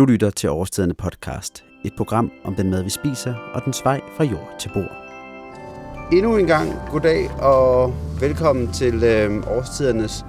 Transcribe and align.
Du 0.00 0.04
lytter 0.04 0.30
til 0.30 0.50
Årstiderne 0.50 0.94
podcast, 0.94 1.64
et 1.84 1.92
program 1.96 2.30
om 2.44 2.54
den 2.54 2.70
mad, 2.70 2.82
vi 2.82 2.90
spiser, 2.90 3.34
og 3.54 3.64
den 3.64 3.74
vej 3.84 4.00
fra 4.16 4.24
jord 4.24 4.54
til 4.58 4.70
bord. 4.74 4.92
Endnu 6.12 6.36
en 6.36 6.46
gang 6.46 6.72
goddag 6.90 7.30
og 7.30 7.94
velkommen 8.20 8.72
til 8.72 9.04
øh, 9.04 9.56
Årstidernes 9.56 10.24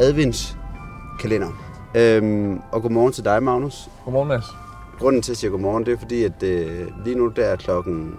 adventskalender. 0.00 1.48
Øhm, 1.94 2.60
og 2.72 2.82
godmorgen 2.82 3.12
til 3.12 3.24
dig, 3.24 3.42
Magnus. 3.42 3.88
Godmorgen, 4.04 4.28
Mads. 4.28 4.44
Grunden 4.98 5.22
til 5.22 5.32
at 5.32 5.38
sige 5.38 5.50
godmorgen, 5.50 5.86
det 5.86 5.92
er 5.92 5.98
fordi, 5.98 6.24
at 6.24 6.42
øh, 6.42 6.88
lige 7.04 7.18
nu 7.18 7.28
der 7.28 7.44
er 7.44 7.56
klokken 7.56 8.14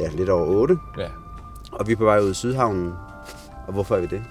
ja, 0.00 0.08
lidt 0.08 0.28
over 0.28 0.46
8, 0.46 0.78
Ja, 0.98 1.08
og 1.72 1.86
vi 1.86 1.92
er 1.92 1.96
på 1.96 2.04
vej 2.04 2.20
ud 2.20 2.30
i 2.30 2.34
Sydhavnen. 2.34 2.92
Og 3.66 3.72
hvorfor 3.72 3.96
er 3.96 4.00
vi 4.00 4.06
det? 4.06 4.22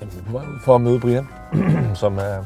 Jamen, 0.00 0.14
vi 0.14 0.18
er 0.18 0.24
på 0.26 0.32
vej 0.32 0.46
ud 0.46 0.60
for 0.64 0.74
at 0.74 0.80
møde 0.80 1.00
Brian, 1.00 1.28
som 1.94 2.18
er, 2.18 2.44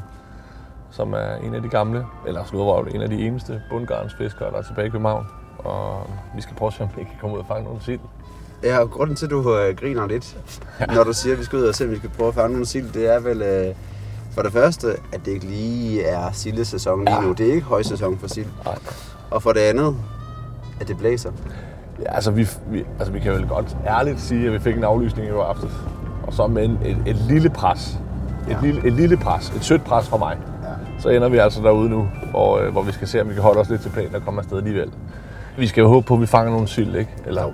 som 0.90 1.12
er 1.12 1.34
en 1.46 1.54
af 1.54 1.62
de 1.62 1.68
gamle, 1.68 2.06
eller 2.26 2.44
sludrøv, 2.44 2.86
en 2.94 3.02
af 3.02 3.08
de 3.08 3.26
eneste 3.26 3.62
bundgarnsfiskere, 3.70 4.50
der 4.50 4.56
er 4.58 4.62
tilbage 4.62 4.86
i 4.86 4.90
København. 4.90 5.26
Og 5.58 6.06
vi 6.36 6.40
skal 6.42 6.56
prøve 6.56 6.66
at 6.66 6.72
se, 6.74 6.82
om 6.82 6.88
vi 6.96 7.02
kan 7.02 7.12
komme 7.20 7.34
ud 7.36 7.40
og 7.40 7.46
fange 7.48 7.64
nogle 7.64 7.80
sild. 7.82 8.00
Ja, 8.64 8.78
og 8.78 8.90
grunden 8.90 9.16
til, 9.16 9.24
at 9.26 9.30
du 9.30 9.56
øh, 9.56 9.76
griner 9.76 10.06
lidt, 10.06 10.36
når 10.94 11.04
du 11.04 11.12
siger, 11.12 11.32
at 11.32 11.38
vi 11.38 11.44
skal 11.44 11.58
ud 11.58 11.64
og 11.64 11.74
se, 11.74 11.84
om 11.84 11.90
vi 11.90 11.96
skal 11.96 12.10
prøve 12.10 12.28
at 12.28 12.34
fange 12.34 12.50
nogle 12.50 12.66
sild, 12.66 12.92
det 12.92 13.14
er 13.14 13.20
vel 13.20 13.42
øh, 13.42 13.74
for 14.30 14.42
det 14.42 14.52
første, 14.52 14.88
at 15.12 15.20
det 15.24 15.30
ikke 15.32 15.46
lige 15.46 16.02
er 16.04 16.32
sildesæson 16.32 17.04
lige 17.04 17.14
Ja. 17.16 17.20
nu. 17.22 17.32
Det 17.32 17.48
er 17.48 17.52
ikke 17.52 17.66
højsæson 17.66 18.18
for 18.18 18.28
sild. 18.28 18.46
Nej. 18.64 18.78
Og 19.30 19.42
for 19.42 19.52
det 19.52 19.60
andet, 19.60 19.96
at 20.80 20.88
det 20.88 20.98
blæser. 20.98 21.30
Ja, 22.02 22.14
altså 22.14 22.30
vi, 22.30 22.48
vi, 22.66 22.84
altså 22.98 23.12
vi 23.12 23.20
kan 23.20 23.32
vel 23.32 23.48
godt 23.48 23.76
ærligt 23.86 24.20
sige, 24.20 24.46
at 24.46 24.52
vi 24.52 24.58
fik 24.58 24.76
en 24.76 24.84
aflysning 24.84 25.28
i 25.28 25.30
går 25.30 25.44
aftes. 25.44 25.70
Og 26.26 26.32
så 26.32 26.46
med 26.46 26.64
en, 26.64 26.78
et, 26.84 26.98
et 27.06 27.16
lille 27.16 27.50
pres. 27.50 27.88
Et, 27.90 27.98
Ja. 28.52 28.58
lille, 28.62 28.86
et 28.86 28.92
lille 28.92 29.16
pres. 29.16 29.50
Et 29.56 29.64
sødt 29.64 29.84
pres 29.84 30.08
fra 30.08 30.16
mig. 30.16 30.38
Så 31.00 31.08
ender 31.08 31.28
vi 31.28 31.38
altså 31.38 31.60
derude 31.62 31.88
nu, 31.90 32.08
hvor, 32.30 32.58
øh, 32.58 32.72
hvor 32.72 32.82
vi 32.82 32.92
skal 32.92 33.08
se, 33.08 33.20
om 33.20 33.28
vi 33.28 33.34
kan 33.34 33.42
holde 33.42 33.60
os 33.60 33.68
lidt 33.68 33.82
til 33.82 33.88
planen 33.88 34.14
og 34.14 34.22
komme 34.24 34.40
afsted 34.40 34.56
alligevel. 34.58 34.90
Vi 35.58 35.66
skal 35.66 35.80
jo 35.82 35.88
håbe 35.88 36.06
på, 36.06 36.14
at 36.14 36.20
vi 36.20 36.26
fanger 36.26 36.52
nogle 36.52 36.68
sild, 36.68 36.96
ikke? 36.96 37.10
Eller, 37.26 37.42
Jo. 37.42 37.52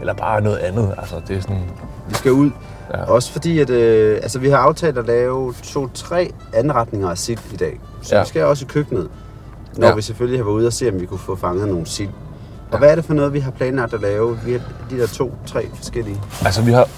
eller 0.00 0.14
bare 0.14 0.40
noget 0.40 0.56
andet. 0.56 0.94
Altså, 0.98 1.14
det 1.28 1.36
er 1.36 1.40
sådan... 1.40 1.62
Vi 2.08 2.14
skal 2.14 2.32
ud. 2.32 2.50
Ja. 2.94 3.04
Også 3.04 3.32
fordi, 3.32 3.58
at 3.58 3.70
øh, 3.70 4.16
altså, 4.22 4.38
vi 4.38 4.48
har 4.48 4.56
aftalt 4.56 4.98
at 4.98 5.06
lave 5.06 5.54
to-tre 5.62 6.30
anretninger 6.54 7.10
af 7.10 7.18
sild 7.18 7.38
i 7.52 7.56
dag. 7.56 7.80
Så 8.02 8.14
Ja. 8.16 8.22
vi 8.22 8.28
skal 8.28 8.44
også 8.44 8.64
i 8.64 8.68
køkkenet, 8.68 9.08
når 9.76 9.86
Ja. 9.88 9.94
vi 9.94 10.02
selvfølgelig 10.02 10.38
har 10.38 10.44
været 10.44 10.54
ude 10.56 10.66
og 10.66 10.72
se, 10.72 10.88
om 10.88 11.00
vi 11.00 11.06
kunne 11.06 11.18
få 11.18 11.36
fanget 11.36 11.68
nogle 11.68 11.86
sild. 11.86 12.08
Og 12.08 12.72
Ja. 12.72 12.78
hvad 12.78 12.90
er 12.90 12.94
det 12.94 13.04
for 13.04 13.14
noget, 13.14 13.32
vi 13.32 13.38
har 13.40 13.50
planlagt 13.50 13.94
at 13.94 14.00
lave? 14.00 14.38
Vi 14.46 14.52
har 14.52 14.60
de 14.90 14.98
der 14.98 15.06
to-tre 15.06 15.66
forskellige. 15.74 16.20
Altså, 16.44 16.62
vi 16.62 16.72
har... 16.72 16.88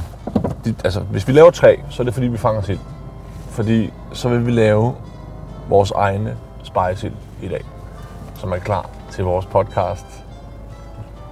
de, 0.64 0.74
altså, 0.84 1.00
hvis 1.00 1.28
vi 1.28 1.32
laver 1.32 1.50
tre, 1.50 1.80
så 1.90 2.02
er 2.02 2.04
det 2.04 2.14
fordi, 2.14 2.26
vi 2.26 2.36
fanger 2.38 2.62
sild. 2.62 2.78
Fordi 3.50 3.92
så 4.12 4.28
vil 4.28 4.46
vi 4.46 4.50
lave 4.50 4.94
vores 5.70 5.90
egne 5.90 6.36
spejesild 6.62 7.12
i 7.42 7.48
dag, 7.48 7.64
som 8.34 8.52
er 8.52 8.56
klar 8.56 8.90
til 9.10 9.24
vores 9.24 9.46
podcast 9.46 10.06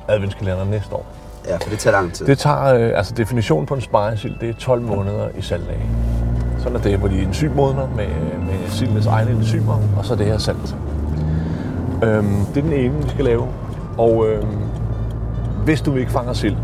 adventskalender 0.09 0.65
næste 0.65 0.95
år. 0.95 1.07
Ja, 1.47 1.57
for 1.57 1.71
det 1.71 1.79
tager 1.79 1.97
lang 1.97 2.13
tid. 2.13 2.27
Det 2.27 2.39
tager, 2.39 2.75
øh, 2.75 2.99
altså 2.99 3.15
definitionen 3.15 3.67
på 3.67 3.75
en 3.75 3.81
spejesild, 3.81 4.39
det 4.41 4.49
er 4.49 4.55
12 4.55 4.83
måneder 4.83 5.29
i 5.39 5.43
saltlage. 5.43 5.83
Sådan 6.59 6.77
er 6.77 6.83
det, 6.83 6.99
hvor 6.99 7.09
de 7.09 7.23
enzymmodner 7.23 7.87
med, 7.97 8.09
med 8.41 8.69
sildens 8.69 9.07
egne 9.07 9.31
enzymer, 9.31 9.79
og 9.99 10.05
så 10.05 10.15
det 10.15 10.27
her 10.27 10.39
salt. 10.39 10.77
Øhm, 12.05 12.45
det 12.55 12.57
er 12.57 12.63
den 12.63 12.73
ene, 12.73 13.03
vi 13.03 13.09
skal 13.09 13.25
lave. 13.25 13.49
Og 13.99 14.29
øhm, 14.29 14.59
hvis 15.65 15.81
du 15.81 15.97
ikke 15.97 16.13
fanger 16.13 16.33
sild, 16.33 16.57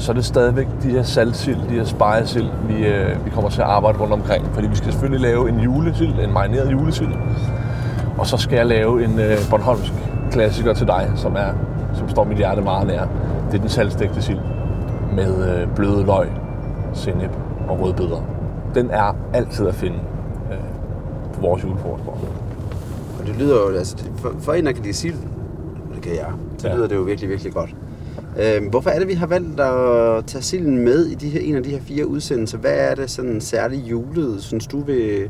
så 0.00 0.12
er 0.12 0.14
det 0.14 0.24
stadigvæk 0.24 0.66
de 0.82 0.90
her 0.90 1.02
saltsild, 1.02 1.56
de 1.68 1.74
her 1.74 1.84
spejesild, 1.84 2.46
vi, 2.68 2.86
øh, 2.86 3.24
vi 3.24 3.30
kommer 3.30 3.50
til 3.50 3.60
at 3.60 3.66
arbejde 3.66 3.98
rundt 3.98 4.12
omkring. 4.12 4.46
Fordi 4.52 4.66
vi 4.68 4.76
skal 4.76 4.92
selvfølgelig 4.92 5.20
lave 5.20 5.48
en 5.48 5.60
julesild, 5.60 6.18
en 6.18 6.32
marineret 6.32 6.72
julesild. 6.72 7.08
Og 8.18 8.26
så 8.26 8.36
skal 8.36 8.56
jeg 8.56 8.66
lave 8.66 9.04
en 9.04 9.18
øh, 9.20 9.36
Bornholmsk 9.50 9.92
klassiker 10.32 10.72
til 10.74 10.86
dig, 10.86 11.12
som, 11.16 11.34
er, 11.36 11.52
som 11.94 12.08
står 12.08 12.24
mit 12.24 12.36
hjerte 12.38 12.62
meget 12.62 12.86
nær. 12.86 13.04
Det 13.50 13.56
er 13.56 13.60
den 13.60 13.68
saltstegte 13.68 14.22
sild 14.22 14.38
med 15.12 15.60
øh, 15.62 15.68
bløde 15.76 16.04
løg, 16.06 16.28
sennep 16.92 17.30
og 17.68 17.80
rødbeder. 17.80 18.22
Den 18.74 18.90
er 18.90 19.16
altid 19.34 19.66
at 19.66 19.74
finde 19.74 19.96
øh, 20.52 20.58
på 21.34 21.40
vores 21.40 21.62
julefrokostbord. 21.64 22.18
Og 23.20 23.26
det 23.26 23.36
lyder 23.36 23.56
jo, 23.56 23.76
altså, 23.76 23.96
for, 24.16 24.32
for 24.40 24.52
en, 24.52 24.66
der 24.66 24.72
kan 24.72 24.82
lide 24.82 24.94
sild, 24.94 25.16
det 25.94 26.02
kan 26.02 26.12
jeg, 26.12 26.26
så 26.58 26.68
Ja. 26.68 26.74
lyder 26.74 26.88
det 26.88 26.96
jo 26.96 27.00
virkelig, 27.02 27.30
virkelig 27.30 27.52
godt. 27.52 27.74
Øh, 28.38 28.68
hvorfor 28.70 28.90
er 28.90 28.98
det, 28.98 29.08
vi 29.08 29.14
har 29.14 29.26
valgt 29.26 29.60
at 29.60 30.26
tage 30.26 30.42
silden 30.42 30.78
med 30.78 31.06
i 31.06 31.14
de 31.14 31.28
her, 31.28 31.40
en 31.40 31.56
af 31.56 31.62
de 31.62 31.70
her 31.70 31.80
fire 31.80 32.06
udsendelser? 32.06 32.58
Hvad 32.58 32.74
er 32.74 32.94
det 32.94 33.10
sådan 33.10 33.40
særligt 33.40 33.82
julet, 33.82 34.42
synes 34.42 34.66
du, 34.66 34.80
ved, 34.80 35.28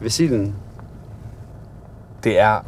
ved 0.00 0.10
silden? 0.10 0.54
Det 2.24 2.38
er 2.38 2.60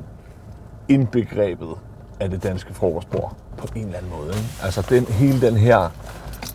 indbegrebet 0.89 1.75
af 2.21 2.31
det 2.31 2.43
danske 2.43 2.75
frokostbord 2.75 3.37
på 3.59 3.69
en 3.77 3.85
eller 3.85 3.99
anden 3.99 4.13
måde. 4.19 4.29
Ikke? 4.29 4.49
Altså 4.63 4.87
den, 4.89 5.05
hele 5.05 5.41
den 5.41 5.57
her 5.57 5.91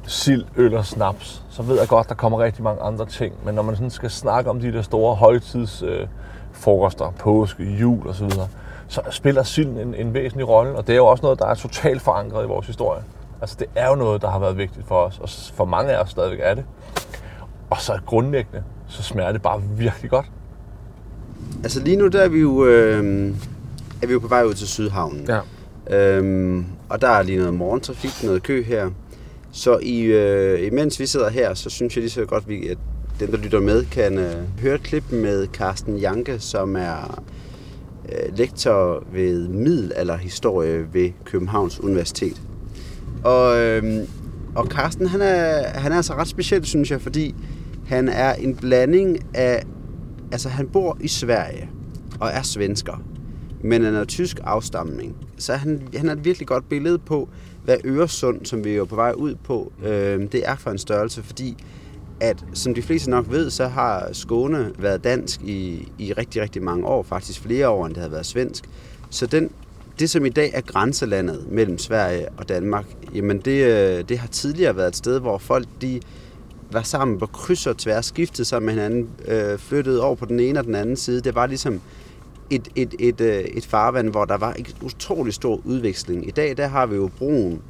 sild, 0.07 0.45
øl 0.55 0.73
og 0.73 0.85
snaps, 0.85 1.43
så 1.49 1.63
ved 1.63 1.79
jeg 1.79 1.87
godt, 1.87 2.09
der 2.09 2.15
kommer 2.15 2.39
rigtig 2.39 2.63
mange 2.63 2.81
andre 2.81 3.05
ting. 3.05 3.35
Men 3.45 3.55
når 3.55 3.61
man 3.61 3.75
sådan 3.75 3.89
skal 3.89 4.09
snakke 4.09 4.49
om 4.49 4.59
de 4.59 4.73
der 4.73 4.81
store 4.81 5.15
højtidsfrokoster, 5.15 6.01
øh, 6.01 6.07
frokoster, 6.51 7.13
påske, 7.19 7.63
jul 7.63 8.07
osv., 8.07 8.13
så 8.13 8.25
videre, 8.25 8.47
spiller 9.09 9.43
silden 9.43 9.79
en, 9.79 9.95
en 9.95 10.13
væsentlig 10.13 10.47
rolle. 10.47 10.75
Og 10.75 10.87
det 10.87 10.93
er 10.93 10.97
jo 10.97 11.05
også 11.05 11.21
noget, 11.21 11.39
der 11.39 11.45
er 11.45 11.55
totalt 11.55 12.01
forankret 12.01 12.43
i 12.43 12.47
vores 12.47 12.67
historie. 12.67 13.03
Altså 13.41 13.55
det 13.59 13.67
er 13.75 13.89
jo 13.89 13.95
noget, 13.95 14.21
der 14.21 14.29
har 14.29 14.39
været 14.39 14.57
vigtigt 14.57 14.87
for 14.87 14.95
os, 14.95 15.19
og 15.19 15.29
for 15.53 15.65
mange 15.65 15.91
af 15.91 16.01
os 16.01 16.09
stadigvæk 16.09 16.39
er 16.41 16.53
det. 16.53 16.65
Og 17.69 17.81
så 17.81 17.99
grundlæggende, 18.05 18.63
så 18.87 19.03
smager 19.03 19.31
det 19.31 19.41
bare 19.41 19.61
virkelig 19.77 20.09
godt. 20.09 20.25
Altså 21.63 21.83
lige 21.83 21.97
nu, 21.97 22.07
der 22.07 22.21
er 22.21 22.27
vi 22.27 22.39
jo, 22.39 22.65
øh, 22.65 23.33
er 24.01 24.07
vi 24.07 24.13
jo 24.13 24.19
på 24.19 24.27
vej 24.27 24.43
ud 24.43 24.53
til 24.53 24.67
Sydhavnen. 24.67 25.27
Ja. 25.27 25.39
Øhm, 25.89 26.65
og 26.89 27.01
der 27.01 27.07
er 27.07 27.23
lige 27.23 27.37
noget 27.37 27.53
morgentrafik, 27.53 28.23
noget 28.23 28.43
kø 28.43 28.63
her. 28.63 28.89
Så 29.51 29.79
i, 29.81 30.01
øh, 30.01 30.67
imens 30.67 30.99
vi 30.99 31.05
sidder 31.05 31.29
her, 31.29 31.53
så 31.53 31.69
synes 31.69 31.95
jeg 31.95 32.01
lige 32.01 32.11
så 32.11 32.25
godt, 32.25 32.49
vi, 32.49 32.67
at 32.67 32.77
dem, 33.19 33.31
der 33.31 33.37
lytter 33.37 33.59
med, 33.59 33.85
kan 33.85 34.17
øh, 34.17 34.61
høre 34.61 34.75
et 34.75 34.83
klip 34.83 35.03
med 35.11 35.47
Carsten 35.47 35.97
Janke, 35.97 36.39
som 36.39 36.75
er 36.75 37.21
Øh, 38.11 38.37
lektor 38.37 39.03
ved 39.13 39.47
middelalderhistorie 39.47 40.93
ved 40.93 41.11
Københavns 41.25 41.79
Universitet. 41.79 42.41
Og, 43.23 43.59
øh, 43.59 44.03
og 44.55 44.65
Carsten, 44.65 45.07
han 45.07 45.21
er, 45.21 45.67
han 45.67 45.91
er 45.91 45.95
altså 45.95 46.13
ret 46.13 46.27
speciel, 46.27 46.65
synes 46.65 46.91
jeg, 46.91 47.01
fordi 47.01 47.35
han 47.85 48.09
er 48.09 48.33
en 48.33 48.55
blanding 48.55 49.17
af... 49.33 49.63
Altså, 50.31 50.49
han 50.49 50.67
bor 50.67 50.97
i 51.01 51.07
Sverige 51.07 51.69
og 52.19 52.29
er 52.29 52.41
svensker 52.41 53.03
men 53.61 53.83
han 53.83 53.95
er 53.95 53.99
af 53.99 54.07
tysk 54.07 54.39
afstamning. 54.43 55.15
Så 55.37 55.53
han, 55.53 55.87
han 55.95 56.09
er 56.09 56.13
et 56.13 56.25
virkelig 56.25 56.47
godt 56.47 56.69
billede 56.69 56.97
på, 56.97 57.29
hvad 57.63 57.77
Øresund, 57.85 58.45
som 58.45 58.63
vi 58.63 58.71
er 58.71 58.75
jo 58.75 58.85
på 58.85 58.95
vej 58.95 59.11
ud 59.11 59.35
på, 59.35 59.71
øh, 59.85 60.31
det 60.31 60.41
er 60.45 60.55
for 60.55 60.71
en 60.71 60.77
størrelse, 60.77 61.23
fordi 61.23 61.57
at, 62.19 62.45
som 62.53 62.73
de 62.73 62.81
fleste 62.81 63.09
nok 63.09 63.25
ved, 63.29 63.49
så 63.49 63.67
har 63.67 64.09
Skåne 64.11 64.71
været 64.79 65.03
dansk 65.03 65.41
i, 65.41 65.87
i 65.97 66.13
rigtig, 66.13 66.41
rigtig 66.41 66.63
mange 66.63 66.85
år, 66.85 67.03
faktisk 67.03 67.41
flere 67.41 67.69
år, 67.69 67.85
end 67.85 67.95
det 67.95 68.03
har 68.03 68.09
været 68.09 68.25
svensk. 68.25 68.63
Så 69.09 69.25
den, 69.25 69.49
det, 69.99 70.09
som 70.09 70.25
i 70.25 70.29
dag 70.29 70.51
er 70.53 70.61
grænselandet 70.61 71.45
mellem 71.51 71.77
Sverige 71.77 72.29
og 72.37 72.49
Danmark, 72.49 72.85
jamen 73.15 73.39
det, 73.39 73.63
øh, 73.65 74.03
det 74.09 74.19
har 74.19 74.27
tidligere 74.27 74.75
været 74.75 74.87
et 74.87 74.95
sted, 74.95 75.19
hvor 75.19 75.37
folk 75.37 75.67
de 75.81 75.99
var 76.71 76.81
sammen 76.81 77.19
på 77.19 77.25
kryds 77.25 77.67
og 77.67 77.77
tværs, 77.77 78.05
skiftede 78.05 78.45
sig 78.45 78.63
med 78.63 78.73
hinanden, 78.73 79.09
øh, 79.27 79.57
flyttede 79.57 80.01
over 80.01 80.15
på 80.15 80.25
den 80.25 80.39
ene 80.39 80.59
og 80.59 80.65
den 80.65 80.75
anden 80.75 80.95
side. 80.95 81.21
Det 81.21 81.35
var 81.35 81.45
ligesom 81.45 81.81
et, 82.49 82.67
et, 82.75 82.95
et, 82.99 83.21
øh, 83.21 83.39
et 83.39 83.65
farvand, 83.65 84.09
hvor 84.09 84.25
der 84.25 84.37
var 84.37 84.53
en 84.53 84.65
utrolig 84.81 85.33
stor 85.33 85.61
udveksling. 85.65 86.27
I 86.27 86.31
dag 86.31 86.57
der 86.57 86.67
har 86.67 86.85
vi 86.85 86.95
jo 86.95 87.09
broen, 87.17 87.61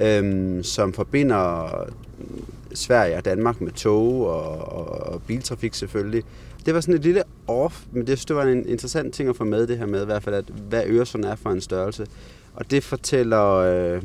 øhm, 0.00 0.62
som 0.62 0.92
forbinder 0.92 1.70
Sverige 2.74 3.16
og 3.16 3.24
Danmark 3.24 3.60
med 3.60 3.72
tog 3.72 4.26
og, 4.26 4.72
og, 4.78 5.12
og 5.12 5.22
biltrafik 5.22 5.74
selvfølgelig. 5.74 6.22
Det 6.66 6.74
var 6.74 6.80
sådan 6.80 6.94
et 6.94 7.02
lille 7.02 7.22
off, 7.46 7.80
men 7.92 8.06
det, 8.06 8.18
synes, 8.18 8.24
det 8.24 8.36
var 8.36 8.42
en 8.42 8.68
interessant 8.68 9.14
ting 9.14 9.28
at 9.28 9.36
få 9.36 9.44
med 9.44 9.66
det 9.66 9.78
her 9.78 9.86
med, 9.86 10.02
i 10.02 10.04
hvert 10.04 10.22
fald, 10.22 10.34
at, 10.34 10.44
hvad 10.68 10.82
Øresund 10.86 11.24
er 11.24 11.34
for 11.34 11.50
en 11.50 11.60
størrelse. 11.60 12.06
Og 12.54 12.70
det 12.70 12.84
fortæller 12.84 13.54
øh, 13.54 14.02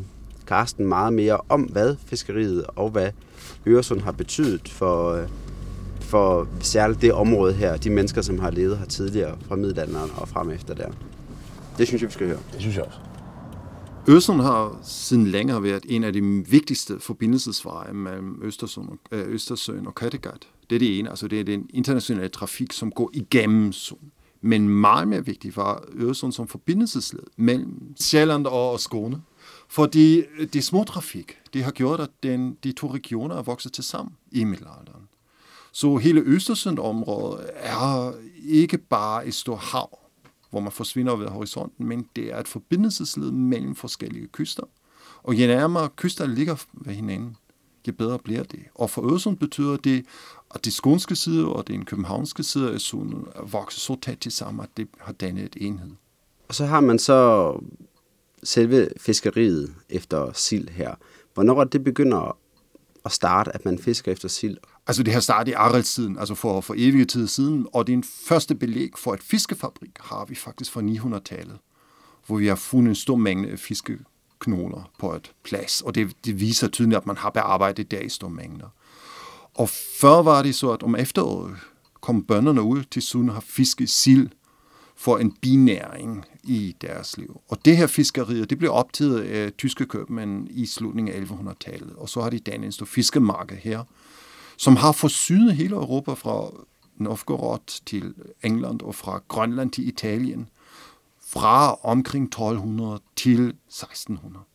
Karsten 0.48 0.86
meget 0.86 1.13
mere 1.13 1.38
om, 1.50 1.62
hvad 1.62 1.95
fiskeriet 2.06 2.66
og 2.68 2.89
hvad 2.89 3.12
Øresund 3.68 4.01
har 4.01 4.12
betydet 4.12 4.69
for, 4.69 5.13
øh, 5.13 5.27
for 6.00 6.48
særligt 6.60 7.01
det 7.01 7.13
område 7.13 7.54
her, 7.54 7.77
de 7.77 7.89
mennesker, 7.89 8.22
som 8.22 8.39
har 8.39 8.51
levet 8.51 8.77
her 8.77 8.86
tidligere 8.86 9.38
fra 9.48 9.56
middelalderen 9.56 10.12
og 10.15 10.27
frem 10.27 10.50
efter 10.50 10.74
der. 10.74 10.88
Det 11.77 11.88
synes 11.88 12.01
jeg, 12.01 12.07
vi 12.07 12.13
skal 12.13 12.27
høre. 12.27 12.39
Det 12.54 12.62
synes 12.62 12.75
jeg 12.75 12.83
også. 12.83 13.08
Øresund 14.09 14.41
har 14.41 14.79
siden 14.83 15.27
længere 15.27 15.63
været 15.63 15.85
en 15.89 16.03
af 16.03 16.13
de 16.13 16.21
vigtigste 16.50 17.00
forbindelsesveje 17.00 17.94
mellem 17.94 18.39
Østersøen 18.44 18.89
og, 18.89 19.17
øh, 19.17 19.33
Østersøen 19.33 19.88
og 19.88 19.95
Kattegat. 19.95 20.47
Det 20.69 20.75
er 20.75 20.79
det 20.79 21.00
ene, 21.00 21.09
altså 21.09 21.27
det 21.27 21.39
er 21.39 21.44
den 21.44 21.69
internationale 21.73 22.29
trafik, 22.29 22.73
som 22.73 22.91
går 22.91 23.09
igennem 23.13 23.71
Sund. 23.71 24.00
Men 24.41 24.69
meget 24.69 25.07
mere 25.07 25.25
vigtigt 25.25 25.57
var 25.57 25.83
Øresund 25.95 26.31
som 26.31 26.47
forbindelsesled 26.47 27.23
mellem 27.38 27.95
Sjælland 28.00 28.47
og 28.47 28.79
Skåne. 28.79 29.21
Fordi 29.67 30.23
øh, 30.39 30.47
det 30.53 30.63
små 30.63 30.83
trafik, 30.83 31.38
det 31.53 31.63
har 31.63 31.71
gjort, 31.71 32.00
at 32.00 32.09
den, 32.23 32.57
de 32.63 32.71
to 32.71 32.94
regioner 32.94 33.35
er 33.35 33.41
vokset 33.41 33.73
til 33.73 33.83
sammen 33.83 34.15
i 34.31 34.44
middelalderen. 34.44 35.03
Så 35.71 35.97
hele 35.97 36.21
Østersund-området 36.21 37.50
er 37.55 38.13
ikke 38.44 38.77
bare 38.77 39.27
et 39.27 39.33
stort 39.33 39.59
hav, 39.59 39.99
hvor 40.50 40.60
man 40.60 40.72
forsvinder 40.72 41.16
ved 41.16 41.28
horisonten, 41.28 41.86
men 41.86 42.10
det 42.16 42.34
er 42.34 42.40
et 42.40 42.48
forbindelsesled 42.48 43.31
mellem 43.31 43.75
forskellige 43.75 44.28
kyster. 44.28 44.63
Og 45.24 45.34
jo 45.34 45.48
nærmere 45.48 45.90
kyster 45.96 46.25
ligger 46.25 46.56
ved 46.74 46.94
hinanden, 46.94 47.38
jo 47.88 47.94
bedre 47.94 48.19
bliver 48.19 48.44
det. 48.44 48.60
Og 48.75 48.90
for 48.90 49.12
Øresund 49.12 49.38
betyder 49.38 49.78
det, 49.78 50.06
at 50.56 50.66
de 50.66 50.72
skånske 50.72 51.16
side 51.16 51.48
og 51.54 51.68
den 51.68 51.86
københavnske 51.86 52.44
side 52.44 52.74
af 52.74 52.80
sundet 52.80 53.25
vokser 53.44 53.80
så 53.80 54.00
tæt 54.01 54.18
til 54.18 54.31
sammen, 54.31 54.63
at 54.63 54.69
det 54.78 54.88
har 55.00 55.13
dannet 55.13 55.44
et 55.44 55.56
enhed. 55.62 55.92
Og 56.48 56.56
så 56.56 56.66
har 56.66 56.80
man 56.80 57.00
så 57.00 57.54
selve 58.44 58.90
fiskeriet 58.98 59.75
efter 59.90 60.34
sild 60.34 60.69
her. 60.69 60.96
Hvornår 61.34 61.63
det 61.63 61.84
begynder 61.84 62.38
at 63.06 63.12
starte, 63.12 63.56
at 63.56 63.66
man 63.66 63.80
fisker 63.80 64.12
efter 64.12 64.28
sild? 64.28 64.57
Altså 64.89 65.03
det 65.03 65.13
her 65.13 65.19
startede 65.19 65.51
i 65.51 65.53
Arelstiden, 65.53 66.18
altså 66.19 66.36
for, 66.36 66.62
for 66.62 66.75
evige 66.77 67.06
tid 67.06 67.27
siden, 67.27 67.68
og 67.74 67.88
det 67.88 68.06
første 68.06 68.56
belæg 68.56 68.91
for 68.97 69.13
et 69.13 69.24
fiskefabrik 69.24 69.91
har 70.00 70.25
vi 70.25 70.36
faktisk 70.36 70.71
fra 70.71 70.81
900-tallet, 70.81 71.57
hvor 72.27 72.38
vi 72.38 72.47
har 72.47 72.56
fundet 72.56 72.89
en 72.89 72.95
stor 72.95 73.15
mængde 73.15 73.57
fiskeknoler 73.57 74.91
på 75.00 75.15
et 75.15 75.31
plads, 75.44 75.81
og 75.81 75.95
det, 75.95 76.25
det 76.25 76.39
viser 76.39 76.68
tydeligt, 76.68 76.97
at 76.97 77.06
man 77.06 77.18
har 77.18 77.30
bearbejdet 77.30 77.91
der 77.91 78.00
i 78.00 78.09
store 78.09 78.30
mængder. 78.30 78.68
Og 79.53 79.69
før 80.00 80.21
var 80.21 80.44
det 80.44 80.56
så, 80.56 80.71
at 80.71 80.83
om 80.83 80.95
efteråret 80.95 81.56
kom 82.01 82.24
bønderne 82.24 82.62
ud 82.62 82.83
til 82.83 83.01
Sunde 83.01 83.33
har 83.33 83.44
fisket 83.47 83.89
sild 83.89 84.30
for 84.95 85.18
en 85.18 85.31
binæring 85.31 86.25
i 86.44 86.75
deres 86.81 87.18
liv. 87.18 87.41
Og 87.47 87.65
det 87.65 87.77
her 87.77 87.88
fiskeri, 87.88 88.45
det 88.45 88.57
blev 88.57 88.71
optaget 88.71 89.19
af 89.21 89.53
tyske 89.53 89.86
købmænd 89.86 90.47
i 90.51 90.65
slutningen 90.65 91.15
af 91.15 91.19
1100-tallet, 91.19 91.94
og 91.95 92.09
så 92.09 92.21
har 92.21 92.30
de 92.30 92.39
dannet 92.39 92.65
en 92.65 92.71
stor 92.71 92.86
fiskemarked 92.86 93.57
her, 93.57 93.83
som 94.59 94.75
har 94.75 94.91
forsynet 94.91 95.56
hele 95.56 95.75
Europa 95.75 96.13
fra 96.13 96.51
Novgorod 96.97 97.81
til 97.85 98.13
England 98.44 98.81
og 98.81 98.95
fra 98.95 99.21
Grønland 99.27 99.71
til 99.71 99.88
Italien, 99.88 100.50
fra 101.27 101.73
omkring 101.83 102.25
1200 102.25 103.00
til 103.15 103.53
1600. 103.67 104.45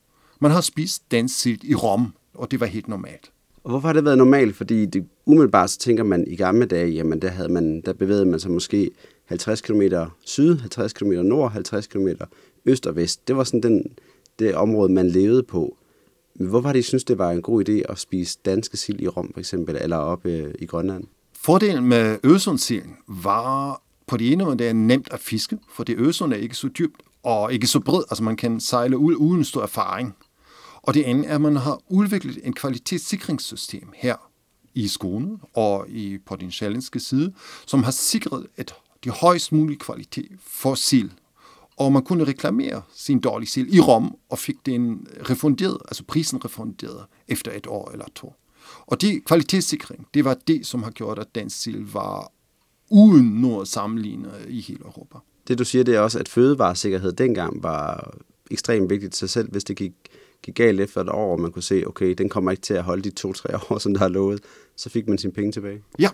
Man 0.40 0.50
har 0.50 0.60
spist 0.60 1.10
dansk 1.10 1.40
sild 1.40 1.64
i 1.64 1.74
Rom, 1.74 2.14
og 2.34 2.50
det 2.50 2.60
var 2.60 2.66
helt 2.66 2.88
normalt. 2.88 3.30
Og 3.64 3.70
hvorfor 3.70 3.88
har 3.88 3.92
det 3.92 4.04
været 4.04 4.18
normalt? 4.18 4.56
Fordi 4.56 4.86
det, 4.86 5.06
umiddelbart 5.26 5.70
så 5.70 5.78
tænker 5.78 6.04
man 6.04 6.24
i 6.26 6.36
gamle 6.36 6.66
dage, 6.66 6.90
jamen 6.90 7.22
der, 7.22 7.28
havde 7.28 7.48
man, 7.48 7.80
der 7.80 7.92
bevægede 7.92 8.26
man 8.26 8.40
sig 8.40 8.50
måske 8.50 8.90
50 9.24 9.60
km 9.60 9.82
syd, 10.24 10.58
50 10.58 10.92
km 10.92 11.12
nord, 11.12 11.52
50 11.52 11.86
km 11.86 12.08
øst 12.64 12.86
og 12.86 12.96
vest. 12.96 13.28
Det 13.28 13.36
var 13.36 13.44
sådan 13.44 13.62
den, 13.62 13.86
det 14.38 14.54
område, 14.54 14.92
man 14.92 15.08
levede 15.08 15.42
på. 15.42 15.76
Men 16.34 16.48
hvorfor 16.48 16.69
har 16.69 16.72
de 16.72 16.82
synes, 16.82 17.04
det 17.04 17.19
var 17.19 17.31
en 17.31 17.42
god 17.42 17.69
idé 17.69 17.92
at 17.92 17.98
spise 17.98 18.38
danske 18.44 18.76
sild 18.76 19.00
i 19.00 19.08
Rom 19.08 19.31
for 19.32 19.40
eksempel, 19.40 19.76
eller 19.81 19.96
oppe 19.96 20.31
øh, 20.31 20.54
i 20.58 20.66
Grønland? 20.66 21.04
Fordelen 21.32 21.84
med 21.84 22.19
Øresundssilden 22.25 22.96
var 23.08 23.82
på 24.06 24.16
det 24.16 24.32
ene 24.32 24.44
måde, 24.44 24.58
det 24.58 24.69
er 24.69 24.72
nemt 24.72 25.08
at 25.10 25.20
fiske, 25.20 25.58
for 25.72 25.84
det 25.84 25.98
Øresund 25.98 26.32
er 26.32 26.36
ikke 26.36 26.54
så 26.54 26.69
dybt 26.69 27.02
og 27.22 27.52
ikke 27.52 27.66
så 27.66 27.81
bred, 27.81 28.02
altså 28.10 28.25
man 28.25 28.36
kan 28.36 28.60
sejle 28.60 28.98
ud 28.98 29.14
uden 29.14 29.44
stor 29.44 29.62
erfaring. 29.62 30.16
Og 30.82 30.94
det 30.94 31.02
andet 31.02 31.31
er, 31.31 31.34
at 31.34 31.40
man 31.40 31.56
har 31.56 31.81
udviklet 31.88 32.38
en 32.42 32.52
kvalitetssikringssystem 32.52 33.88
her 33.94 34.16
i 34.75 34.88
Skåne 34.88 35.38
og 35.54 35.88
i, 35.88 36.19
på 36.26 36.36
den 36.36 36.50
sjællandske 36.50 37.00
side, 37.00 37.32
som 37.66 37.82
har 37.82 37.90
sikret 37.90 38.46
et, 38.58 38.75
de 39.04 39.10
højst 39.10 39.52
mulige 39.52 39.78
kvalitet 39.78 40.32
for 40.46 40.75
sild. 40.75 41.10
Og 41.76 41.92
man 41.92 42.02
kunne 42.02 42.24
reklamere 42.24 42.82
sin 42.94 43.20
dårlige 43.20 43.48
sild 43.48 43.74
i 43.74 43.80
Rom 43.80 44.16
og 44.28 44.38
fik 44.38 44.56
den 44.66 45.06
refunderet, 45.30 45.78
altså 45.88 46.04
prisen 46.04 46.44
refunderet 46.44 47.04
efter 47.28 47.52
et 47.52 47.66
år 47.66 47.90
eller 47.90 48.04
to. 48.14 48.32
Og 48.86 49.00
det 49.00 49.24
kvalitetssikring, 49.24 50.06
det 50.14 50.24
var 50.24 50.36
det, 50.46 50.66
som 50.66 50.82
har 50.82 50.90
gjort, 50.90 51.18
at 51.18 51.34
dansk 51.34 51.62
sild 51.62 51.84
var 51.92 52.32
uden 52.90 53.40
noget 53.40 53.68
sammenlignet 53.68 54.46
i 54.48 54.60
hele 54.60 54.80
Europa. 54.80 55.18
Det 55.48 55.58
du 55.58 55.64
siger, 55.64 55.84
det 55.84 55.94
er 55.94 56.00
også, 56.00 56.18
at 56.18 56.28
fødevaresikkerhed 56.28 57.12
dengang 57.12 57.62
var 57.62 58.14
ekstremt 58.50 58.90
vigtigt 58.90 59.14
til 59.14 59.28
selv, 59.28 59.50
hvis 59.50 59.64
det 59.64 59.76
gik 59.76 59.92
gik 60.44 60.54
galt 60.54 60.80
efter 60.80 61.00
et 61.00 61.08
år, 61.08 61.32
og 61.32 61.40
man 61.40 61.52
kunne 61.52 61.62
se, 61.62 61.84
okay, 61.86 62.14
den 62.18 62.28
kommer 62.28 62.50
ikke 62.50 62.60
til 62.60 62.74
at 62.74 62.82
holde 62.82 63.02
de 63.02 63.10
to-tre 63.10 63.58
år, 63.70 63.78
som 63.78 63.94
der 63.94 64.00
har 64.00 64.08
lovet, 64.08 64.40
så 64.76 64.90
fik 64.90 65.08
man 65.08 65.18
sine 65.18 65.32
penge 65.32 65.52
tilbage. 65.52 65.82
Ja, 65.98 66.08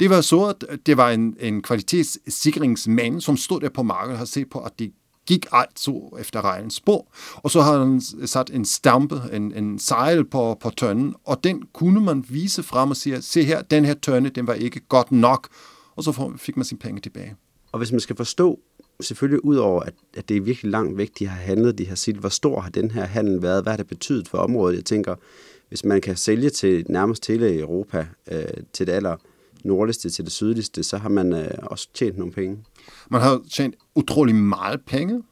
det 0.00 0.10
var 0.10 0.20
så, 0.20 0.54
at 0.70 0.86
det 0.86 0.96
var 0.96 1.10
en, 1.10 1.36
en 1.40 1.62
kvalitetssikringsmand, 1.62 3.20
som 3.20 3.36
stod 3.36 3.60
der 3.60 3.68
på 3.68 3.82
markedet 3.82 4.20
og 4.20 4.28
set 4.28 4.50
på, 4.50 4.58
at 4.58 4.78
det 4.78 4.92
gik 5.26 5.46
alt 5.52 5.78
så 5.80 6.16
efter 6.20 6.44
reglens 6.44 6.74
spor. 6.74 7.14
Og 7.34 7.50
så 7.50 7.60
har 7.60 7.78
han 7.78 8.00
sat 8.26 8.50
en 8.50 8.64
stampe, 8.64 9.22
en, 9.32 9.52
en 9.52 9.78
sejl 9.78 10.24
på, 10.24 10.56
på 10.60 10.70
tønden, 10.70 11.14
og 11.24 11.44
den 11.44 11.62
kunne 11.72 12.00
man 12.00 12.24
vise 12.28 12.62
frem 12.62 12.90
og 12.90 12.96
sige, 12.96 13.22
se 13.22 13.44
her, 13.44 13.62
den 13.62 13.84
her 13.84 13.94
tønde, 13.94 14.30
den 14.30 14.46
var 14.46 14.54
ikke 14.54 14.80
godt 14.80 15.12
nok, 15.12 15.48
og 15.96 16.04
så 16.04 16.32
fik 16.38 16.56
man 16.56 16.64
sine 16.64 16.78
penge 16.78 17.00
tilbage. 17.00 17.36
Og 17.72 17.78
hvis 17.78 17.92
man 17.92 18.00
skal 18.00 18.16
forstå 18.16 18.60
selvfølgelig 19.00 19.44
ud 19.44 19.56
over, 19.56 19.82
at, 19.82 19.94
at 20.16 20.28
det 20.28 20.36
er 20.36 20.40
virkelig 20.40 20.70
langt 20.70 20.96
væk, 20.96 21.10
de 21.18 21.26
har 21.26 21.36
handlet, 21.36 21.78
de 21.78 21.86
har 21.86 21.94
sit, 21.94 22.16
hvor 22.16 22.28
stor 22.28 22.60
har 22.60 22.70
den 22.70 22.90
her 22.90 23.04
handel 23.04 23.42
været, 23.42 23.62
hvad 23.62 23.72
har 23.72 23.76
det 23.76 23.86
betydet 23.86 24.28
for 24.28 24.38
området? 24.38 24.76
Jeg 24.76 24.84
tænker, 24.84 25.14
hvis 25.74 25.84
man 25.84 26.00
kan 26.00 26.16
sælge 26.16 26.50
til 26.50 26.86
nærmest 26.88 27.26
hele 27.26 27.58
Europa, 27.58 28.06
øh, 28.32 28.44
til 28.72 28.86
det 28.86 28.92
aller 28.92 29.16
nordligste 29.64 30.10
til 30.10 30.24
det 30.24 30.32
sydligste, 30.32 30.82
så 30.82 30.98
har 30.98 31.08
man 31.08 31.32
øh, 31.32 31.50
også 31.62 31.88
tjent 31.94 32.18
nogle 32.18 32.32
penge. 32.32 32.58
Man 33.10 33.20
har 33.20 33.40
tjent 33.50 33.74
utrolig 33.94 34.34
meget 34.34 34.80
penge, 34.86 35.22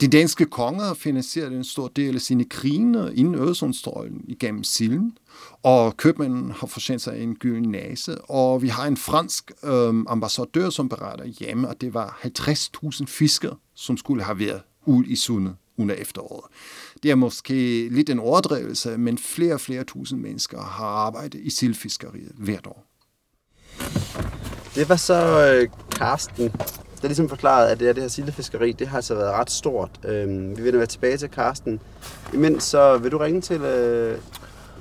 de 0.00 0.08
danske 0.08 0.46
konger 0.46 0.84
har 0.84 0.94
finansieret 0.94 1.52
en 1.52 1.64
stor 1.64 1.88
del 1.88 2.14
af 2.14 2.20
sine 2.20 2.44
krigene 2.44 3.12
inden 3.14 3.34
Øresundstrøjen 3.34 4.24
igennem 4.28 4.64
silden, 4.64 5.18
og 5.62 5.96
købmanden 5.96 6.50
har 6.50 6.66
fortjent 6.66 7.02
sig 7.02 7.22
en 7.22 7.34
gylden 7.34 7.70
næse, 7.70 8.20
og 8.20 8.62
vi 8.62 8.68
har 8.68 8.86
en 8.86 8.96
fransk 8.96 9.52
øh, 9.64 9.94
ambassadør, 10.08 10.70
som 10.70 10.88
beretter 10.88 11.24
hjemme, 11.24 11.68
at 11.68 11.80
det 11.80 11.94
var 11.94 12.20
50.000 12.24 13.04
fisker, 13.06 13.60
som 13.74 13.96
skulle 13.96 14.22
have 14.22 14.38
været 14.38 14.60
ud 14.86 15.04
i 15.04 15.16
sundet 15.16 15.56
under 15.78 15.94
efteråret. 15.94 16.44
Det 17.02 17.10
er 17.10 17.14
måske 17.14 17.88
lidt 17.88 18.10
en 18.10 18.18
overdrivelse, 18.18 18.98
men 18.98 19.18
flere 19.18 19.54
og 19.54 19.60
flere 19.60 19.84
tusind 19.84 20.20
mennesker 20.20 20.60
har 20.62 20.86
arbejdet 20.86 21.40
i 21.40 21.50
sildfiskeriet 21.50 22.32
hvert 22.38 22.66
år. 22.66 22.84
Det 24.74 24.88
var 24.88 24.96
så 24.96 25.48
øh, 25.48 25.68
Karsten 25.90 26.52
det 27.02 27.06
er 27.06 27.10
ligesom 27.10 27.28
forklaret, 27.28 27.66
at 27.66 27.78
det, 27.78 27.86
her, 27.86 27.92
det 27.94 28.02
her 28.02 28.08
sildefiskeri, 28.10 28.72
det 28.72 28.88
har 28.88 28.96
altså 28.96 29.14
været 29.14 29.32
ret 29.32 29.50
stort. 29.50 29.90
Øhm, 30.04 30.56
vi 30.56 30.62
vil 30.62 30.78
være 30.78 30.86
tilbage 30.86 31.16
til 31.16 31.28
Karsten. 31.28 31.80
Imens 32.34 32.64
så 32.64 32.98
vil 32.98 33.12
du 33.12 33.18
ringe 33.18 33.40
til, 33.40 33.60
øh, 33.60 34.18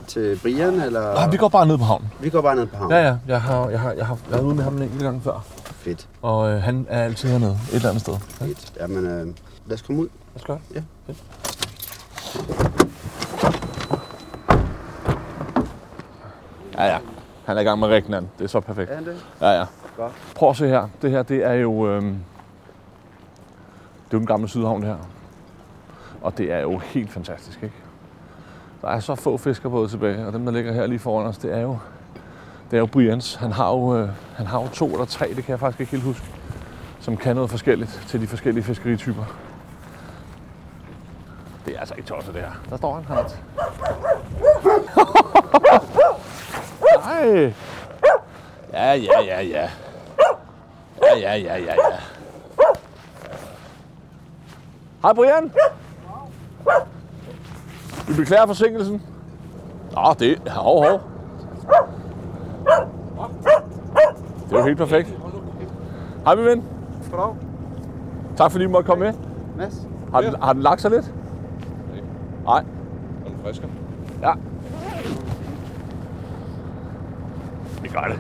til 0.08 0.40
Brian, 0.42 0.82
eller? 0.82 1.14
Nej, 1.14 1.30
vi 1.30 1.38
går 1.38 1.50
bare 1.50 1.68
ned 1.68 1.78
på 1.78 1.84
havnen. 1.84 2.08
Vi 2.20 2.30
går 2.30 2.42
bare 2.42 2.56
ned 2.56 2.68
på 2.68 2.76
havnen. 2.76 2.98
Ja, 2.98 3.08
ja. 3.08 3.16
Jeg 3.28 3.42
har, 3.42 3.70
jeg 3.70 3.80
har, 3.80 3.92
jeg 3.92 4.08
har 4.08 4.18
været 4.30 4.44
ude 4.44 4.56
med 4.56 4.64
ham 4.64 4.76
en 4.78 4.84
enkelt 4.84 5.02
gang 5.02 5.24
før. 5.24 5.46
Fedt. 5.66 6.08
Og 6.22 6.50
øh, 6.52 6.62
han 6.62 6.86
er 6.90 7.04
altid 7.04 7.30
hernede, 7.30 7.60
et 7.70 7.76
eller 7.76 7.90
andet 7.90 8.02
sted. 8.02 8.14
Fedt. 8.30 8.74
Jamen, 8.80 9.06
øh, 9.06 9.28
lad 9.68 9.74
os 9.74 9.82
komme 9.82 10.02
ud. 10.02 10.08
Lad 10.34 10.42
os 10.42 10.46
gøre 10.46 10.60
Ja. 10.76 10.82
Fedt. 11.08 11.18
Ja, 16.78 16.86
ja. 16.86 16.98
Han 17.46 17.58
er 17.58 17.62
i 17.62 17.64
gang 17.64 17.80
med 17.80 17.88
Rignan. 17.88 18.30
Det 18.38 18.44
er 18.44 18.48
så 18.48 18.60
perfekt. 18.60 18.92
Er 18.92 18.96
han 18.96 19.06
det? 19.06 19.26
Ja, 19.42 19.50
ja. 19.50 19.66
Godt. 19.98 20.12
Prøv 20.36 20.50
at 20.50 20.56
se 20.56 20.68
her. 20.68 20.88
Det 21.02 21.12
her, 21.12 21.24
det 21.24 21.46
er 21.46 21.54
jo... 21.54 21.88
Øhm, 21.88 22.04
det 22.06 22.18
er 24.12 24.14
jo 24.14 24.20
den 24.20 24.28
gamle 24.28 24.48
Sydhavn, 24.48 24.82
det 24.82 24.90
her. 24.90 24.98
Og 26.22 26.38
det 26.38 26.52
er 26.52 26.60
jo 26.60 26.78
helt 26.78 27.12
fantastisk, 27.12 27.64
ikke? 27.64 27.76
Der 28.82 28.88
er 28.88 29.00
så 29.00 29.16
få 29.16 29.38
fiskerbåde 29.38 29.88
tilbage, 29.88 30.28
og 30.28 30.34
dem, 30.34 30.46
der 30.46 30.52
ligger 30.52 30.74
her 30.74 30.88
lige 30.88 31.00
foran 31.00 31.28
os, 31.28 31.38
det 31.38 31.54
er 31.54 31.62
jo, 31.62 31.78
det 32.72 32.78
er 32.78 32.80
jo 32.80 32.86
Brians. 32.86 33.36
Han 33.36 33.52
har 33.52 33.70
jo, 33.70 33.98
øh, 33.98 34.10
han 34.36 34.48
har 34.48 34.62
jo 34.62 34.68
to 34.68 34.88
eller 34.92 35.06
tre, 35.06 35.28
det 35.28 35.44
kan 35.44 35.52
jeg 35.52 35.60
faktisk 35.60 35.80
ikke 35.80 35.92
helt 35.92 36.04
huske, 36.04 36.26
som 37.00 37.18
kan 37.18 37.36
noget 37.36 37.50
forskelligt 37.50 38.04
til 38.08 38.22
de 38.22 38.28
forskellige 38.28 38.64
fiskerityper. 38.64 39.24
Det 41.66 41.76
er 41.76 41.80
altså 41.80 41.96
ikke 41.98 42.08
tosset, 42.08 42.34
det 42.34 42.42
her. 42.42 42.52
Der 42.70 42.78
står 42.78 42.94
han, 42.94 43.06
Hans. 43.06 43.38
Nej. 47.06 47.54
Ja, 48.74 48.94
ja, 48.94 49.22
ja, 49.26 49.42
ja. 49.42 49.70
Ja, 51.02 51.18
ja, 51.18 51.36
ja, 51.36 51.58
ja, 51.58 51.74
ja. 51.74 51.98
Hej, 55.02 55.14
Brian. 55.14 55.52
Vi 58.08 58.14
beklager 58.14 58.46
forsinkelsen. 58.46 59.02
Nå, 59.92 60.14
det 60.20 60.42
er 60.46 60.52
hov, 60.52 60.86
hov. 60.86 61.02
Det 64.50 64.56
er 64.56 64.60
jo 64.60 64.66
helt 64.66 64.78
perfekt. 64.78 65.10
Hej, 66.26 66.36
min 66.36 66.46
ven. 66.46 66.66
Goddag. 67.12 67.36
Tak 68.38 68.52
fordi 68.52 68.64
I 68.64 68.68
måtte 68.68 68.88
komme 68.88 69.06
med. 69.06 69.14
Mads? 69.58 69.88
Har 70.14 70.22
den, 70.22 70.36
har 70.42 70.54
den 70.54 70.62
lagt 70.62 70.82
sig 70.82 70.92
lidt? 70.92 71.12
Nej. 72.44 72.66
Er 73.26 73.30
den 73.30 73.40
frisker? 73.44 73.68
Ja. 74.22 74.34
Vi 77.82 77.88
gør 77.88 78.02
det. 78.02 78.20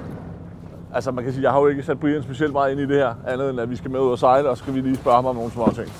Altså 0.94 1.12
man 1.12 1.24
kan 1.24 1.34
sige, 1.34 1.44
jeg 1.44 1.52
har 1.52 1.60
jo 1.60 1.68
ikke 1.68 1.84
sat 1.84 2.00
Brian 2.00 2.24
specielt 2.24 2.54
meget 2.54 2.72
ind 2.72 2.80
i 2.80 2.88
det 2.88 2.98
her, 2.98 3.16
andet 3.28 3.50
end 3.50 3.60
at 3.60 3.70
vi 3.70 3.76
skal 3.76 3.92
med 3.92 4.00
ud 4.00 4.12
og 4.12 4.20
sejle, 4.20 4.50
og 4.50 4.58
så 4.58 4.64
skal 4.64 4.74
vi 4.76 4.82
lige 4.82 4.96
spørge 4.96 5.16
ham 5.16 5.26
om 5.26 5.36
nogle 5.36 5.52
små 5.52 5.72
ting. 5.76 5.92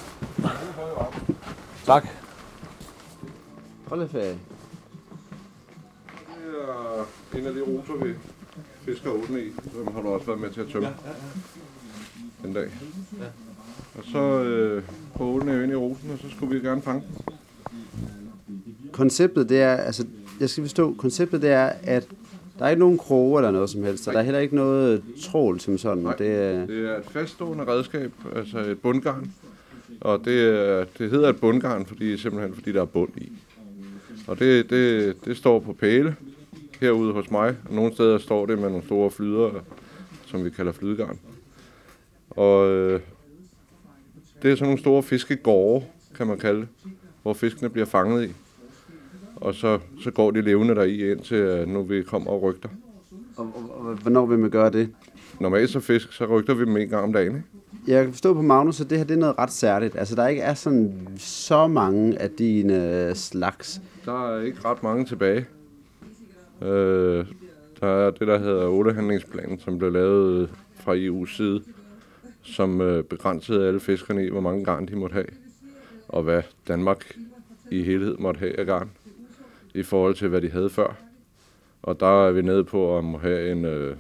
Tak. 1.86 2.08
Holdeferie. 3.88 4.38
Det 7.32 7.38
er 7.38 7.42
en 7.42 7.46
af 7.46 7.54
de 7.54 7.62
ruter, 7.62 8.06
vi 8.06 8.14
fisker 8.82 9.10
åbne 9.10 9.40
i. 9.40 9.52
Dem 9.74 9.94
har 9.94 10.02
du 10.02 10.08
også 10.08 10.26
været 10.26 10.40
med 10.40 10.50
til 10.50 10.62
at 10.62 10.68
tømme. 10.68 10.90
En 12.46 12.54
dag. 12.54 12.70
Og 13.98 14.04
så 14.12 14.20
øh, 14.20 14.84
på 15.16 15.24
jo 15.26 15.62
ind 15.62 15.72
i 15.72 15.76
rosen, 15.76 16.12
og 16.12 16.20
så 16.20 16.30
skulle 16.30 16.60
vi 16.60 16.68
gerne 16.68 16.82
fange 16.82 17.02
den. 17.02 17.36
Konceptet 19.02 19.50
det 19.50 19.62
er, 19.62 19.76
altså, 19.76 20.06
jeg 20.40 20.50
skal 20.50 20.64
forstå, 20.64 20.96
konceptet 20.98 21.42
det 21.42 21.50
er, 21.50 21.72
at 21.84 22.08
der 22.60 22.66
er 22.66 22.70
ikke 22.70 22.80
nogen 22.80 22.98
kroge 22.98 23.40
eller 23.40 23.52
noget 23.52 23.70
som 23.70 23.84
helst, 23.84 24.04
så 24.04 24.12
der 24.12 24.20
er 24.20 24.24
heller 24.24 24.40
ikke 24.40 24.56
noget 24.56 25.04
trål 25.22 25.60
som 25.60 25.78
sådan. 25.78 26.04
Nej. 26.04 26.16
Det 26.16 26.28
er, 26.28 26.66
Det 26.66 26.90
er 26.90 26.98
et 26.98 27.06
faststående 27.06 27.68
redskab, 27.68 28.12
altså 28.36 28.60
et 28.60 28.80
bundgarn. 28.80 29.32
Og 30.02 30.26
det, 30.26 30.42
er, 30.42 30.86
det 30.98 31.10
hedder 31.10 31.30
et 31.30 31.40
bundgarn, 31.40 31.86
fordi, 31.86 32.18
simpelthen 32.18 32.54
fordi 32.54 32.72
der 32.72 32.82
er 32.82 32.86
bund 32.86 33.10
i. 33.18 33.32
Og 34.28 34.40
det, 34.40 34.70
det, 34.70 35.16
det 35.26 35.38
står 35.38 35.60
på 35.60 35.74
pæle 35.74 36.16
herude 36.80 37.14
hos 37.14 37.32
mig. 37.32 37.56
Og 37.70 37.76
nogle 37.76 37.94
steder 37.94 38.18
står 38.18 38.46
det 38.46 38.60
med 38.60 38.70
nogle 38.70 38.86
store 38.86 39.12
flyder, 39.12 39.50
som 40.26 40.46
vi 40.46 40.50
kalder 40.50 40.72
flydegarn. 40.72 41.20
Og 42.30 42.70
øh, 42.70 43.02
det 44.42 44.52
er 44.52 44.56
sådan 44.56 44.68
nogle 44.68 44.80
store 44.80 45.04
fiskegårde, 45.04 45.86
kan 46.16 46.28
man 46.28 46.38
kalde 46.38 46.60
det, 46.60 46.68
hvor 47.22 47.34
fiskene 47.34 47.70
bliver 47.70 47.86
fanget 47.86 48.30
i. 48.30 48.34
Og 49.42 49.56
så, 49.56 49.80
så 50.04 50.12
går 50.12 50.32
de 50.32 50.42
levende 50.42 50.76
der 50.76 50.84
i, 50.84 51.12
indtil 51.12 51.38
øh, 51.38 51.68
nu 51.68 51.84
vi 51.84 52.04
kommer 52.04 52.32
og 52.32 52.42
rygter. 52.42 52.70
og, 53.38 53.46
og, 53.56 53.88
og, 53.88 53.96
hvornår 53.96 54.26
vil 54.26 54.40
man 54.40 54.50
gøre 54.50 54.72
det? 54.72 54.90
Normalt 55.40 55.70
så 55.70 55.80
fisk, 55.80 56.14
så 56.14 56.26
rygter 56.26 56.54
vi 56.54 56.66
dem 56.66 56.78
en 56.78 56.90
gang 56.90 57.04
om 57.04 57.14
dagen. 57.14 57.36
Ikke? 57.36 57.48
Jeg 57.88 58.04
kan 58.04 58.14
forstå 58.14 58.34
på 58.34 58.42
Magnus, 58.42 58.82
at 58.82 58.90
det 58.90 58.98
her 58.98 59.06
det 59.06 59.14
er 59.14 59.20
noget 59.20 59.38
ret 59.38 59.52
særligt. 59.52 59.96
Altså, 59.96 60.16
der 60.16 60.28
ikke 60.28 60.42
er 60.42 60.54
sådan 60.54 61.08
så 61.18 61.68
mange 61.68 62.22
af 62.22 62.30
dine 62.30 63.08
øh, 63.08 63.16
slags. 63.16 63.82
Der 64.06 64.36
er 64.36 64.42
ikke 64.42 64.60
ret 64.66 64.84
mange 64.84 65.06
tilbage. 65.06 65.46
Øh, 66.62 67.26
der 67.80 67.88
er 67.88 68.12
det, 68.12 68.28
der 68.28 68.40
hedder 68.40 68.68
Odehandlingsplanen, 68.68 69.60
som 69.60 69.78
blev 69.78 69.92
lavet 69.92 70.50
fra 70.76 70.96
EU's 70.96 71.36
side, 71.38 71.62
som 72.42 72.82
øh, 72.82 73.04
begrænsede 73.04 73.68
alle 73.68 73.80
fiskerne 73.80 74.26
i, 74.26 74.30
hvor 74.30 74.42
mange 74.42 74.66
garn 74.66 74.86
de 74.86 74.96
måtte 74.96 75.14
have, 75.14 75.26
og 76.08 76.24
hvad 76.24 76.42
Danmark 76.68 77.16
i 77.72 77.84
helhed 77.84 78.18
måtte 78.18 78.40
have 78.40 78.60
af 78.60 78.66
garn, 78.66 78.90
i 79.74 79.84
forhold 79.84 80.16
til, 80.16 80.28
hvad 80.28 80.42
de 80.42 80.50
havde 80.50 80.70
før. 80.70 80.96
Og 81.84 82.00
der 82.00 82.28
er 82.28 82.32
vi 82.32 82.42
nede 82.42 82.64
på 82.64 82.98
at 82.98 83.04
må 83.04 83.18
have 83.18 83.52
en, 83.52 83.66
øh, 83.66 83.96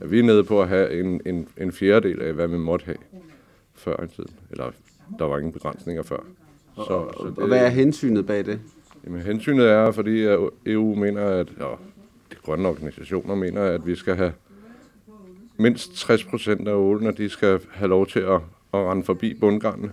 er 0.00 0.06
vi 0.06 0.22
nede 0.22 0.44
på 0.44 0.62
at 0.62 0.68
have 0.68 1.00
en, 1.00 1.20
en, 1.26 1.48
en 1.60 1.72
fjerdedel 1.72 2.22
af, 2.22 2.32
hvad 2.32 2.48
vi 2.48 2.56
måtte 2.56 2.84
have 2.84 2.96
før 3.74 4.04
i 4.04 4.08
tiden. 4.08 4.34
Eller 4.50 4.70
der 5.18 5.24
var 5.24 5.38
ingen 5.38 5.52
begrænsninger 5.52 6.02
før. 6.02 6.18
Så, 6.76 6.84
så 6.84 7.32
Og 7.36 7.46
hvad 7.46 7.64
er 7.64 7.68
hensynet 7.68 8.26
bag 8.26 8.46
det? 8.46 8.60
Jamen, 9.04 9.20
hensynet 9.20 9.66
er, 9.66 9.90
fordi 9.90 10.24
EU 10.66 10.94
mener, 10.94 11.26
at 11.26 11.48
og 11.60 11.78
de 12.30 12.36
grønne 12.42 12.68
organisationer 12.68 13.34
mener, 13.34 13.62
at 13.62 13.86
vi 13.86 13.94
skal 13.94 14.16
have 14.16 14.32
mindst 15.56 15.94
60 15.94 16.24
procent 16.24 16.68
af 16.68 16.74
ålene, 16.74 17.12
de 17.12 17.28
skal 17.28 17.60
have 17.70 17.88
lov 17.88 18.06
til 18.06 18.20
at, 18.20 18.40
at 18.74 18.80
rende 18.80 19.04
forbi 19.04 19.34
bundgarnene. 19.34 19.92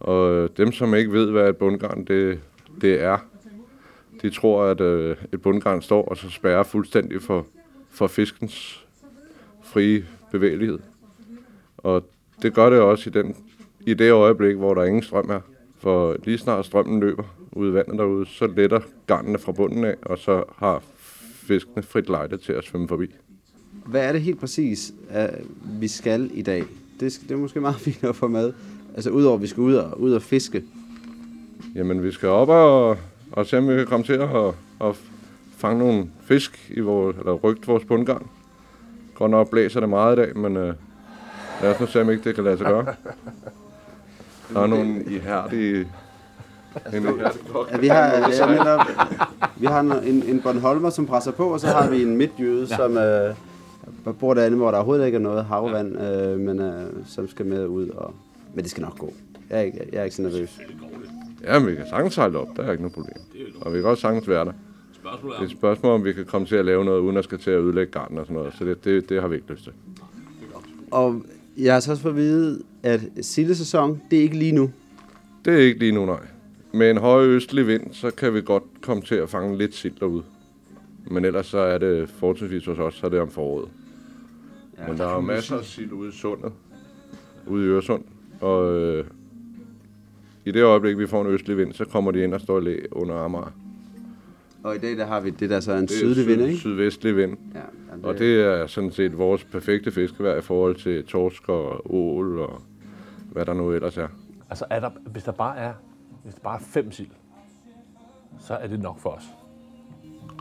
Og 0.00 0.32
øh, 0.34 0.48
dem, 0.56 0.72
som 0.72 0.94
ikke 0.94 1.12
ved, 1.12 1.30
hvad 1.30 1.48
et 1.48 1.56
bundgarn 1.56 2.04
det, 2.04 2.40
det 2.80 3.02
er, 3.02 3.18
de 4.22 4.30
tror, 4.30 4.64
at 4.64 4.80
øh, 4.80 5.16
et 5.32 5.42
bundgarn 5.42 5.82
står 5.82 6.04
og 6.04 6.16
så 6.16 6.30
spærrer 6.30 6.62
fuldstændig 6.62 7.22
for, 7.22 7.46
for 7.90 8.06
fiskens 8.06 8.84
frie 9.62 10.06
bevægelighed. 10.30 10.78
Og 11.78 12.04
det 12.42 12.54
gør 12.54 12.70
det 12.70 12.80
også 12.80 13.10
i, 13.10 13.12
den, 13.12 13.36
i 13.86 13.94
det 13.94 14.12
øjeblik, 14.12 14.56
hvor 14.56 14.74
der 14.74 14.84
ingen 14.84 15.02
strøm 15.02 15.30
er. 15.30 15.40
For 15.78 16.16
lige 16.24 16.38
snart 16.38 16.66
strømmen 16.66 17.00
løber 17.00 17.24
ud 17.52 17.70
i 17.70 17.74
vandet 17.74 17.98
derude, 17.98 18.26
så 18.26 18.46
letter 18.46 18.80
garnene 19.06 19.38
fra 19.38 19.52
bunden 19.52 19.84
af, 19.84 19.96
og 20.02 20.18
så 20.18 20.44
har 20.56 20.82
fiskene 21.32 21.82
frit 21.82 22.08
lejde 22.08 22.36
til 22.36 22.52
at 22.52 22.64
svømme 22.64 22.88
forbi. 22.88 23.06
Hvad 23.86 24.04
er 24.04 24.12
det 24.12 24.20
helt 24.20 24.40
præcis, 24.40 24.92
at 25.08 25.40
vi 25.80 25.88
skal 25.88 26.30
i 26.34 26.42
dag? 26.42 26.64
Det, 27.00 27.12
skal, 27.12 27.28
det 27.28 27.34
er 27.34 27.38
måske 27.38 27.60
meget 27.60 27.76
fint 27.86 28.04
at 28.04 28.16
få 28.16 28.28
med. 28.28 28.52
Altså, 28.94 29.10
udover 29.10 29.36
at 29.36 29.42
vi 29.42 29.46
skal 29.46 29.60
ud 29.60 29.74
og, 29.74 30.00
ud 30.00 30.12
og 30.12 30.22
fiske. 30.22 30.62
Jamen, 31.74 32.02
vi 32.02 32.12
skal 32.12 32.28
op 32.28 32.48
og, 32.48 32.96
og 33.32 33.46
se, 33.46 33.58
om 33.58 33.68
vi 33.68 33.74
kan 33.74 33.86
komme 33.86 34.06
til 34.06 34.12
at, 34.12 34.30
at 34.80 34.96
fange 35.56 35.78
nogle 35.78 36.06
fisk, 36.20 36.70
i 36.70 36.80
vores, 36.80 37.16
eller 37.16 37.32
rygte 37.32 37.66
vores 37.66 37.84
bundgarn. 37.84 38.26
Godt 39.14 39.30
nok 39.30 39.50
blæser 39.50 39.80
det 39.80 39.88
meget 39.88 40.16
i 40.16 40.20
dag, 40.20 40.36
men 40.36 40.56
øh, 40.56 40.74
lad 41.62 41.74
os 41.74 41.80
nu 41.80 41.86
se, 41.86 42.00
om 42.00 42.10
ikke 42.10 42.24
det 42.24 42.34
kan 42.34 42.44
lade 42.44 42.58
sig 42.58 42.66
gøre. 42.66 42.86
Der 44.54 44.60
er 44.60 44.66
nogle 44.66 45.04
ihærdige... 45.04 45.88
Ja, 46.92 46.98
vi 47.78 47.88
har, 47.88 48.04
jeg 48.04 48.48
mener, 48.48 48.86
vi 49.56 49.66
har 49.66 49.80
en, 49.80 50.22
en 50.22 50.40
Bornholmer, 50.42 50.90
som 50.90 51.06
presser 51.06 51.30
på, 51.30 51.44
og 51.44 51.60
så 51.60 51.66
har 51.66 51.90
vi 51.90 52.02
en 52.02 52.16
midtjyde, 52.16 52.66
ja. 52.70 52.76
som 52.76 52.96
øh, 52.96 53.34
bor 54.20 54.34
derinde, 54.34 54.56
hvor 54.56 54.70
der 54.70 54.78
overhovedet 54.78 55.06
ikke 55.06 55.16
er 55.16 55.20
noget 55.20 55.44
havvand, 55.44 56.00
øh, 56.00 56.38
men 56.38 56.60
øh, 56.60 56.86
som 57.06 57.28
skal 57.28 57.46
med 57.46 57.66
ud. 57.66 57.88
Og, 57.88 58.14
men 58.54 58.62
det 58.62 58.70
skal 58.70 58.82
nok 58.82 58.98
gå. 58.98 59.12
Jeg 59.50 59.58
er 59.58 59.62
ikke, 59.62 59.88
jeg 59.92 60.00
er 60.00 60.04
ikke 60.04 60.16
så 60.16 60.22
nervøs. 60.22 60.60
Ja, 61.44 61.58
men 61.58 61.68
vi 61.68 61.74
kan 61.74 61.86
sagtens 61.90 62.14
sejle 62.14 62.38
op, 62.38 62.48
der 62.56 62.62
er 62.62 62.70
ikke 62.70 62.82
noget 62.82 62.94
problem. 62.94 63.16
Og 63.60 63.72
vi 63.74 63.78
kan 63.80 63.88
også 63.90 64.00
sagtens 64.00 64.28
være 64.28 64.44
der. 64.44 64.52
Det 65.02 65.32
er 65.38 65.42
et 65.42 65.50
spørgsmål, 65.50 65.92
om 65.92 66.04
vi 66.04 66.12
kan 66.12 66.24
komme 66.24 66.46
til 66.46 66.56
at 66.56 66.64
lave 66.64 66.84
noget, 66.84 67.00
uden 67.00 67.16
at 67.16 67.24
skal 67.24 67.38
til 67.38 67.50
at 67.50 67.60
ødelægge 67.60 67.92
garden 67.92 68.18
og 68.18 68.26
sådan 68.26 68.36
noget. 68.36 68.54
Så 68.58 68.64
det, 68.64 68.84
det, 68.84 69.08
det 69.08 69.20
har 69.20 69.28
vi 69.28 69.34
ikke 69.36 69.50
lyst 69.50 69.64
til. 69.64 69.72
Og 70.90 71.22
jeg 71.56 71.72
har 71.72 71.80
så 71.80 71.90
også 71.90 72.02
fået 72.02 72.12
at 72.12 72.16
vide, 72.16 72.62
at 72.82 73.00
sildesæson, 73.20 74.02
det 74.10 74.18
er 74.18 74.22
ikke 74.22 74.38
lige 74.38 74.52
nu. 74.52 74.70
Det 75.44 75.54
er 75.54 75.58
ikke 75.58 75.78
lige 75.78 75.92
nu, 75.92 76.06
nej. 76.06 76.20
Med 76.72 76.90
en 76.90 76.96
høj 76.96 77.24
østlig 77.24 77.66
vind, 77.66 77.82
så 77.92 78.10
kan 78.10 78.34
vi 78.34 78.42
godt 78.42 78.62
komme 78.80 79.02
til 79.02 79.14
at 79.14 79.28
fange 79.30 79.58
lidt 79.58 79.74
sild 79.74 79.94
derude. 80.00 80.22
Men 81.10 81.24
ellers 81.24 81.46
så 81.46 81.58
er 81.58 81.78
det 81.78 82.08
fortrinsvis 82.08 82.66
hos 82.66 82.78
os, 82.78 82.94
så 82.94 83.06
er 83.06 83.10
det 83.10 83.20
om 83.20 83.30
foråret. 83.30 83.68
Ja, 84.78 84.86
Men 84.88 84.98
der 84.98 85.06
er 85.06 85.14
jo 85.14 85.20
masser 85.20 85.58
af 85.58 85.64
sild 85.64 85.92
ude 85.92 86.08
i 86.08 86.12
sundet. 86.12 86.52
Ude 87.46 87.64
i 87.64 87.68
Øresund. 87.68 88.04
Og 88.40 88.72
øh, 88.74 89.04
i 90.44 90.50
det 90.52 90.62
øjeblik, 90.62 90.98
vi 90.98 91.06
får 91.06 91.20
en 91.20 91.26
østlig 91.26 91.56
vind, 91.58 91.72
så 91.72 91.84
kommer 91.84 92.10
de 92.10 92.24
ind 92.24 92.34
og 92.34 92.40
står 92.40 92.60
læ 92.60 92.76
under 92.92 93.14
Amager. 93.16 93.52
Og 94.62 94.76
i 94.76 94.78
dag 94.78 94.96
der 94.96 95.06
har 95.06 95.20
vi 95.20 95.30
det, 95.30 95.50
der 95.50 95.60
så 95.60 95.72
er 95.72 95.76
en 95.78 95.82
Det 95.82 95.90
sydlig 95.90 96.26
vind, 96.26 96.42
ikke? 96.42 96.56
Sydvestlig 96.58 97.16
vind. 97.16 97.36
Ja, 97.54 97.60
jamen, 97.90 98.04
Og 98.04 98.18
det 98.18 98.40
er 98.42 98.66
sådan 98.66 98.90
set 98.92 99.18
vores 99.18 99.44
perfekte 99.44 99.90
fiskevejr 99.92 100.36
i 100.38 100.42
forhold 100.42 100.76
til 100.76 101.04
torsk 101.06 101.48
og 101.48 101.94
ål 101.94 102.38
og 102.40 102.62
hvad 103.32 103.46
der 103.46 103.54
nu 103.54 103.72
ellers 103.72 103.96
er. 103.98 104.08
Altså, 104.50 104.64
er 104.70 104.80
der, 104.80 104.90
hvis 105.06 105.22
der 105.22 105.32
bare 105.32 105.56
er, 105.56 105.72
hvis 106.24 106.34
der 106.34 106.40
bare 106.40 106.56
er 106.60 106.64
fem 106.64 106.92
sild, 106.92 107.08
så 108.40 108.54
er 108.54 108.66
det 108.66 108.80
nok 108.80 108.98
for 109.00 109.10
os. 109.10 109.22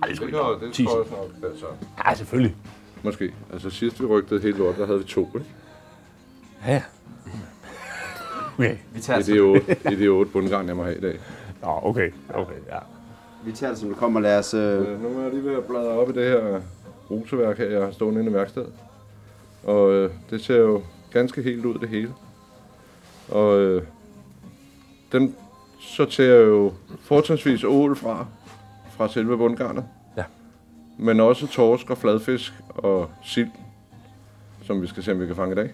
Ej, 0.02 0.08
det 0.08 0.12
er 0.12 0.16
sgu 0.16 0.26
ikke 0.26 0.38
nok. 0.38 0.62
Ti 0.62 0.72
sild. 0.74 0.88
nok. 0.88 1.08
Altså, 1.44 1.66
Ja, 2.06 2.14
selvfølgelig. 2.14 2.56
måske. 3.04 3.34
Altså 3.54 3.70
sidst 3.70 4.02
vi 4.02 4.06
rygtede 4.06 4.42
helt 4.42 4.58
lort, 4.58 4.78
der 4.78 4.86
havde 4.86 5.00
vi 5.00 5.06
to. 5.06 5.28
Ikke? 5.36 5.46
Ja. 6.68 6.84
Okay. 8.60 8.76
vi, 8.94 9.02
tager 9.02 9.20
I 9.20 9.24
det, 9.24 9.36
de 9.36 9.40
otte, 9.40 9.78
i 9.92 9.96
de 9.96 10.08
otte 10.08 10.32
bundgarn, 10.32 10.68
jeg 10.68 10.76
må 10.76 10.84
have 10.84 10.98
i 10.98 11.02
dag. 11.02 11.20
Nå, 11.62 11.80
okay. 11.84 12.12
Okay, 12.34 12.54
ja. 12.72 12.78
vi 13.46 13.52
tager 13.52 13.72
det, 13.72 13.80
som 13.80 13.90
det 13.90 13.98
kommer. 13.98 14.20
Lad 14.20 14.40
os... 14.40 14.54
Øh, 14.54 14.82
Øh, 14.82 15.04
nu 15.04 15.20
er 15.20 15.24
jeg 15.24 15.32
lige 15.32 15.44
ved 15.44 15.58
at 15.58 15.64
bladre 15.64 15.88
op 15.88 16.10
i 16.10 16.14
det 16.14 16.24
her 16.24 16.62
roseværk 17.12 17.58
her, 17.58 17.66
jeg 17.66 17.82
har 17.82 17.92
stående 17.92 18.20
inde 18.20 18.32
i 18.32 18.34
værkstedet. 18.34 18.74
Og 19.64 19.92
øh, 19.92 20.12
det 20.30 20.42
ser 20.42 20.58
jo 20.58 20.82
ganske 21.12 21.42
helt 21.42 21.66
ud, 21.66 21.80
det 21.80 21.90
hele. 21.90 22.14
Og 23.30 23.60
øh, 23.60 23.84
den 25.12 25.36
sorterer 25.80 26.42
jo 26.42 26.74
fortrinsvis 27.02 27.64
ål 27.64 27.96
fra, 27.96 28.26
fra 28.90 29.08
selve 29.08 29.38
bundgarnet. 29.38 29.86
Ja. 30.18 30.24
Men 30.98 31.20
også 31.20 31.48
torsk 31.48 31.90
og 31.90 31.98
fladfisk 31.98 32.54
og 32.68 33.10
sild, 33.24 33.50
som 34.64 34.82
vi 34.82 34.88
skal 34.88 35.04
se, 35.04 35.12
om 35.12 35.22
vi 35.22 35.28
kan 35.28 35.36
fange 35.36 35.52
i 35.52 35.56
dag. 35.56 35.74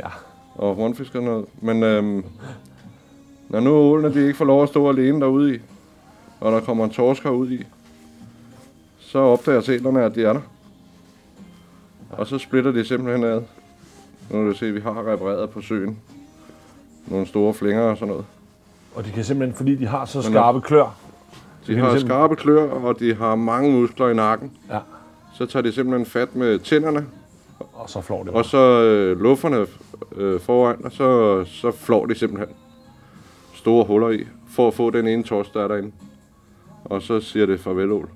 Ja. 0.00 0.08
Og 0.54 0.74
hornfisk 0.74 1.14
og 1.14 1.22
noget. 1.22 1.44
Men 1.60 1.82
øhm, 1.82 2.24
når 3.48 3.60
nu 3.60 3.70
ålene 3.74 4.14
de 4.14 4.20
ikke 4.26 4.36
får 4.36 4.44
lov 4.44 4.62
at 4.62 4.68
stå 4.68 4.88
alene 4.88 5.20
derude 5.20 5.54
i, 5.54 5.58
og 6.40 6.52
der 6.52 6.60
kommer 6.60 6.84
en 6.84 6.90
torsker 6.90 7.30
ud 7.30 7.50
i, 7.50 7.62
så 8.98 9.18
opdager 9.18 9.60
sælerne, 9.60 10.02
at 10.04 10.14
de 10.14 10.24
er 10.24 10.32
der. 10.32 10.40
Og 12.10 12.26
så 12.26 12.38
splitter 12.38 12.72
de 12.72 12.84
simpelthen 12.84 13.24
ad. 13.24 13.34
Nu 14.30 14.38
kan 14.38 14.46
du 14.46 14.54
se, 14.54 14.66
at 14.66 14.74
vi 14.74 14.80
har 14.80 15.12
repareret 15.12 15.50
på 15.50 15.60
søen. 15.60 15.98
Nogle 17.06 17.26
store 17.26 17.54
flænger 17.54 17.82
og 17.82 17.96
sådan 17.96 18.08
noget. 18.08 18.24
Og 18.94 19.04
de 19.04 19.10
kan 19.10 19.24
simpelthen, 19.24 19.56
fordi 19.56 19.74
de 19.74 19.86
har 19.86 20.04
så 20.04 20.22
skarpe 20.22 20.60
klør, 20.60 20.84
De 21.66 21.72
de 21.72 21.78
har 21.78 21.84
simpelthen- 21.86 22.08
skarpe 22.08 22.36
klør, 22.36 22.70
og 22.70 22.98
de 22.98 23.14
har 23.14 23.34
mange 23.34 23.72
muskler 23.72 24.08
i 24.08 24.14
nakken. 24.14 24.52
ja, 24.70 24.78
Så 25.34 25.46
tager 25.46 25.62
de 25.62 25.72
simpelthen 25.72 26.06
fat 26.06 26.36
med 26.36 26.58
tænderne, 26.58 27.06
og 27.72 27.90
så 27.90 28.00
flår 28.00 28.22
det. 28.22 28.32
og 28.32 28.44
så 28.44 28.58
øh, 28.82 29.20
lufferne 29.20 29.66
øh, 30.16 30.40
foran, 30.40 30.84
og 30.84 30.92
så, 30.92 31.44
så 31.44 31.72
flår 31.80 32.06
de 32.06 32.14
simpelthen 32.14 32.56
store 33.54 33.84
huller 33.84 34.10
i, 34.10 34.24
for 34.50 34.68
at 34.68 34.74
få 34.74 34.90
den 34.90 35.06
ene 35.08 35.22
torsk, 35.22 35.54
der 35.54 35.64
er 35.64 35.68
derinde. 35.68 35.92
Og 36.84 37.02
så 37.02 37.20
siger 37.20 37.46
det 37.46 37.60
farvel, 37.60 37.92
Ål. 37.92 38.08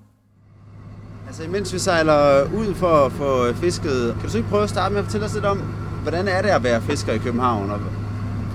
altså, 1.26 1.44
imens 1.44 1.74
vi 1.74 1.78
sejler 1.78 2.42
ud 2.56 2.74
for 2.74 2.88
at 3.06 3.12
få 3.12 3.52
fisket, 3.54 4.12
kan 4.14 4.22
du 4.24 4.30
så 4.30 4.38
ikke 4.38 4.50
prøve 4.50 4.62
at 4.62 4.70
starte 4.70 4.92
med 4.92 4.98
at 5.00 5.04
fortælle 5.04 5.26
os 5.26 5.34
lidt 5.34 5.44
om, 5.44 5.58
hvordan 6.02 6.28
er 6.28 6.42
det 6.42 6.48
at 6.48 6.64
være 6.64 6.80
fisker 6.80 7.12
i 7.12 7.18
København? 7.18 7.70
Og, 7.70 7.78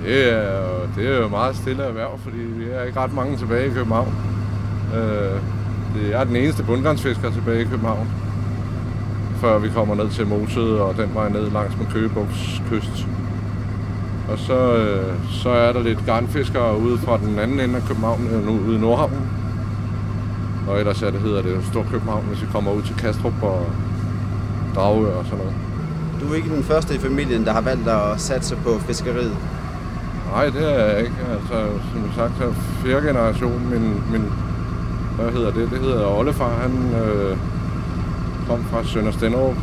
Det 0.05 0.33
er, 0.33 0.61
jo- 0.61 0.87
det 0.95 1.07
er 1.15 1.17
jo 1.19 1.27
meget 1.27 1.55
stille 1.55 1.83
erhverv, 1.83 2.19
fordi 2.19 2.37
vi 2.37 2.65
er 2.69 2.83
ikke 2.83 2.99
ret 2.99 3.13
mange 3.13 3.37
tilbage 3.37 3.67
i 3.67 3.73
København. 3.73 4.13
Øh, 4.95 5.41
det 5.95 6.15
er 6.15 6.23
den 6.23 6.35
eneste 6.35 6.63
bundgarnsfisker 6.63 7.31
tilbage 7.31 7.61
i 7.61 7.63
København. 7.63 8.07
Før 9.41 9.59
vi 9.59 9.69
kommer 9.69 9.95
ned 9.95 10.09
til 10.09 10.27
Mosed 10.27 10.63
og 10.63 10.97
den 10.97 11.13
vej 11.13 11.29
ned 11.29 11.49
langs 11.51 11.77
med 11.77 11.85
Køgebugts 11.93 12.61
kyst. 12.69 13.07
Og 14.29 14.39
så, 14.39 14.75
øh, 14.75 15.13
så 15.29 15.49
er 15.49 15.73
der 15.73 15.83
lidt 15.83 16.05
garnfiskere 16.05 16.79
ude 16.79 16.97
fra 16.97 17.17
den 17.17 17.39
anden 17.39 17.59
ende 17.59 17.75
af 17.75 17.83
København, 17.87 18.27
øh, 18.31 18.45
nu, 18.45 18.59
ude 18.67 18.75
i 18.77 18.79
Nordhavn. 18.79 19.29
Og 20.67 20.79
ellers 20.79 21.01
er 21.01 21.11
det, 21.11 21.19
hedder 21.19 21.41
det 21.41 21.65
Storkøbenhavn, 21.71 22.25
hvis 22.25 22.41
vi 22.41 22.47
kommer 22.51 22.71
ud 22.71 22.81
til 22.81 22.95
Kastrup 22.95 23.43
og 23.43 23.65
Dragør 24.75 25.15
og 25.15 25.25
sådan 25.25 25.37
noget. 25.37 25.53
Du 26.21 26.31
er 26.31 26.35
ikke 26.35 26.49
den 26.49 26.63
første 26.63 26.95
i 26.95 26.97
familien, 26.97 27.45
der 27.45 27.53
har 27.53 27.61
valgt 27.61 27.87
at 27.87 28.21
satse 28.21 28.55
på 28.55 28.79
fiskeriet. 28.79 29.37
Nej, 30.31 30.45
det 30.45 30.73
er 30.73 30.85
jeg 30.85 30.99
ikke. 30.99 31.15
Altså, 31.31 31.67
som 31.93 32.11
sagt, 32.15 32.37
så 32.37 32.43
er 32.43 32.53
fjerde 32.53 33.07
generation. 33.07 33.69
Min, 33.71 34.03
min, 34.11 34.25
hvad 35.15 35.31
hedder 35.31 35.51
det? 35.51 35.69
Det 35.71 35.79
hedder 35.79 36.17
Ollefar. 36.17 36.49
Han 36.61 36.95
øh, 37.03 37.37
kom 38.47 38.63
fra 38.63 38.83
Sønder 38.83 39.11
Stenderup 39.11 39.55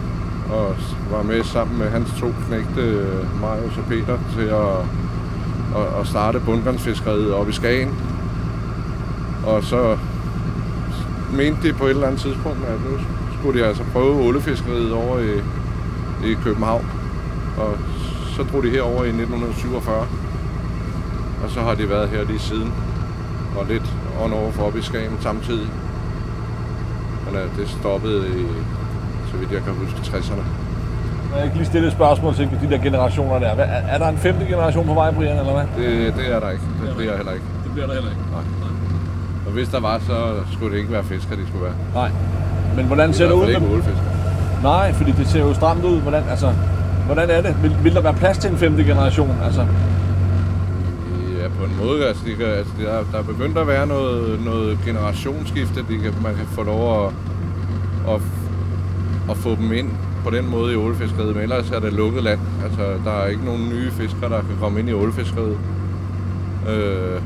og 0.52 0.76
var 1.11 1.23
med 1.23 1.45
sammen 1.45 1.78
med 1.78 1.90
hans 1.90 2.11
to 2.21 2.35
knægte, 2.47 2.80
øh, 2.80 3.40
Marius 3.40 3.76
og 3.78 3.85
Peter, 3.85 4.19
til 4.37 4.47
at, 4.47 4.78
at, 5.80 6.00
at 6.00 6.07
starte 6.07 6.40
bundgangsfiskeriet 6.40 7.33
op 7.33 7.49
i 7.49 7.52
Skagen. 7.52 7.95
Og 9.47 9.64
så 9.64 9.99
mente 11.33 11.69
de 11.69 11.73
på 11.73 11.85
et 11.85 11.90
eller 11.90 12.07
andet 12.07 12.21
tidspunkt, 12.21 12.59
at 12.64 12.80
nu 12.90 12.99
skulle 13.38 13.61
de 13.61 13.66
altså 13.66 13.83
prøve 13.92 14.23
ålefiskeriet 14.23 14.92
over 14.92 15.19
i, 15.19 15.35
i 16.30 16.35
København. 16.45 16.87
Og 17.59 17.76
så 18.37 18.42
drog 18.42 18.62
de 18.62 18.71
herover 18.71 19.04
i 19.04 19.09
1947. 19.09 20.07
Og 21.45 21.50
så 21.50 21.61
har 21.61 21.75
de 21.75 21.88
været 21.88 22.09
her 22.09 22.25
lige 22.25 22.38
siden. 22.38 22.73
Og 23.59 23.66
lidt 23.66 23.95
on 24.25 24.33
over 24.33 24.50
for 24.50 24.62
op 24.62 24.76
i 24.76 24.83
Skagen 24.83 25.16
samtidig. 25.21 25.69
Men 27.26 27.40
øh, 27.40 27.57
det 27.57 27.69
stoppede 27.69 28.28
i, 28.28 28.47
så 29.30 29.37
vidt 29.37 29.50
jeg 29.52 29.62
kan 29.66 29.72
huske, 29.72 29.99
60'erne. 30.16 30.44
Jeg 31.37 31.46
kan 31.49 31.56
lige 31.56 31.66
stille 31.66 31.87
et 31.87 31.92
spørgsmål 31.92 32.34
til 32.34 32.49
de 32.62 32.70
der 32.70 32.78
generationer 32.78 33.38
der. 33.38 33.46
Er, 33.46 33.64
er 33.94 33.99
der 33.99 34.08
en 34.08 34.18
femte 34.18 34.44
generation 34.46 34.87
på 34.87 34.94
vej, 34.94 35.10
Brian, 35.14 35.38
eller 35.38 35.52
hvad? 35.52 35.84
Det, 35.84 36.14
det 36.16 36.34
er 36.34 36.40
der 36.40 36.50
ikke. 36.50 36.64
Det 36.87 36.96
bliver 36.96 37.16
heller 37.16 37.32
ikke. 37.32 37.44
Det 37.64 37.72
bliver 37.72 37.87
der 37.87 37.94
heller 37.94 38.10
ikke. 38.10 38.22
Og 39.46 39.52
hvis 39.52 39.68
der 39.68 39.80
var, 39.80 39.99
så 40.06 40.16
skulle 40.52 40.72
det 40.72 40.78
ikke 40.80 40.92
være 40.92 41.04
fisker, 41.04 41.37
de 41.37 41.42
skulle 41.49 41.64
være. 41.64 41.75
Nej. 41.94 42.10
Men 42.76 42.84
hvordan 42.87 43.08
Det 43.08 43.16
ser 43.16 43.25
er 43.25 43.28
det 43.28 43.34
ud? 43.34 43.44
hvert 43.44 43.52
fald 43.54 43.62
ikke 43.62 43.75
ålefisker. 43.75 44.02
Nej, 44.62 44.92
fordi 44.92 45.10
det 45.12 45.26
ser 45.26 45.40
jo 45.40 45.54
stramt 45.54 45.84
ud. 45.84 46.00
Hvordan, 46.00 46.22
altså, 46.30 46.52
hvordan 47.06 47.30
er 47.30 47.40
det? 47.40 47.62
Vil, 47.62 47.76
vil 47.82 47.94
der 47.94 48.00
være 48.00 48.14
plads 48.14 48.38
til 48.38 48.50
en 48.50 48.56
femte 48.56 48.84
generation? 48.84 49.37
Altså, 49.44 49.60
Ja, 51.42 51.49
på 51.58 51.64
en 51.64 51.76
måde. 51.87 52.06
Altså, 52.08 52.22
de 52.26 52.34
kan, 52.34 52.46
altså, 52.46 52.72
der, 52.80 52.92
der 53.12 53.18
er 53.18 53.22
begyndt 53.22 53.58
at 53.58 53.66
være 53.66 53.87
noget, 53.87 54.40
noget 54.44 54.78
generationsskifte. 54.87 55.80
De 55.80 55.99
kan, 55.99 56.12
man 56.22 56.34
kan 56.34 56.46
få 56.46 56.62
lov 56.62 57.04
at, 57.06 57.12
at, 58.14 58.20
at 59.30 59.37
få 59.37 59.56
dem 59.56 59.72
ind 59.72 59.90
på 60.25 60.30
den 60.30 60.50
måde 60.50 60.72
i 60.72 60.76
ålefiskeriet, 60.76 61.34
men 61.34 61.42
ellers 61.42 61.70
er 61.70 61.80
det 61.80 61.92
lukket 61.92 62.22
land. 62.22 62.40
Altså, 62.64 62.82
der 63.04 63.10
er 63.10 63.26
ikke 63.26 63.44
nogen 63.44 63.68
nye 63.68 63.90
fiskere, 63.90 64.30
der 64.30 64.40
kan 64.40 64.56
komme 64.60 64.80
ind 64.80 64.88
i 64.88 64.92
ålefiskeriet. 64.92 65.58
Øh, 66.68 67.22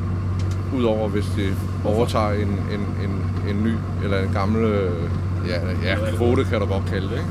Udover 0.79 1.09
hvis 1.09 1.25
de 1.37 1.55
overtager 1.85 2.33
en, 2.33 2.49
en, 2.49 2.81
en, 3.05 3.11
en 3.49 3.65
ny 3.65 3.75
eller 4.05 4.19
en 4.19 4.31
gammel 4.33 4.65
øh, 4.65 5.11
ja, 5.49 5.89
ja, 5.91 5.97
kvote, 6.17 6.45
kan 6.45 6.61
du 6.61 6.67
godt 6.67 6.87
kalde 6.87 7.07
det. 7.07 7.13
Ikke? 7.13 7.31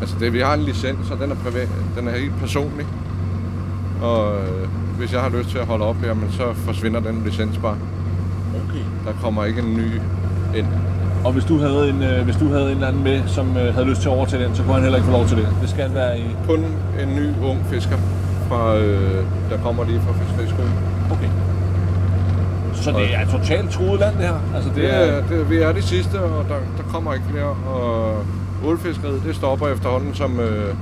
Altså 0.00 0.16
det, 0.20 0.32
vi 0.32 0.40
har 0.40 0.54
en 0.54 0.62
licens, 0.62 1.10
og 1.10 1.18
den 1.18 1.30
er 1.30 1.34
privat, 1.34 1.68
den 1.98 2.08
er 2.08 2.18
helt 2.18 2.36
personlig. 2.40 2.86
Og 4.02 4.36
øh, 4.36 4.68
hvis 4.98 5.12
jeg 5.12 5.20
har 5.20 5.28
lyst 5.28 5.50
til 5.50 5.58
at 5.58 5.66
holde 5.66 5.84
op 5.84 5.96
her, 5.96 6.14
men 6.14 6.32
så 6.32 6.52
forsvinder 6.52 7.00
den 7.00 7.22
licens 7.24 7.58
bare. 7.58 7.76
okay. 8.54 8.84
Der 9.06 9.12
kommer 9.22 9.44
ikke 9.44 9.62
en 9.62 9.74
ny 9.74 9.86
ind. 10.58 10.66
Og 11.24 11.32
hvis 11.32 11.44
du 11.44 11.58
havde 11.58 11.88
en, 11.90 12.02
øh, 12.02 12.24
hvis 12.24 12.36
du 12.36 12.48
havde 12.48 12.64
en 12.66 12.70
eller 12.70 12.88
anden 12.88 13.04
med, 13.04 13.22
som 13.26 13.56
øh, 13.56 13.74
havde 13.74 13.86
lyst 13.86 14.00
til 14.00 14.08
at 14.08 14.14
overtage 14.14 14.44
den, 14.44 14.54
så 14.54 14.62
kunne 14.62 14.74
han 14.74 14.82
heller 14.82 14.98
ikke 14.98 15.06
få 15.06 15.12
lov 15.12 15.26
til 15.26 15.36
det. 15.36 15.48
Det 15.62 15.68
skal 15.70 15.94
være 15.94 16.18
i... 16.18 16.24
Kun 16.48 16.60
en 17.02 17.16
ny 17.16 17.26
ung 17.50 17.66
fisker, 17.70 17.96
fra, 18.48 18.76
øh, 18.76 19.24
der 19.50 19.58
kommer 19.62 19.84
lige 19.84 20.00
fra 20.00 20.12
fiskeriskolen. 20.12 20.72
Okay. 21.10 21.28
Så 22.74 22.90
det 22.90 23.14
er 23.14 23.26
totalt 23.38 23.70
truet 23.70 24.00
land, 24.00 24.14
det 24.16 24.24
her? 24.24 24.40
Altså, 24.54 24.70
det, 24.70 24.76
Det 24.76 24.94
er... 24.94 25.22
det, 25.28 25.50
vi 25.50 25.56
er 25.56 25.72
de 25.72 25.82
sidste, 25.82 26.20
og 26.20 26.44
der, 26.48 26.54
der 26.76 26.82
kommer 26.92 27.14
ikke 27.14 27.26
flere. 27.30 27.54
Og 27.74 28.16
ålfiskeriet, 28.66 29.22
det 29.26 29.36
stopper 29.36 29.68
efterhånden, 29.68 30.14
som, 30.14 30.40
øh, 30.40 30.74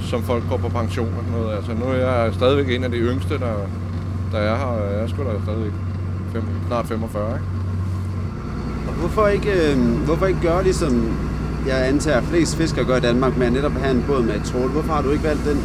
som 0.00 0.22
folk 0.22 0.42
går 0.50 0.56
på 0.56 0.68
pension 0.68 1.08
og 1.18 1.24
sådan 1.24 1.40
noget. 1.40 1.56
Altså, 1.56 1.72
nu 1.72 1.84
er 1.84 1.94
jeg 2.06 2.34
stadigvæk 2.34 2.76
en 2.76 2.84
af 2.84 2.90
de 2.90 2.96
yngste, 2.96 3.34
der, 3.38 3.54
der 4.32 4.38
er 4.38 4.56
her. 4.56 4.72
Jeg 4.94 5.02
er 5.02 5.06
sgu 5.06 5.22
da 5.22 5.30
stadigvæk 5.44 5.72
fem, 6.32 6.42
snart 6.66 6.86
45, 6.86 7.28
ikke? 7.34 7.44
Hvorfor 9.00 9.26
ikke, 9.26 9.72
øh, 9.72 9.78
hvorfor 10.04 10.26
ikke 10.26 10.40
gøre 10.40 10.62
ligesom 10.62 11.12
jeg 11.66 11.88
antager, 11.88 12.20
flest 12.22 12.56
fiskere 12.56 12.84
gør 12.84 12.96
i 12.96 13.00
Danmark, 13.00 13.36
med 13.36 13.46
at 13.46 13.52
netop 13.52 13.72
have 13.72 13.96
en 13.96 14.04
båd 14.06 14.22
med 14.22 14.34
et 14.34 14.44
trål? 14.44 14.70
Hvorfor 14.70 14.92
har 14.92 15.02
du 15.02 15.10
ikke 15.10 15.24
valgt 15.24 15.44
den? 15.44 15.58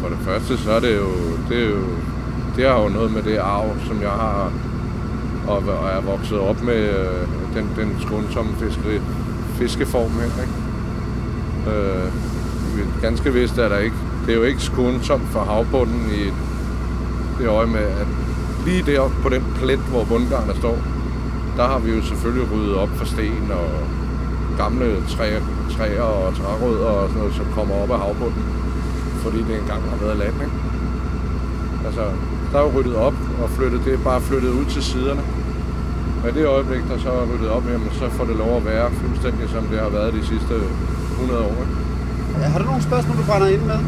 For 0.00 0.08
det 0.08 0.18
første, 0.18 0.58
så 0.58 0.70
er 0.72 0.80
det 0.80 0.96
jo, 0.96 1.08
det 1.48 1.64
er 1.64 1.68
jo, 1.68 1.82
det 2.56 2.68
har 2.68 2.82
jo 2.82 2.88
noget 2.88 3.12
med 3.12 3.22
det 3.22 3.36
arv, 3.36 3.70
som 3.86 4.02
jeg 4.02 4.10
har, 4.10 4.52
og, 5.48 5.56
og 5.56 5.88
er 5.88 6.00
vokset 6.00 6.38
op 6.38 6.62
med 6.62 6.74
øh, 6.74 7.28
den, 7.54 7.70
den 7.76 7.96
skånsomme 8.00 8.52
fiskeri, 8.60 9.00
fiskeform 9.54 10.10
her, 10.10 10.42
ikke? 10.42 10.68
Øh, 11.70 12.10
ganske 13.02 13.32
vist 13.32 13.58
er 13.58 13.68
der 13.68 13.78
ikke, 13.78 13.96
det 14.26 14.32
er 14.32 14.36
jo 14.36 14.42
ikke 14.42 14.60
skånsomt 14.60 15.28
for 15.28 15.40
havbunden 15.40 16.10
i 16.10 16.24
det 17.42 17.48
øje 17.48 17.66
med, 17.66 17.80
at 17.80 18.06
lige 18.64 18.82
deroppe 18.82 19.16
på 19.22 19.28
den 19.28 19.44
plet, 19.56 19.78
hvor 19.78 20.04
bundgarnet 20.04 20.56
står, 20.56 20.78
der 21.58 21.66
har 21.72 21.78
vi 21.78 21.90
jo 21.96 22.00
selvfølgelig 22.10 22.46
ryddet 22.52 22.74
op 22.82 22.92
for 22.98 23.04
sten 23.04 23.46
og 23.60 23.70
gamle 24.62 24.88
træer, 25.14 25.40
træer 25.76 26.02
og 26.02 26.34
trærødder 26.36 26.90
og 26.98 27.08
sådan 27.08 27.20
noget, 27.22 27.34
som 27.34 27.46
kommer 27.56 27.74
op 27.82 27.90
af 27.90 27.98
havbunden 27.98 28.44
fordi 29.22 29.38
det 29.48 29.54
engang 29.62 29.82
har 29.92 29.98
været 30.04 30.16
land, 30.22 30.34
ikke? 30.46 30.56
Altså, 31.86 32.04
der 32.50 32.58
er 32.58 32.64
jo 32.66 32.70
ryddet 32.76 32.96
op 33.06 33.16
og 33.42 33.50
flyttet, 33.56 33.80
det 33.84 33.92
er 33.94 34.02
bare 34.10 34.20
flyttet 34.20 34.50
ud 34.58 34.64
til 34.64 34.82
siderne. 34.82 35.22
Men 36.22 36.30
i 36.30 36.38
det 36.38 36.46
øjeblik, 36.46 36.82
der 36.90 36.98
så 37.04 37.10
er 37.10 37.24
ryddet 37.32 37.50
op, 37.56 37.64
jamen, 37.72 37.90
så 38.00 38.08
får 38.16 38.24
det 38.24 38.36
lov 38.36 38.56
at 38.56 38.64
være 38.64 38.90
fuldstændig, 39.02 39.48
som 39.54 39.62
det 39.70 39.78
har 39.78 39.88
været 39.88 40.12
de 40.18 40.22
sidste 40.26 40.54
100 41.12 41.40
år, 41.40 41.56
ikke? 41.64 41.74
Ja, 42.40 42.46
Har 42.52 42.58
du 42.58 42.64
nogle 42.64 42.82
spørgsmål, 42.82 43.16
du 43.16 43.24
brænder 43.30 43.48
ind 43.48 43.62
med? 43.62 43.78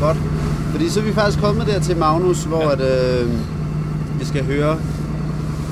Godt. 0.00 0.18
Fordi 0.72 0.88
så 0.88 1.00
er 1.00 1.04
vi 1.04 1.12
faktisk 1.12 1.40
kommet 1.42 1.66
der 1.66 1.80
til 1.80 1.96
Magnus, 1.96 2.44
hvor 2.44 2.64
at, 2.74 2.80
øh, 2.80 3.30
vi 4.20 4.24
skal 4.24 4.44
høre 4.44 4.76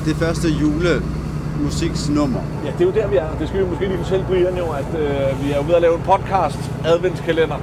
det 0.05 0.17
første 0.17 0.49
julemusiksnummer. 0.49 2.41
Ja, 2.65 2.71
det 2.79 2.81
er 2.81 2.85
jo 2.85 2.91
der, 3.01 3.09
vi 3.09 3.17
er. 3.17 3.29
Det 3.41 3.49
skal 3.49 3.61
vi 3.61 3.67
måske 3.71 3.87
lige 3.87 3.99
fortælle 3.99 4.25
Brian 4.29 4.57
jo, 4.59 4.65
at 4.65 4.91
øh, 5.01 5.45
vi 5.45 5.53
er 5.53 5.63
ved 5.63 5.75
at 5.75 5.83
lave 5.83 5.95
en 5.95 6.03
podcast, 6.13 6.59
adventskalender. 6.85 7.61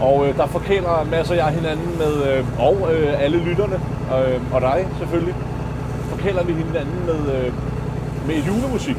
Og 0.00 0.28
øh, 0.28 0.36
der 0.36 0.46
forkæler 0.46 1.06
masser 1.10 1.34
jeg 1.34 1.46
hinanden 1.46 1.90
med, 1.98 2.14
øh, 2.28 2.44
og 2.58 2.88
øh, 2.92 3.24
alle 3.24 3.38
lytterne, 3.38 3.74
øh, 4.16 4.54
og 4.54 4.60
dig 4.60 4.88
selvfølgelig, 4.98 5.34
forkæler 6.10 6.42
vi 6.44 6.52
hinanden 6.52 6.98
med, 7.06 7.34
øh, 7.36 7.52
med 8.26 8.36
julemusik, 8.48 8.96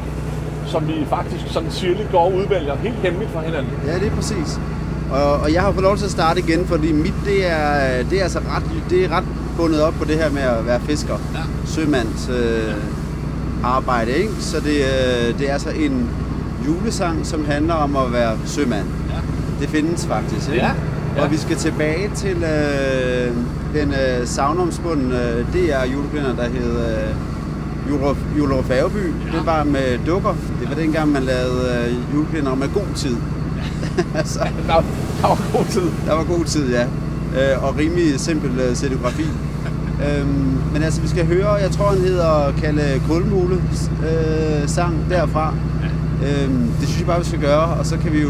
som 0.66 0.88
vi 0.88 1.06
faktisk 1.10 1.44
sådan 1.48 1.70
sirligt 1.70 2.10
går 2.12 2.20
og 2.20 2.34
udvælger 2.34 2.76
helt 2.76 2.96
hemmeligt 2.96 3.30
fra 3.30 3.40
hinanden. 3.42 3.72
Ja, 3.86 3.94
det 3.94 4.06
er 4.06 4.16
præcis. 4.16 4.60
Og, 5.10 5.32
og 5.32 5.52
jeg 5.52 5.62
har 5.62 5.72
fået 5.72 5.82
lov 5.82 5.96
til 5.96 6.04
at 6.04 6.10
starte 6.10 6.40
igen, 6.40 6.66
fordi 6.66 6.92
mit, 6.92 7.14
det 7.24 7.50
er, 7.50 8.02
det 8.10 8.18
er 8.18 8.22
altså 8.22 8.38
ret, 8.38 8.90
det 8.90 9.04
er 9.04 9.08
ret 9.16 9.24
bundet 9.56 9.82
op 9.82 9.94
på 9.94 10.04
det 10.04 10.16
her 10.16 10.30
med 10.30 10.42
at 10.42 10.66
være 10.66 10.80
fisker. 10.80 11.14
Ja. 11.34 11.40
Sømands 11.66 12.28
øh, 12.28 12.74
arbejde, 13.64 14.12
ikke? 14.12 14.32
Så 14.40 14.56
det, 14.60 14.76
øh, 14.76 15.38
det 15.38 15.48
er 15.48 15.52
altså 15.52 15.70
en 15.70 16.10
julesang, 16.66 17.26
som 17.26 17.44
handler 17.44 17.74
om 17.74 17.96
at 17.96 18.12
være 18.12 18.38
sømand. 18.46 18.86
Ja. 19.10 19.18
Det 19.60 19.68
findes 19.68 20.06
faktisk, 20.06 20.48
ikke? 20.48 20.60
Ja, 20.64 20.70
ja. 21.16 21.22
Og 21.22 21.30
vi 21.30 21.36
skal 21.36 21.56
tilbage 21.56 22.10
til 22.16 22.36
øh, 22.44 23.32
den 23.74 23.90
øh, 23.92 24.26
savnomspundne 24.26 25.30
øh, 25.30 25.44
DR 25.52 25.84
julekalender, 25.92 26.36
der 26.36 26.48
hed 26.48 26.76
øh, 26.78 27.14
Julerup 28.38 28.64
Færgeby. 28.64 28.96
Ja. 29.32 29.38
Det 29.38 29.46
var 29.46 29.64
med 29.64 29.98
dukker. 30.06 30.34
Det 30.60 30.68
var 30.68 30.74
dengang, 30.74 31.12
man 31.12 31.22
lavede 31.22 31.86
øh, 31.88 32.14
julekalender 32.14 32.54
med 32.54 32.68
god 32.74 32.94
tid. 32.94 33.16
altså, 34.14 34.38
Der, 34.66 34.74
der 35.22 35.28
var 35.28 35.38
god 35.52 35.64
tid. 35.64 35.90
der 36.06 36.14
var 36.14 36.24
god 36.24 36.44
tid, 36.44 36.70
ja. 36.70 36.86
Øh, 37.38 37.64
og 37.64 37.76
rimelig 37.76 38.20
simpel 38.20 38.60
øh, 38.60 38.74
scenografi. 38.74 39.26
øhm, 40.06 40.28
men 40.72 40.82
altså, 40.82 41.00
vi 41.00 41.08
skal 41.08 41.26
høre, 41.26 41.52
jeg 41.52 41.70
tror, 41.70 41.86
han 41.86 41.98
hedder 41.98 42.52
Kalle 42.60 43.02
Kulmule 43.08 43.54
øh, 44.08 44.68
sang 44.68 45.10
derfra. 45.10 45.54
Øhm, 46.26 46.66
det 46.80 46.88
synes 46.88 46.98
jeg 46.98 47.06
bare, 47.06 47.18
vi 47.20 47.24
skal 47.26 47.40
gøre, 47.40 47.78
og 47.78 47.86
så 47.86 47.98
kan 47.98 48.12
vi 48.12 48.20
jo 48.22 48.28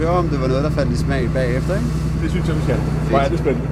høre, 0.00 0.10
om 0.10 0.28
det 0.28 0.40
var 0.40 0.48
noget, 0.48 0.64
der 0.64 0.70
faldt 0.70 0.92
i 0.92 0.96
smag 0.96 1.30
bagefter, 1.34 1.74
ikke? 1.74 1.86
Det 2.22 2.30
synes 2.30 2.48
jeg, 2.48 2.56
vi 2.56 2.62
skal. 2.62 2.76
Hvor 3.08 3.18
er 3.18 3.28
det 3.28 3.38
spændende. 3.38 3.68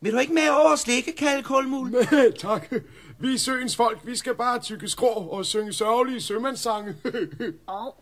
Vil 0.00 0.12
du 0.12 0.18
ikke 0.18 0.32
med 0.34 0.42
over 0.60 0.72
og 0.72 0.78
slikke, 0.78 1.12
Kalle 1.16 1.42
Kulmul? 1.42 1.94
tak. 2.46 2.72
Vi 3.20 3.34
er 3.34 3.38
søens 3.38 3.76
folk. 3.76 3.98
Vi 4.04 4.16
skal 4.16 4.34
bare 4.34 4.58
tykke 4.60 4.88
skrå 4.88 5.06
og 5.06 5.44
synge 5.44 5.72
sørgelige 5.72 6.20
sømandssange. 6.20 6.94
Og 7.66 7.94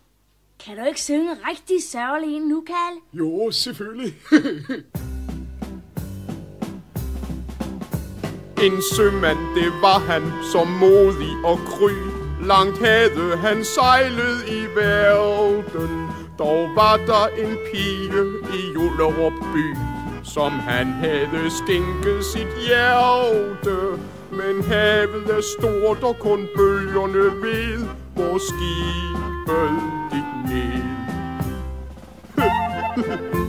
kan 0.65 0.77
du 0.77 0.85
ikke 0.85 1.01
synge 1.01 1.31
en 1.31 1.39
rigtig 1.51 1.77
sørgelig 1.91 2.37
en 2.37 2.43
nu, 2.43 2.65
Kalle? 2.67 3.01
jo, 3.13 3.51
selvfølgelig. 3.51 4.15
en 8.63 8.83
sømand, 8.83 9.39
det 9.55 9.73
var 9.83 9.99
han, 9.99 10.33
som 10.53 10.67
modig 10.67 11.37
og 11.45 11.59
kry. 11.67 11.93
Langt 12.43 12.79
havde 12.79 13.37
han 13.37 13.65
sejlet 13.65 14.49
i 14.49 14.67
verden. 14.77 16.09
Dog 16.39 16.69
var 16.75 16.97
der 16.97 17.27
en 17.39 17.57
pige 17.73 18.25
i 18.55 18.73
Jullerup 18.75 19.33
by, 19.55 19.77
som 20.25 20.53
han 20.53 20.87
havde 20.87 21.51
skænket 21.51 22.25
sit 22.25 22.49
hjerte. 22.67 23.77
Men 24.31 24.65
havet 24.65 25.31
er 25.31 25.43
stort, 25.59 26.03
og 26.03 26.17
kun 26.19 26.49
bølgerne 26.57 27.43
ved, 27.43 27.87
hvor 28.15 28.39
skibet 28.39 29.81
gik 30.13 30.55
ned. 30.55 30.83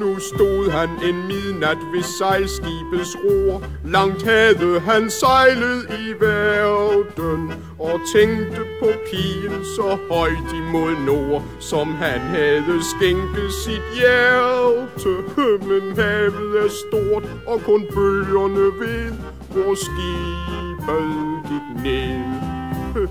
Nu 0.00 0.18
stod 0.18 0.70
han 0.70 0.88
en 0.88 1.26
midnat 1.26 1.78
ved 1.92 2.02
sejlskibets 2.02 3.16
ror. 3.24 3.62
Langt 3.84 4.22
havde 4.22 4.80
han 4.80 5.10
sejlet 5.10 5.82
i 5.90 6.12
verden 6.20 7.52
og 7.78 8.00
tænkte 8.14 8.62
på 8.80 8.88
pigen 9.10 9.64
så 9.76 9.98
højt 10.10 10.52
imod 10.54 10.94
nord, 11.06 11.42
som 11.60 11.94
han 11.94 12.20
havde 12.20 12.80
skænket 12.92 13.52
sit 13.64 13.82
hjerte. 13.94 15.12
Men 15.68 15.96
havet 15.96 16.64
er 16.64 16.68
stort, 16.68 17.24
og 17.46 17.60
kun 17.60 17.86
bølgerne 17.94 18.66
ved, 18.80 19.12
hvor 19.52 19.74
skibet 19.74 21.10
gik 21.48 21.84
ned. 21.84 23.08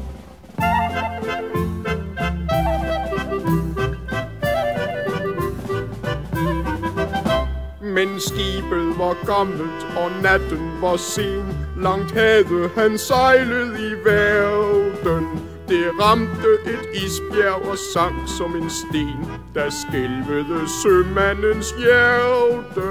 Men 8.00 8.20
skibet 8.20 8.98
var 8.98 9.16
gammelt, 9.26 9.82
og 9.98 10.12
natten 10.24 10.82
var 10.82 10.98
sen. 10.98 11.46
Langt 11.78 12.12
havde 12.12 12.70
han 12.76 12.98
sejlet 12.98 13.80
i 13.80 13.94
verden. 14.10 15.28
Det 15.68 15.86
ramte 16.02 16.52
et 16.66 16.86
isbjerg 17.04 17.70
og 17.72 17.78
sank 17.94 18.30
som 18.38 18.56
en 18.56 18.70
sten, 18.70 19.26
der 19.56 19.70
skælvede 19.70 20.70
sømandens 20.84 21.72
hjerte. 21.72 22.90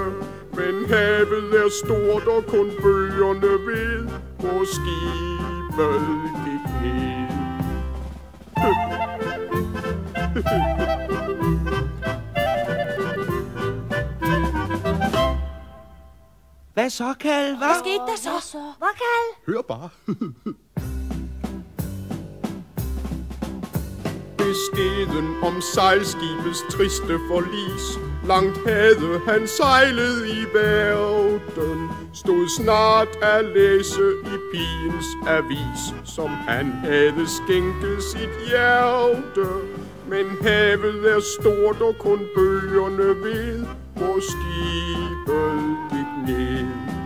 Men 0.53 0.75
havet 0.89 1.53
er 1.63 1.69
stort, 1.83 2.27
og 2.27 2.43
kun 2.47 2.71
bølgerne 2.81 3.51
ved, 3.67 4.07
hvor 4.39 4.63
skibet 4.75 6.01
gik 6.45 6.65
ned. 6.83 7.29
Hvad 16.79 16.89
så, 16.89 17.13
Kal? 17.19 17.57
Hvad 17.57 17.79
skete 17.79 18.03
der 18.07 18.39
så? 18.41 18.57
Hvad, 18.77 18.93
Kal? 19.03 19.53
Hør 19.53 19.61
bare. 19.61 19.89
Beskeden 24.37 25.27
om 25.43 25.61
sejlskibets 25.61 26.61
triste 26.69 27.19
forlis 27.27 27.99
Langt 28.27 28.57
havde 28.67 29.21
han 29.27 29.47
sejlet 29.47 30.27
i 30.27 30.57
verden 30.57 31.89
Stod 32.13 32.47
snart 32.57 33.07
at 33.21 33.45
læse 33.45 34.05
i 34.25 34.35
pigens 34.51 35.09
avis 35.27 35.81
Som 36.15 36.29
han 36.29 36.65
havde 36.65 37.27
skænket 37.27 38.03
sit 38.03 38.49
hjerte 38.49 39.47
Men 40.07 40.25
havet 40.41 41.11
er 41.15 41.19
stort 41.39 41.81
og 41.81 41.95
kun 41.99 42.19
bøgerne 42.35 43.23
ved 43.23 43.65
Hvor 43.95 44.19
skibet 44.19 45.77
gik 45.91 46.08
ned 46.27 46.99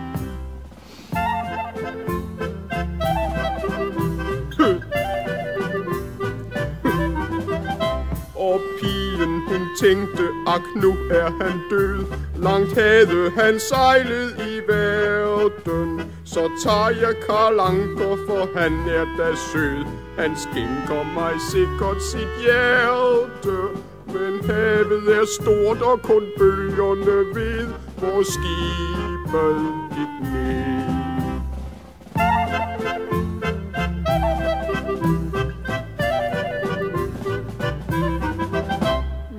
Og 8.36 8.60
pigen 8.80 9.40
hun 9.48 9.68
tænkte, 9.80 10.24
ak 10.46 10.62
nu 10.82 10.90
er 11.10 11.30
han 11.44 11.60
død. 11.70 12.04
Langt 12.36 12.72
havde 12.80 13.30
han 13.30 13.60
sejlet 13.60 14.30
i 14.38 14.72
verden. 14.72 16.10
Så 16.24 16.50
tager 16.64 16.88
jeg 16.88 17.14
Karl 17.26 17.60
Anker, 17.60 18.16
for 18.26 18.60
han 18.60 18.72
er 18.88 19.06
da 19.18 19.34
sød. 19.52 19.84
Han 20.18 20.36
skænker 20.36 21.02
mig 21.14 21.34
sikkert 21.52 22.02
sit 22.02 22.28
hjerte. 22.42 23.93
Men 24.14 24.44
havet 24.44 25.16
er 25.16 25.26
stort, 25.26 25.82
og 25.82 26.02
kun 26.02 26.22
bølgerne 26.38 27.34
ved. 27.34 27.68
Hvor 27.98 28.22
skibet 28.22 29.58
gik 29.94 30.32
ned. 30.32 30.84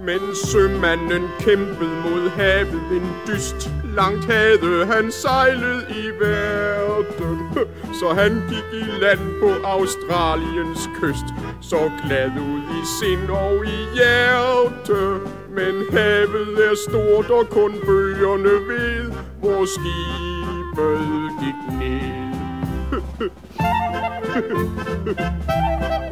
Men 0.06 0.36
sømanden 0.36 1.24
kæmpede 1.40 1.96
mod 2.04 2.30
havet. 2.30 2.92
En 2.92 3.16
dyst 3.28 3.72
Langt 3.96 4.26
havde 4.26 4.86
han 4.86 5.12
sejlet 5.12 5.86
i 5.90 6.10
verden. 6.20 7.40
Så 8.00 8.14
han 8.14 8.44
gik 8.50 8.82
i 8.82 8.84
land 9.02 9.40
på 9.42 9.68
Australiens 9.68 10.90
kyst. 11.02 11.26
Så 11.62 11.92
glad 12.06 12.32
ud 12.40 12.62
i 12.62 12.82
sind 13.00 13.30
og 13.30 13.66
i 13.66 13.88
hjerte. 13.96 15.20
Men 15.50 15.86
havet 15.92 16.66
er 16.70 16.76
stort 16.90 17.30
og 17.30 17.50
kun 17.50 17.74
bølgerne 17.86 18.44
ved 18.44 19.12
Hvor 19.40 19.66
skibet 19.66 21.32
gik 21.42 21.60
ned. 21.80 22.36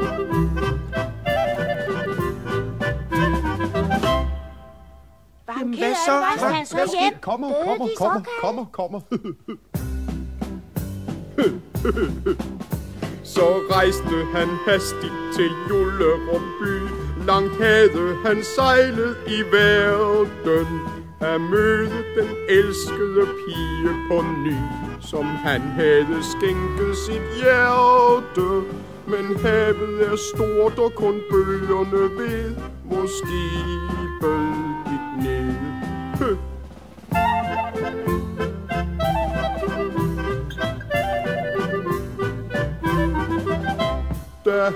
Jamen, 5.64 5.74
ked 5.78 5.82
hvad 5.82 5.90
af 5.90 5.96
så? 6.06 6.12
Hvad- 6.40 6.54
han 6.54 6.66
så 6.66 6.76
hvad 6.76 6.88
sker? 6.88 7.18
Kommer, 7.22 7.50
kommer, 7.66 7.88
kommer, 7.98 8.22
kommer, 8.42 8.66
kommer. 8.72 9.00
Så 13.24 13.46
rejste 13.72 14.16
han 14.36 14.48
hastigt 14.68 15.14
til 15.36 15.52
Jullerup 15.70 16.42
by. 16.62 16.76
Langt 17.28 17.56
havde 17.64 18.16
han 18.26 18.44
sejlet 18.56 19.18
i 19.28 19.42
verden. 19.52 20.68
At 21.22 21.42
møde 21.42 21.90
den 22.18 22.30
elskede 22.50 23.26
pige 23.46 23.90
på 24.12 24.22
ny. 24.22 24.56
Som 25.02 25.26
han 25.26 25.62
havde 25.62 26.18
skænket 26.32 26.98
sit 26.98 27.22
hjerte. 27.42 28.48
Men 29.08 29.38
havet 29.42 30.08
er 30.12 30.16
stort 30.36 30.80
og 30.80 30.92
kun 30.96 31.22
bølgerne 31.32 32.02
ved, 32.18 32.56
hvor 32.84 33.06
skibet 33.18 34.54
gik 34.90 35.26
ned. 35.26 35.53
Da 36.14 36.20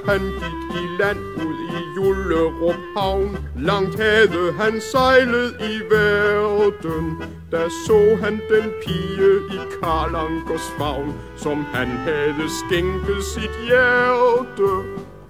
han 0.06 0.20
gik 0.20 0.76
i 0.76 0.78
land 1.00 1.20
ud 1.20 1.56
i 1.78 1.80
Jullerup 1.96 2.76
havn 2.98 3.38
Langt 3.56 4.00
havde 4.00 4.54
han 4.60 4.82
sejlet 4.82 5.56
i 5.60 5.94
verden. 5.94 7.22
Da 7.52 7.70
så 7.70 8.18
han 8.22 8.34
den 8.34 8.72
pige 8.86 9.36
i 9.52 9.58
Karlankers 9.82 10.72
favn 10.78 11.14
Som 11.36 11.66
han 11.74 11.88
havde 11.88 12.50
skænket 12.66 13.24
sit 13.24 13.52
hjerte. 13.68 14.72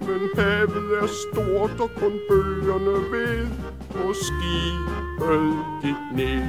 Men 0.00 0.20
havet 0.36 0.98
er 1.02 1.06
stort 1.06 1.80
og 1.80 1.90
kun 2.00 2.12
bølgerne 2.28 3.10
ved. 3.12 3.48
Hvor 3.98 4.12
skibet 4.12 5.64
gik 5.82 6.00
ned. 6.12 6.42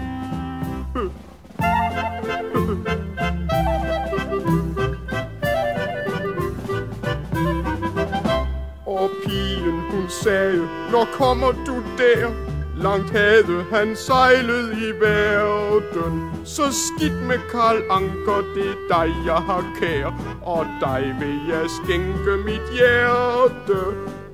Og 8.86 9.10
pigen 9.26 9.80
hun 9.92 10.10
sagde, 10.10 10.68
når 10.92 11.08
kommer 11.14 11.52
du 11.52 11.76
der? 11.98 12.50
Langt 12.84 13.10
havde 13.10 13.66
han 13.72 13.96
sejlet 13.96 14.78
i 14.78 14.92
verden. 15.02 16.32
Så 16.46 16.64
skidt 16.72 17.28
med 17.28 17.40
Karl 17.52 17.84
Anker, 17.90 18.42
det 18.56 18.70
er 18.70 18.88
dig 18.90 19.16
jeg 19.26 19.42
har 19.50 19.66
kær 19.80 20.40
Og 20.42 20.66
dig 20.82 21.16
vil 21.20 21.40
jeg 21.50 21.66
skænke 21.70 22.38
mit 22.46 22.78
hjerte. 22.78 23.80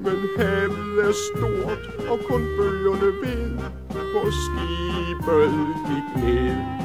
Men 0.05 0.29
havet 0.37 1.05
er 1.07 1.11
stort, 1.11 2.09
og 2.09 2.19
kun 2.29 2.41
bølgerne 2.57 3.11
ved 3.21 3.57
Hvor 4.11 4.29
skibet 4.43 5.53
gik 5.87 6.23
ned 6.23 6.75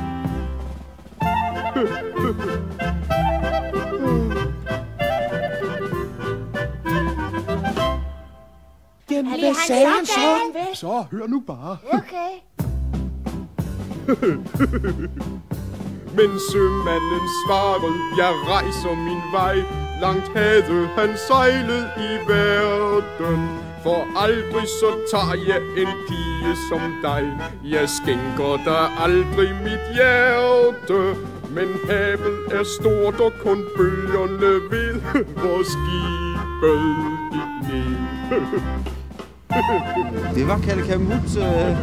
Jamen, 9.10 9.40
hvad 9.40 9.48
han 9.48 9.54
sagde 9.66 9.86
han 9.86 10.06
så? 10.06 10.20
Så 10.74 11.04
hør 11.10 11.26
nu 11.26 11.40
bare 11.46 11.76
Okay. 11.92 12.32
Men 16.16 16.30
sømanden 16.52 17.26
svarede, 17.46 17.92
jeg 18.16 18.32
rejser 18.48 18.94
min 18.94 19.22
vej. 19.32 19.89
Langt 20.00 20.28
havde 20.36 20.88
han 20.98 21.10
sejlet 21.28 21.86
i 21.96 22.30
verden. 22.32 23.70
For 23.82 24.06
aldrig 24.24 24.66
så 24.80 24.90
tager 25.10 25.34
jeg 25.48 25.60
en 25.82 25.88
pige 26.08 26.52
som 26.70 26.80
dig 27.02 27.24
Jeg 27.64 27.88
skænker 27.88 28.56
dig 28.64 28.84
aldrig 29.04 29.50
mit 29.64 29.84
hjerte 29.94 31.20
Men 31.50 31.68
havet 31.88 32.38
er 32.50 32.64
stort 32.80 33.20
og 33.20 33.32
kun 33.44 33.64
bølgerne 33.76 34.52
ved 34.70 35.00
Hvor 35.40 35.60
skibet 35.72 36.82
gik 37.32 37.52
ned 37.68 37.96
Det 40.34 40.48
var 40.48 40.58
Kalle 40.58 40.82
Kamut. 40.82 41.36
Øh, 41.38 41.76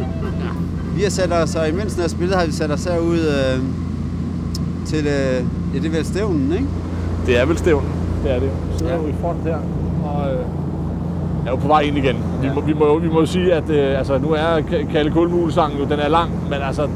vi 0.96 1.02
har 1.02 1.10
sat 1.10 1.32
os, 1.32 1.54
og 1.54 1.68
imens 1.68 1.92
den 1.92 2.00
har 2.00 2.08
spillet, 2.08 2.36
har 2.36 2.46
vi 2.46 2.52
sat 2.52 2.70
os 2.70 2.84
herud 2.84 3.18
øh, 3.18 3.62
til, 4.86 5.06
øh, 5.06 5.44
ja, 5.74 5.78
det 5.78 5.86
er 5.86 5.90
vel 5.90 6.04
stævnen, 6.04 6.52
ikke? 6.52 6.66
Det 7.26 7.38
er 7.38 7.44
vel 7.44 7.58
stævnen. 7.58 7.97
Det 8.24 8.30
er 8.34 8.38
det. 8.40 8.50
Vi 8.72 8.78
sidder 8.78 8.92
Ja. 8.92 8.98
ja. 8.98 9.02
jo 9.02 9.08
i 9.08 9.14
front 9.20 9.38
her, 9.44 9.56
og 10.04 10.32
øh, 10.32 10.38
er 11.46 11.50
jo 11.50 11.56
på 11.56 11.68
vej 11.68 11.80
ind 11.80 11.96
igen. 11.96 12.16
Vi, 12.42 12.48
må, 12.54 12.60
vi, 12.60 12.72
må, 12.72 12.98
vi 12.98 13.08
må 13.08 13.26
sige, 13.26 13.52
at 13.54 13.70
øh, 13.70 13.98
altså, 13.98 14.18
nu 14.18 14.28
er 14.30 14.58
Ka- 14.70 14.92
Kalle 14.92 15.10
Kulmule-sangen 15.10 15.78
jo, 15.78 15.84
den 15.84 15.98
er 16.00 16.08
lang, 16.08 16.30
men 16.50 16.58
altså, 16.66 16.88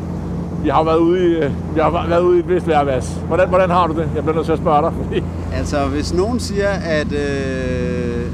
vi 0.62 0.68
har 0.68 0.82
været 0.84 0.98
ude 0.98 1.20
i, 1.30 1.34
øh, 1.34 1.50
vi 1.74 1.80
har 1.80 2.06
været 2.08 2.20
ude 2.22 2.36
i 2.36 2.38
et 2.40 2.48
vist 2.48 2.68
værvas. 2.68 3.20
Hvordan, 3.28 3.48
hvordan 3.48 3.70
har 3.70 3.86
du 3.86 3.92
det? 3.92 4.08
Jeg 4.14 4.22
bliver 4.22 4.34
nødt 4.34 4.44
til 4.46 4.52
at 4.52 4.58
spørge 4.58 4.82
dig, 4.82 4.92
fordi 5.04 5.22
Altså, 5.54 5.76
hvis 5.86 6.14
nogen 6.14 6.40
siger, 6.40 6.68
at, 6.68 7.12
øh, 7.12 8.26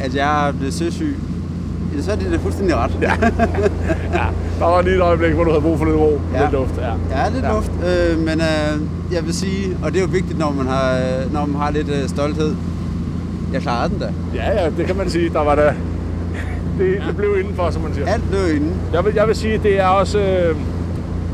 at 0.00 0.14
jeg 0.16 0.48
er 0.48 0.52
blevet 0.52 0.74
søsyg, 0.74 1.16
ja, 1.96 2.02
så 2.02 2.12
er 2.12 2.16
det 2.16 2.26
da 2.32 2.36
fuldstændig 2.36 2.76
ret. 2.76 2.90
Ja, 3.02 3.12
ja, 4.12 4.26
der 4.58 4.64
var 4.64 4.82
lige 4.82 4.94
et 4.96 5.00
øjeblik, 5.00 5.32
hvor 5.32 5.44
du 5.44 5.50
havde 5.50 5.62
brug 5.62 5.78
for 5.78 5.84
lidt 5.84 5.96
ro, 5.96 6.20
Ja. 6.34 6.40
lidt 6.40 6.52
luft. 6.52 6.74
Ja. 6.78 7.18
ja 7.18 7.28
lidt 7.34 7.44
Ja. 7.44 7.52
luft. 7.52 7.70
Øh, 7.72 8.18
men 8.18 8.40
øh, 8.40 8.80
jeg 9.14 9.24
vil 9.26 9.34
sige, 9.34 9.76
og 9.82 9.92
det 9.92 9.98
er 9.98 10.02
jo 10.02 10.08
vigtigt, 10.12 10.38
når 10.38 10.50
man 10.52 10.66
har, 10.66 10.98
når 11.32 11.46
man 11.46 11.60
har 11.60 11.70
lidt 11.70 11.88
øh, 11.88 12.08
stolthed. 12.08 12.54
Jeg 13.52 13.62
klarede 13.62 13.88
den 13.90 13.98
da. 13.98 14.08
ja, 14.34 14.62
ja, 14.64 14.70
det 14.78 14.86
kan 14.86 14.96
man 14.96 15.10
sige. 15.10 15.30
Der 15.30 15.44
var 15.44 15.54
da, 15.54 15.62
det, 16.78 16.96
det 17.08 17.16
blev 17.16 17.36
indenfor, 17.40 17.70
som 17.70 17.82
man 17.82 17.94
siger. 17.94 18.06
Alt 18.06 18.22
blev 18.30 18.56
inde. 18.56 18.68
Jeg 18.92 19.04
vil, 19.04 19.12
jeg 19.14 19.26
vil 19.26 19.36
sige, 19.36 19.58
det 19.62 19.80
er 19.80 19.86
også, 19.86 20.18
øh, 20.18 20.56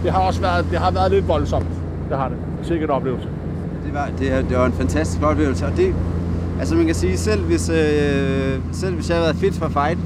det 0.04 0.12
har 0.12 0.18
også 0.20 0.40
været, 0.40 0.64
det 0.70 0.78
har 0.78 0.90
været 0.90 1.10
lidt 1.10 1.28
voldsomt. 1.28 1.66
Det 2.10 2.16
har 2.18 2.28
det. 2.28 2.36
Sikkert 2.62 2.90
oplevelse. 2.90 3.28
Det 3.86 3.94
var, 3.94 4.08
det, 4.18 4.32
er- 4.32 4.42
det 4.42 4.58
var 4.58 4.66
en 4.66 4.72
fantastisk 4.72 5.22
oplevelse, 5.22 5.66
og 5.66 5.72
det, 5.76 5.94
altså 6.60 6.74
man 6.74 6.86
kan 6.86 6.94
sige, 6.94 7.16
selv 7.18 7.40
hvis, 7.44 7.68
øh, 7.68 8.58
selv 8.72 8.94
hvis 8.94 9.08
jeg 9.08 9.16
havde 9.16 9.24
været 9.26 9.36
fit 9.36 9.54
for 9.54 9.68
fight, 9.68 9.98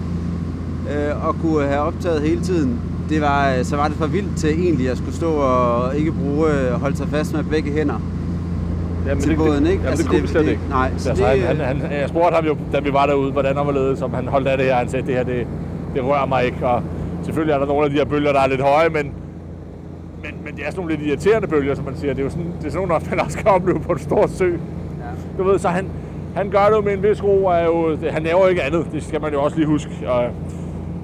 øh, 0.92 1.26
og 1.28 1.34
kunne 1.42 1.66
have 1.66 1.80
optaget 1.80 2.22
hele 2.22 2.40
tiden, 2.40 2.80
det 3.08 3.20
var, 3.20 3.54
øh, 3.54 3.64
så 3.64 3.76
var 3.76 3.88
det 3.88 3.96
for 3.96 4.06
vildt 4.06 4.36
til 4.36 4.50
egentlig 4.64 4.90
at 4.90 4.96
skulle 4.98 5.14
stå 5.14 5.30
og 5.32 5.96
ikke 5.96 6.12
bruge, 6.12 6.48
øh, 6.50 6.72
holde 6.72 6.96
sig 6.96 7.08
fast 7.08 7.34
med 7.34 7.44
begge 7.44 7.70
hænder. 7.72 8.00
Jamen, 9.06 9.22
Til 9.22 9.36
båden, 9.36 9.54
ikke? 9.66 9.68
Jamen, 9.68 9.86
Altså, 9.86 10.02
det 10.02 10.10
kunne 10.10 10.16
det- 10.16 10.22
vi 10.22 10.28
slet 10.28 10.44
det- 10.44 10.50
ikke. 10.50 10.62
nej, 10.70 10.90
så 10.96 11.08
altså, 11.10 11.24
det- 11.32 11.40
han, 11.42 11.56
han, 11.56 11.76
han, 11.80 11.92
jeg 12.00 12.08
spurgte 12.08 12.34
ham 12.34 12.44
jo, 12.44 12.56
da 12.72 12.80
vi 12.80 12.92
var 12.92 13.06
derude, 13.06 13.32
hvordan 13.32 13.56
han 13.56 13.66
var 13.66 13.72
ledet, 13.72 13.98
som 13.98 14.14
han 14.14 14.28
holdt 14.28 14.48
af 14.48 14.56
det 14.58 14.66
her. 14.66 14.74
Han 14.74 14.88
sagde, 14.88 15.06
det 15.06 15.14
her, 15.14 15.22
det, 15.24 15.46
det 15.94 16.04
rører 16.04 16.26
mig 16.26 16.44
ikke. 16.44 16.66
Og 16.66 16.82
selvfølgelig 17.22 17.52
er 17.54 17.58
der 17.58 17.66
nogle 17.66 17.84
af 17.84 17.90
de 17.90 17.96
her 17.96 18.04
bølger, 18.04 18.32
der 18.32 18.40
er 18.40 18.46
lidt 18.48 18.60
høje, 18.60 18.88
men, 18.88 19.04
men, 20.22 20.32
men 20.44 20.56
det 20.56 20.66
er 20.66 20.70
sådan 20.70 20.76
nogle 20.76 20.96
lidt 20.96 21.06
irriterende 21.08 21.48
bølger, 21.48 21.74
som 21.74 21.84
man 21.84 21.96
siger. 21.96 22.14
Det 22.14 22.20
er 22.20 22.24
jo 22.24 22.30
sådan, 22.30 22.46
det 22.60 22.66
er 22.66 22.70
sådan 22.70 22.88
nogle, 22.88 23.04
man 23.10 23.20
også 23.26 23.38
kan 23.38 23.46
opleve 23.48 23.80
på 23.80 23.92
en 23.92 23.98
stor 23.98 24.26
sø. 24.26 24.46
Ja. 24.50 24.56
Du 25.38 25.48
ved, 25.50 25.58
så 25.58 25.68
han, 25.68 25.86
han 26.36 26.50
gør 26.50 26.64
det 26.68 26.76
jo 26.76 26.80
med 26.80 26.92
en 26.92 27.02
vis 27.02 27.24
ro, 27.24 27.44
og 27.44 27.54
er 27.54 27.64
jo, 27.64 27.90
det, 27.90 28.10
han 28.12 28.22
laver 28.22 28.40
jo 28.42 28.46
ikke 28.46 28.62
andet. 28.62 28.86
Det 28.92 29.04
skal 29.04 29.20
man 29.20 29.32
jo 29.32 29.42
også 29.42 29.56
lige 29.56 29.66
huske. 29.68 29.90
Og, 30.06 30.24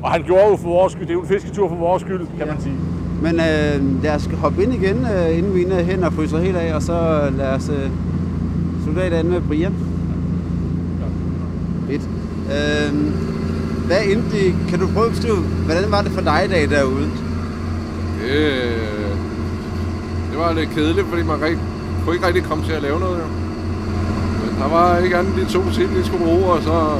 og 0.02 0.10
han 0.10 0.22
gjorde 0.22 0.48
jo 0.50 0.56
for 0.56 0.68
vores 0.68 0.92
skyld. 0.92 1.06
Det 1.06 1.10
er 1.10 1.14
jo 1.14 1.20
en 1.20 1.28
fisketur 1.28 1.68
for 1.68 1.76
vores 1.76 2.02
skyld, 2.02 2.26
kan 2.38 2.46
man 2.46 2.60
sige. 2.60 2.74
Men 3.22 3.34
øh, 3.34 4.02
lad 4.02 4.14
os 4.14 4.28
hoppe 4.38 4.62
ind 4.62 4.74
igen, 4.74 5.06
øh, 5.16 5.38
inden 5.38 5.54
mine 5.54 5.74
hænder 5.74 6.10
fryser 6.10 6.38
helt 6.38 6.56
af, 6.56 6.74
og 6.74 6.82
så 6.82 7.30
lad 7.36 7.48
os 7.48 7.68
øh, 7.68 7.90
slutte 8.82 9.02
af 9.02 9.10
derinde 9.10 9.30
med 9.30 9.40
Brian. 9.40 9.74
Fedt. 11.88 12.02
Øh, 12.56 12.94
hvad 13.86 13.98
endte 14.04 14.36
det? 14.36 14.54
Kan 14.68 14.78
du 14.78 14.86
prøve 14.94 15.06
at 15.06 15.12
beskrive, 15.12 15.36
hvordan 15.36 15.90
var 15.90 16.02
det 16.02 16.12
for 16.12 16.20
dig 16.20 16.42
i 16.44 16.48
dag 16.48 16.70
derude? 16.70 17.10
Det, 18.22 18.42
det 20.30 20.38
var 20.38 20.52
lidt 20.52 20.70
kedeligt, 20.70 21.06
fordi 21.06 21.22
man 21.22 21.42
rigt, 21.42 21.58
kunne 22.04 22.14
ikke 22.14 22.26
rigtig 22.26 22.44
komme 22.44 22.64
til 22.64 22.72
at 22.72 22.82
lave 22.82 23.00
noget. 23.00 23.18
Jo. 23.18 23.26
Men 24.40 24.62
der 24.62 24.68
var 24.68 24.98
ikke 24.98 25.16
andet 25.16 25.34
de 25.36 25.52
to 25.52 25.70
sild, 25.70 25.88
de 25.98 26.04
skulle 26.06 26.24
bruge, 26.24 26.44
og 26.44 26.62
så 26.62 26.96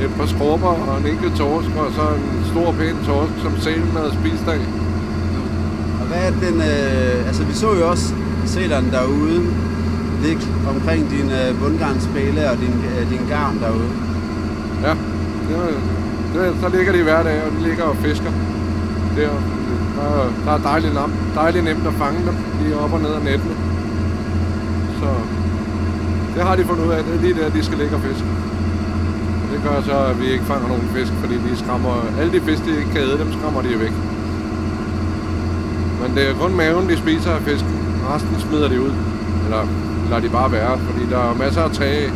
et 0.00 0.12
par 0.18 0.26
skrubber 0.26 0.72
og 0.88 1.00
en 1.00 1.06
enkelt 1.06 1.34
torsk, 1.36 1.68
og 1.82 1.88
så 1.98 2.04
en 2.18 2.44
stor 2.52 2.72
pæn 2.78 2.96
torsk, 3.06 3.32
som 3.42 3.52
sælen 3.64 3.92
havde 3.96 4.12
spist 4.20 4.46
af. 4.48 4.62
Og 6.00 6.06
hvad 6.10 6.22
er 6.28 6.32
den, 6.46 6.56
øh, 6.70 7.26
altså 7.28 7.42
vi 7.44 7.54
så 7.54 7.68
jo 7.78 7.90
også 7.90 8.14
sælerne 8.46 8.90
derude 8.90 9.38
ligge 10.24 10.46
omkring 10.74 11.10
din 11.10 11.28
øh, 11.40 11.60
bundgarnspæle 11.60 12.50
og 12.50 12.56
din, 12.56 12.76
øh, 12.90 13.10
din 13.10 13.24
garn 13.28 13.58
derude. 13.64 13.90
Ja, 14.86 14.94
det 15.48 15.76
det, 16.34 16.54
så 16.60 16.68
ligger 16.76 16.92
de 16.92 17.02
hver 17.02 17.22
dag, 17.22 17.42
og 17.44 17.50
de 17.52 17.68
ligger 17.68 17.84
og 17.84 17.96
fisker. 17.96 18.32
Der, 19.16 19.28
der, 19.96 20.32
der 20.44 20.52
er 20.52 20.58
dejligt, 20.58 20.94
nemt, 20.94 21.14
dejligt 21.34 21.64
nemt 21.64 21.86
at 21.86 21.92
fange 21.92 22.20
dem. 22.26 22.34
De 22.58 22.72
er 22.72 22.76
op 22.84 22.92
og 22.92 23.00
ned 23.00 23.12
af 23.18 23.22
nettene. 23.22 23.54
Så 25.00 25.08
det 26.34 26.42
har 26.42 26.56
de 26.56 26.64
fundet 26.64 26.84
ud 26.84 26.92
af. 26.92 27.04
Det 27.04 27.14
er 27.14 27.20
lige 27.20 27.34
der, 27.34 27.50
de 27.50 27.64
skal 27.64 27.78
ligge 27.78 27.94
og 27.94 28.02
fiske. 28.02 28.26
Det 29.52 29.60
gør 29.64 29.80
så, 29.82 29.96
at 30.10 30.20
vi 30.20 30.26
ikke 30.34 30.44
fanger 30.44 30.68
nogen 30.68 30.88
fisk, 30.96 31.12
fordi 31.12 31.34
de 31.34 31.56
skræmmer... 31.56 31.94
Alle 32.18 32.32
de 32.32 32.40
fisk, 32.40 32.64
de 32.64 32.70
ikke 32.78 32.90
kan 32.94 33.00
æde, 33.00 33.18
dem 33.18 33.32
skræmmer 33.32 33.62
de 33.62 33.80
væk. 33.84 33.94
Men 36.00 36.08
det 36.16 36.22
er 36.28 36.34
kun 36.42 36.56
maven, 36.56 36.88
de 36.88 36.96
spiser 36.96 37.32
af 37.38 37.42
fisken. 37.42 37.74
Resten 38.10 38.40
smider 38.40 38.68
de 38.68 38.80
ud. 38.80 38.92
Eller 39.44 39.62
lader 40.10 40.22
de 40.22 40.28
bare 40.28 40.52
være, 40.52 40.78
fordi 40.78 41.02
der 41.10 41.18
er 41.18 41.34
masser 41.34 41.62
af 41.62 41.70
tage 41.70 42.04
af. 42.04 42.10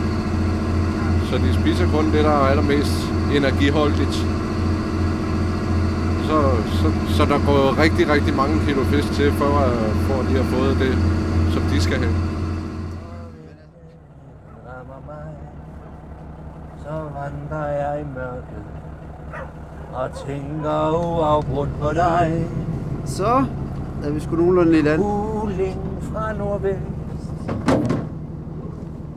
Så 1.29 1.39
de 1.39 1.55
spiser 1.61 1.87
kun 1.95 2.05
det, 2.15 2.25
der 2.25 2.31
er 2.31 2.47
allermest 2.53 2.97
energiholdigt. 3.37 4.17
Så, 6.29 6.39
så, 6.81 6.89
så 7.17 7.25
der 7.25 7.39
går 7.47 7.83
rigtig, 7.83 8.09
rigtig 8.09 8.35
mange 8.37 8.61
kilo 8.67 8.85
fisk 8.85 9.13
til, 9.13 9.33
for, 9.33 9.59
at, 9.67 9.73
for 10.07 10.15
at 10.21 10.27
de 10.29 10.35
har 10.37 10.49
fået 10.57 10.77
det, 10.79 10.93
som 11.55 11.63
de 11.63 11.81
skal 11.81 11.99
have. 11.99 12.15
rammer 14.69 15.01
mig, 15.07 15.27
så 16.83 16.91
vandrer 17.27 17.67
jeg 17.67 18.01
i 18.01 18.05
mørket 18.05 18.65
og 19.95 20.13
tænker 20.27 20.91
uafbrudt 20.91 21.71
på 21.81 21.93
dig. 21.93 22.47
Så 23.05 23.45
er 24.05 24.11
vi 24.11 24.21
sgu 24.21 24.37
nogenlunde 24.37 24.79
i 24.79 24.83
land. 24.83 25.03
Uling 25.03 26.03
fra 26.03 26.33
nordvest, 26.33 26.83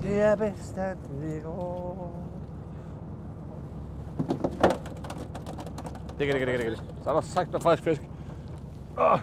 det 0.01 0.21
er 0.21 0.35
bedst 0.35 0.77
at 0.77 0.97
vi 1.21 1.39
går. 1.43 2.15
Det 6.17 6.27
kan 6.27 6.35
det, 6.35 6.39
kan 6.39 6.47
det, 6.47 6.59
kan 6.59 6.71
det. 6.71 6.83
Så 7.03 7.09
er 7.09 7.13
der 7.13 7.21
sagt 7.21 7.51
der 7.51 7.59
frisk 7.59 7.83
fisk. 7.83 8.01
Oh. 8.97 9.19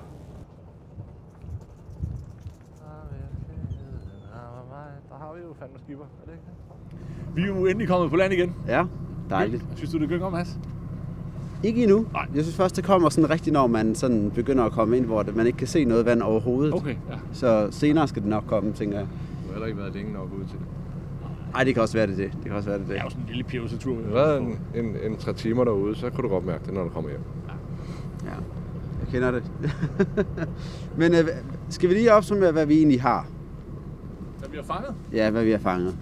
Der 5.11 5.17
har 5.19 5.33
vi 5.33 5.41
jo 5.41 5.55
fandme 5.59 5.79
skipper, 5.79 6.05
er 6.05 6.27
det 6.27 6.33
ikke 6.33 6.45
det? 6.47 6.66
Vi 7.37 7.43
er 7.43 7.47
jo 7.47 7.67
endelig 7.67 7.89
kommet 7.89 8.11
på 8.11 8.17
land 8.17 8.33
igen. 8.33 8.53
Ja, 8.69 8.85
dejligt. 9.31 9.65
Synes 9.77 9.91
du, 9.93 9.99
det 9.99 10.09
gynger, 10.09 10.31
Mads? 10.31 10.59
Ikke 11.63 11.83
endnu. 11.83 12.07
Nej. 12.13 12.27
Jeg 12.35 12.43
synes 12.43 12.57
først, 12.57 12.77
det 12.77 12.85
kommer 12.85 13.09
sådan 13.09 13.31
rigtigt, 13.31 13.53
når 13.53 13.67
man 13.67 13.95
sådan 13.95 14.31
begynder 14.35 14.65
at 14.65 14.73
komme 14.73 14.97
ind, 14.97 15.07
hvor 15.07 15.23
det- 15.23 15.37
man 15.37 15.47
ikke 15.47 15.59
kan 15.59 15.67
se 15.67 15.85
noget 15.85 16.05
vand 16.07 16.23
overhovedet. 16.23 16.75
Okay, 16.75 16.91
ja. 17.11 17.17
Så 17.33 17.69
senere 17.71 18.09
skal 18.09 18.23
det 18.23 18.31
nok 18.31 18.45
komme, 18.47 18.73
tænker 18.73 18.99
jeg. 18.99 19.07
Du 19.07 19.47
har 19.47 19.53
heller 19.53 19.67
ikke 19.67 19.79
været 19.79 19.95
længe 19.95 20.13
nok 20.13 20.29
ud 20.41 20.45
til 20.45 20.59
det. 20.59 20.67
Ej, 21.55 21.65
det 21.65 21.75
kan 21.75 21.83
også 21.83 21.95
være 21.95 22.07
det 22.07 22.17
det. 22.17 22.31
Det 22.33 22.45
kan 22.45 22.53
også 22.53 22.69
være 22.69 22.79
det 22.79 22.89
Det 22.89 22.99
er 22.99 23.03
jo 23.05 23.11
sådan 23.11 23.23
en 23.23 23.29
lille 23.29 23.45
pjevsetur. 23.45 23.95
Det 23.97 24.05
har 24.05 24.13
været 24.13 24.41
en, 24.43 24.59
en, 24.75 24.85
en 25.11 25.17
tre 25.17 25.33
timer 25.33 25.65
derude, 25.65 25.97
så 25.97 26.11
kunne 26.11 26.23
du 26.23 26.29
godt 26.29 26.47
mærke 26.47 26.65
det, 26.67 26.75
når 26.75 26.83
du 26.83 26.89
kommer 26.89 27.11
hjem. 27.11 27.21
Ja, 28.25 28.31
jeg 29.01 29.09
kender 29.13 29.31
det. 29.31 29.43
Men 30.99 31.13
øh, 31.15 31.25
skal 31.69 31.89
vi 31.89 31.95
lige 31.95 32.13
opsummere, 32.13 32.53
hvad 32.53 32.67
vi 32.67 32.75
egentlig 32.75 33.03
har? 33.03 33.27
Hvad 34.39 34.49
vi 34.49 34.57
har 34.57 34.65
fanget? 34.65 34.95
Ja, 35.13 35.31
hvad 35.31 35.45
vi 35.45 35.51
har 35.51 35.59
fanget. 35.59 35.97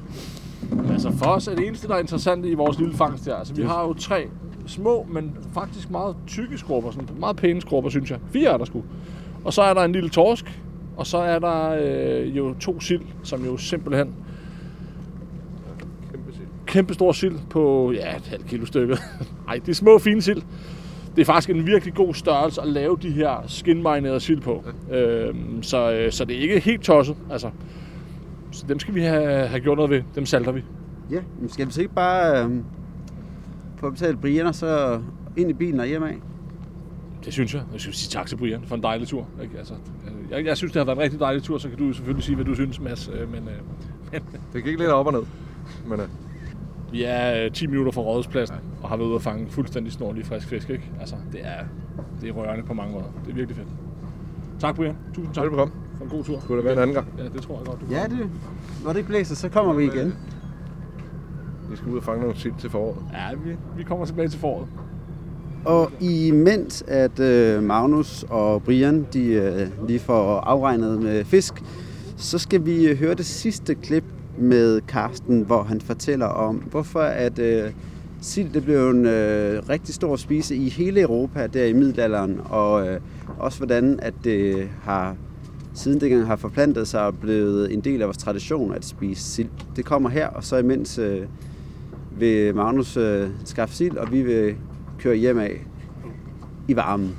Altså 0.90 1.12
for 1.12 1.26
os 1.26 1.48
er 1.48 1.54
det 1.54 1.66
eneste, 1.66 1.88
der 1.88 1.94
er 1.94 1.98
interessant 1.98 2.46
i 2.46 2.54
vores 2.54 2.78
lille 2.78 2.94
fangst 2.94 3.26
her. 3.26 3.34
Altså 3.34 3.54
vi 3.54 3.62
har 3.62 3.82
jo 3.82 3.92
tre 3.92 4.26
små, 4.66 5.06
men 5.10 5.36
faktisk 5.54 5.90
meget 5.90 6.16
tykke 6.26 6.58
skrubber. 6.58 6.90
Sådan 6.90 7.08
meget 7.18 7.36
pæne 7.36 7.60
skrubber, 7.60 7.90
synes 7.90 8.10
jeg. 8.10 8.18
Fire 8.32 8.52
er 8.52 8.56
der 8.56 8.64
sgu. 8.64 8.82
Og 9.44 9.52
så 9.52 9.62
er 9.62 9.74
der 9.74 9.84
en 9.84 9.92
lille 9.92 10.08
torsk. 10.08 10.60
Og 10.96 11.06
så 11.06 11.18
er 11.18 11.38
der 11.38 11.76
øh, 11.80 12.36
jo 12.36 12.54
to 12.54 12.80
sild, 12.80 13.02
som 13.22 13.44
jo 13.44 13.56
simpelthen 13.56 14.14
Kæmpe 16.12 16.32
kæmpe 16.66 16.94
stor 16.94 17.12
sild 17.12 17.38
på 17.50 17.92
ja, 17.92 18.16
et 18.16 18.26
halvt 18.26 18.46
kilo 18.46 18.66
stykket. 18.66 18.98
Nej, 19.46 19.58
det 19.58 19.68
er 19.68 19.74
små 19.74 19.98
fine 19.98 20.22
sild. 20.22 20.42
Det 21.16 21.20
er 21.20 21.24
faktisk 21.24 21.50
en 21.50 21.66
virkelig 21.66 21.94
god 21.94 22.14
størrelse 22.14 22.60
at 22.60 22.68
lave 22.68 22.98
de 23.02 23.10
her 23.10 23.44
skinmarinerede 23.46 24.20
sild 24.20 24.40
på. 24.40 24.64
Øhm, 24.92 25.62
så, 25.62 25.92
øh, 25.92 26.12
så 26.12 26.24
det 26.24 26.36
er 26.36 26.40
ikke 26.40 26.60
helt 26.60 26.82
tosset. 26.82 27.16
Altså, 27.30 27.50
så 28.54 28.66
dem 28.68 28.78
skal 28.78 28.94
vi 28.94 29.00
have, 29.02 29.46
have 29.46 29.60
gjort 29.60 29.76
noget 29.78 29.90
ved. 29.90 30.02
Dem 30.14 30.26
salter 30.26 30.52
vi. 30.52 30.64
Ja, 31.10 31.20
men 31.40 31.48
skal 31.48 31.66
vi 31.66 31.72
så 31.72 31.80
ikke 31.80 31.94
bare 31.94 32.44
øh, 32.44 32.50
få 33.76 33.90
betalt 33.90 34.20
Brian 34.20 34.46
og 34.46 34.54
så 34.54 35.00
ind 35.36 35.50
i 35.50 35.52
bilen 35.52 35.80
og 35.80 35.86
hjem 35.86 36.02
af? 36.02 36.16
Det 37.24 37.32
synes 37.32 37.54
jeg. 37.54 37.62
Jeg 37.72 37.80
synes, 37.80 37.96
sige 37.96 38.10
tak 38.10 38.26
til 38.26 38.36
Brian 38.36 38.60
for 38.64 38.74
en 38.76 38.82
dejlig 38.82 39.08
tur. 39.08 39.26
Ikke? 39.42 39.58
Altså, 39.58 39.74
øh, 39.74 40.30
jeg, 40.30 40.44
jeg 40.46 40.56
synes, 40.56 40.72
det 40.72 40.80
har 40.80 40.84
været 40.84 40.96
en 40.96 41.02
rigtig 41.02 41.20
dejlig 41.20 41.42
tur, 41.42 41.58
så 41.58 41.68
kan 41.68 41.78
du 41.78 41.92
selvfølgelig 41.92 42.24
sige, 42.24 42.36
hvad 42.36 42.44
du 42.44 42.54
synes, 42.54 42.80
Mads. 42.80 43.10
Øh, 43.14 43.32
Men, 43.32 43.48
øh, 43.48 43.54
men 44.12 44.22
Det 44.52 44.64
gik 44.64 44.78
lidt 44.78 44.90
op 44.90 45.06
og 45.06 45.12
ned. 45.12 45.22
Men 45.86 46.00
uh, 46.00 46.06
Vi 46.92 47.04
er 47.04 47.44
øh, 47.44 47.50
10 47.52 47.66
minutter 47.66 47.92
fra 47.92 48.00
rådhuspladsen 48.00 48.56
og 48.82 48.88
har 48.88 48.96
været 48.96 49.08
ude 49.08 49.16
og 49.16 49.22
fange 49.22 49.50
fuldstændig 49.50 49.92
snorlig 49.92 50.26
frisk 50.26 50.48
fisk. 50.48 50.70
Ikke? 50.70 50.90
Altså, 51.00 51.16
det 51.32 51.40
er, 51.44 51.64
det 52.20 52.28
er 52.28 52.32
rørende 52.32 52.64
på 52.66 52.74
mange 52.74 52.92
måder. 52.92 53.06
Det 53.24 53.30
er 53.30 53.34
virkelig 53.34 53.56
fedt. 53.56 53.68
Tak, 54.60 54.76
Brian. 54.76 54.96
Tusind 55.14 55.34
tak. 55.34 55.42
Velbekomme. 55.42 55.74
For 55.98 56.04
en 56.04 56.10
god 56.10 56.24
tur. 56.24 56.40
Kunne 56.46 56.56
det 56.56 56.64
være 56.64 56.72
en 56.74 56.78
anden 56.78 56.94
gang? 56.94 57.06
Ja, 57.18 57.22
det 57.24 57.42
tror 57.42 57.56
jeg 57.58 57.66
godt, 57.66 57.80
du 57.80 57.86
Ja, 57.90 58.02
det, 58.02 58.30
når 58.84 58.90
det 58.90 58.98
ikke 58.98 59.08
blæser, 59.08 59.34
så 59.34 59.48
kommer 59.48 59.72
vi 59.72 59.84
igen. 59.84 60.14
Vi 61.70 61.76
skal 61.76 61.92
ud 61.92 61.96
og 61.96 62.04
fange 62.04 62.20
nogle 62.20 62.36
sild 62.36 62.54
til 62.58 62.70
foråret. 62.70 62.96
Ja, 63.12 63.36
vi, 63.44 63.56
vi 63.76 63.82
kommer 63.82 64.04
tilbage 64.04 64.28
til 64.28 64.40
foråret. 64.40 64.66
Og 65.64 65.90
imens 66.00 66.84
at 66.88 67.20
øh, 67.20 67.62
Magnus 67.62 68.24
og 68.30 68.62
Brian 68.62 69.06
de, 69.12 69.24
øh, 69.26 69.86
lige 69.86 69.98
får 69.98 70.40
afregnet 70.40 71.02
med 71.02 71.24
fisk, 71.24 71.62
så 72.16 72.38
skal 72.38 72.66
vi 72.66 72.86
øh, 72.86 72.98
høre 72.98 73.14
det 73.14 73.26
sidste 73.26 73.74
klip 73.74 74.04
med 74.38 74.80
Karsten, 74.80 75.42
hvor 75.42 75.62
han 75.62 75.80
fortæller 75.80 76.26
om, 76.26 76.56
hvorfor 76.56 77.00
at 77.00 77.38
øh, 77.38 77.70
sild 78.20 78.52
det 78.52 78.64
blev 78.64 78.90
en 78.90 79.06
øh, 79.06 79.68
rigtig 79.68 79.94
stor 79.94 80.16
spise 80.16 80.56
i 80.56 80.68
hele 80.68 81.00
Europa 81.00 81.46
der 81.46 81.64
i 81.64 81.72
middelalderen, 81.72 82.40
og 82.44 82.88
øh, 82.88 83.00
også 83.38 83.58
hvordan 83.58 83.98
at 84.02 84.14
det 84.24 84.68
har 84.82 85.16
siden 85.74 86.00
dengang 86.00 86.26
har 86.26 86.36
forplantet 86.36 86.88
sig 86.88 87.06
og 87.06 87.18
blevet 87.18 87.72
en 87.72 87.80
del 87.80 88.00
af 88.00 88.08
vores 88.08 88.18
tradition 88.18 88.74
at 88.74 88.84
spise 88.84 89.22
sild. 89.22 89.48
Det 89.76 89.84
kommer 89.84 90.08
her, 90.08 90.28
og 90.28 90.44
så 90.44 90.56
imens 90.56 90.98
øh, 90.98 91.26
vil 92.18 92.54
Magnus 92.54 92.96
øh, 92.96 93.30
skaffe 93.44 93.74
sild, 93.74 93.96
og 93.96 94.12
vi 94.12 94.22
vil 94.22 94.56
køre 94.98 95.16
hjem 95.16 95.38
af 95.38 95.66
i 96.68 96.76
varmen. 96.76 97.16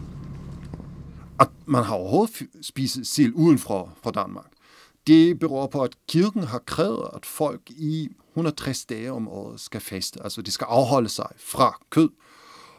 At 1.39 1.49
man 1.65 1.83
har 1.83 1.95
overhovedet 1.95 2.47
spist 2.61 2.99
sild 3.03 3.33
uden 3.35 3.57
fra, 3.57 3.89
fra 4.03 4.11
Danmark, 4.11 4.45
det 5.07 5.39
beror 5.39 5.67
på, 5.67 5.81
at 5.81 5.95
kirken 6.07 6.43
har 6.43 6.59
krævet, 6.59 7.09
at 7.15 7.25
folk 7.25 7.61
i 7.69 8.09
160 8.31 8.85
dage 8.85 9.11
om 9.11 9.27
året 9.27 9.59
skal 9.59 9.81
faste. 9.81 10.23
Altså 10.23 10.41
de 10.41 10.51
skal 10.51 10.65
afholde 10.69 11.09
sig 11.09 11.29
fra 11.37 11.79
kød. 11.89 12.09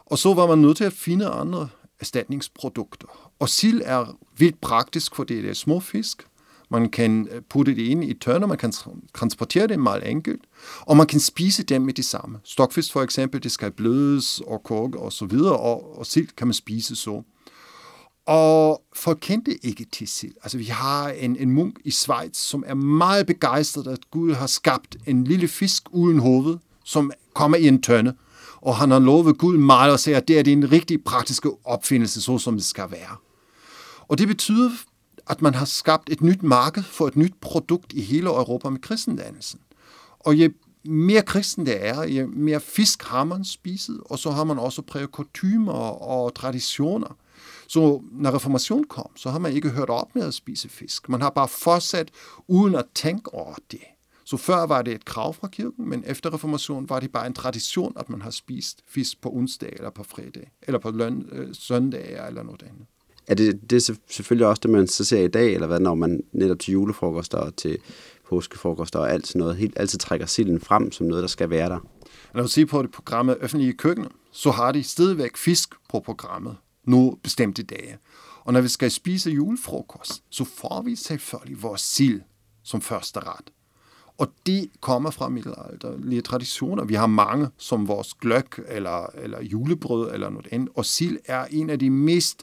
Og 0.07 0.19
så 0.19 0.35
var 0.35 0.47
man 0.47 0.59
nødt 0.59 0.77
til 0.77 0.85
at 0.85 0.93
finde 0.93 1.27
andre 1.27 1.69
erstatningsprodukter. 2.01 3.26
Og 3.39 3.49
sild 3.49 3.83
er 3.85 4.17
vildt 4.39 4.61
praktisk, 4.61 5.15
fordi 5.15 5.43
det 5.43 5.51
er 5.51 5.55
små 5.55 5.81
fisk. 5.81 6.27
Man 6.71 6.89
kan 6.89 7.29
øh, 7.33 7.43
putte 7.43 7.77
det 7.77 7.83
ind 7.83 8.05
i 8.05 8.15
tørner, 8.15 8.47
man 8.47 8.59
kan 8.59 8.73
transportere 9.15 9.67
det 9.67 9.79
meget 9.79 10.11
enkelt, 10.11 10.41
og 10.81 10.97
man 10.97 11.07
kan 11.07 11.21
spise 11.21 11.63
dem 11.63 11.83
med 11.83 11.95
det 11.95 12.05
samme. 12.05 12.39
Stokfisk 12.45 12.93
for 12.93 13.03
eksempel, 13.03 13.43
det 13.43 13.53
skal 13.53 13.71
blødes 13.71 14.41
og 14.47 14.63
koge 14.65 14.99
og 14.99 15.13
så 15.13 15.27
videre, 15.27 15.57
og, 15.57 15.99
og 15.99 16.07
sild 16.07 16.29
kan 16.37 16.47
man 16.47 16.55
spise 16.55 16.97
så. 16.97 17.23
Og 18.27 18.83
folk 18.97 19.19
kendte 19.21 19.67
ikke 19.67 19.87
til 19.93 20.09
sild. 20.09 20.35
Altså, 20.43 20.59
vi 20.59 20.65
har 20.65 21.09
en, 21.09 21.37
en 21.37 21.51
munk 21.51 21.79
i 21.85 21.91
Schweiz, 21.91 22.37
som 22.37 22.65
er 22.67 22.75
meget 22.75 23.27
begejstret, 23.27 23.87
at 23.87 24.11
Gud 24.11 24.33
har 24.33 24.47
skabt 24.47 24.97
en 25.07 25.25
lille 25.25 25.49
fisk 25.49 25.83
uden 25.91 26.19
hoved, 26.19 26.57
som 26.85 27.13
kommer 27.35 27.57
i 27.57 27.69
en 27.69 27.83
tønde. 27.83 28.15
Og 28.57 28.77
han 28.77 28.91
har 28.91 28.99
lovet 28.99 29.39
Gud 29.39 29.57
meget 29.57 29.93
og 29.93 30.01
siger, 30.01 30.17
at 30.17 30.29
det 30.29 30.39
er 30.39 30.53
en 30.53 30.73
rigtig 30.73 31.05
praktisk 31.05 31.47
opfindelse, 31.65 32.21
så 32.21 32.39
som 32.39 32.55
det 32.55 32.65
skal 32.65 32.91
være. 32.91 33.17
Og 34.09 34.19
det 34.19 34.29
betyder, 34.29 34.71
at 35.27 35.43
man 35.43 35.55
har 35.55 35.65
skabt 35.65 36.11
et 36.11 36.21
nyt 36.21 36.43
marked 36.43 36.83
for 36.83 37.07
et 37.07 37.17
nyt 37.17 37.35
produkt 37.41 37.93
i 37.93 38.01
hele 38.01 38.27
Europa 38.27 38.69
med 38.69 38.81
kristendannelsen. 38.81 39.61
Og 40.21 40.35
jo 40.35 40.51
mere 40.85 41.23
kristen 41.23 41.67
det 41.67 41.87
er, 41.87 42.03
jo 42.03 42.27
mere 42.27 42.61
fisk 42.61 43.03
har 43.03 43.25
man 43.25 43.45
spiset, 43.45 44.01
og 44.05 44.19
så 44.19 44.31
har 44.31 44.45
man 44.45 44.59
også 44.59 44.83
præget 44.83 45.13
kostymer 45.13 45.73
og 45.73 46.35
traditioner. 46.35 47.17
Så 47.69 48.01
når 48.13 48.35
reformation 48.35 48.85
kom, 48.85 49.11
så 49.17 49.31
har 49.31 49.39
man 49.39 49.53
ikke 49.53 49.71
hørt 49.71 49.91
op 49.91 50.15
med 50.15 50.23
at 50.23 50.35
spise 50.35 50.69
fisk. 50.69 51.09
Man 51.09 51.21
har 51.21 51.31
bare 51.31 51.49
fortsat 51.49 52.11
uden 52.49 52.75
at 52.75 52.85
tænke 52.95 53.35
over 53.35 53.55
det. 53.71 53.81
Så 54.25 54.37
før 54.37 54.67
var 54.67 54.83
det 54.83 54.95
et 54.95 55.05
krav 55.05 55.35
fra 55.35 55.49
kirken, 55.49 55.89
men 55.89 56.05
efter 56.07 56.35
reformation 56.35 56.89
var 56.89 57.01
det 57.01 57.13
bare 57.13 57.27
en 57.27 57.35
tradition, 57.35 57.93
at 57.97 58.11
man 58.11 58.23
har 58.23 58.31
spist 58.31 58.83
fisk 58.89 59.21
på 59.21 59.31
onsdag 59.31 59.73
eller 59.73 59.91
på 59.91 60.03
fredag, 60.03 60.51
eller 60.63 60.79
på 60.79 60.91
løn, 60.91 61.29
øh, 61.33 61.55
søndag 61.55 62.27
eller 62.27 62.43
noget 62.43 62.63
andet. 62.63 62.87
Er 63.27 63.35
det, 63.35 63.71
det 63.71 63.77
er 63.89 63.95
selvfølgelig 64.11 64.47
også 64.47 64.61
det, 64.61 64.71
man 64.71 64.87
så 64.87 65.05
ser 65.05 65.21
i 65.21 65.29
dag, 65.29 65.55
eller 65.55 65.67
hvad, 65.67 65.81
når 65.81 65.95
man 65.95 66.23
netop 66.33 66.59
til 66.59 66.73
julefrokoster 66.73 67.39
og 67.39 67.57
til 67.57 67.79
påskefrokoster 68.29 68.99
og 68.99 69.13
alt 69.13 69.27
sådan 69.27 69.39
noget, 69.39 69.57
helt 69.57 69.75
altid 69.77 69.99
trækker 69.99 70.27
silden 70.27 70.61
frem 70.61 70.93
som 70.93 71.07
noget, 71.07 71.23
der 71.23 71.29
skal 71.29 71.51
være 71.51 71.69
der. 71.69 71.79
Når 72.35 72.43
du 72.43 72.49
ser 72.49 72.67
på 72.67 72.83
det 72.83 72.91
programmet 72.91 73.37
Offentlige 73.43 73.73
Køkkener, 73.73 74.09
så 74.33 74.51
har 74.51 74.73
de 74.73 74.83
stadigvæk 74.83 75.37
fisk 75.37 75.75
på 75.91 76.01
programmet 76.01 76.57
nu 76.85 77.19
bestemte 77.23 77.63
dage. 77.63 77.99
Og 78.45 78.53
når 78.53 78.61
vi 78.61 78.69
skal 78.69 78.91
spise 78.91 79.31
julefrokost, 79.31 80.23
så 80.31 80.45
får 80.45 80.83
vi 80.83 80.97
selvfølgelig 80.97 81.63
vores 81.63 81.81
sild 81.81 82.21
som 82.63 82.81
første 82.81 83.21
ret. 83.21 83.51
Og 84.19 84.33
det 84.47 84.71
kommer 84.81 85.11
fra 85.11 85.29
middelalderlige 85.29 86.23
traditioner. 86.23 86.85
Vi 86.85 86.95
har 86.95 87.07
mange 87.07 87.49
som 87.59 87.89
vores 87.89 88.15
gløk 88.15 88.61
eller, 88.69 89.07
eller 89.07 89.43
julebrød 89.43 90.11
eller 90.13 90.31
noget 90.31 90.49
andet. 90.51 90.69
Og 90.75 90.85
sild 90.85 91.19
er 91.25 91.45
en 91.45 91.71
af 91.71 91.79
de 91.79 91.91
mest 91.91 92.43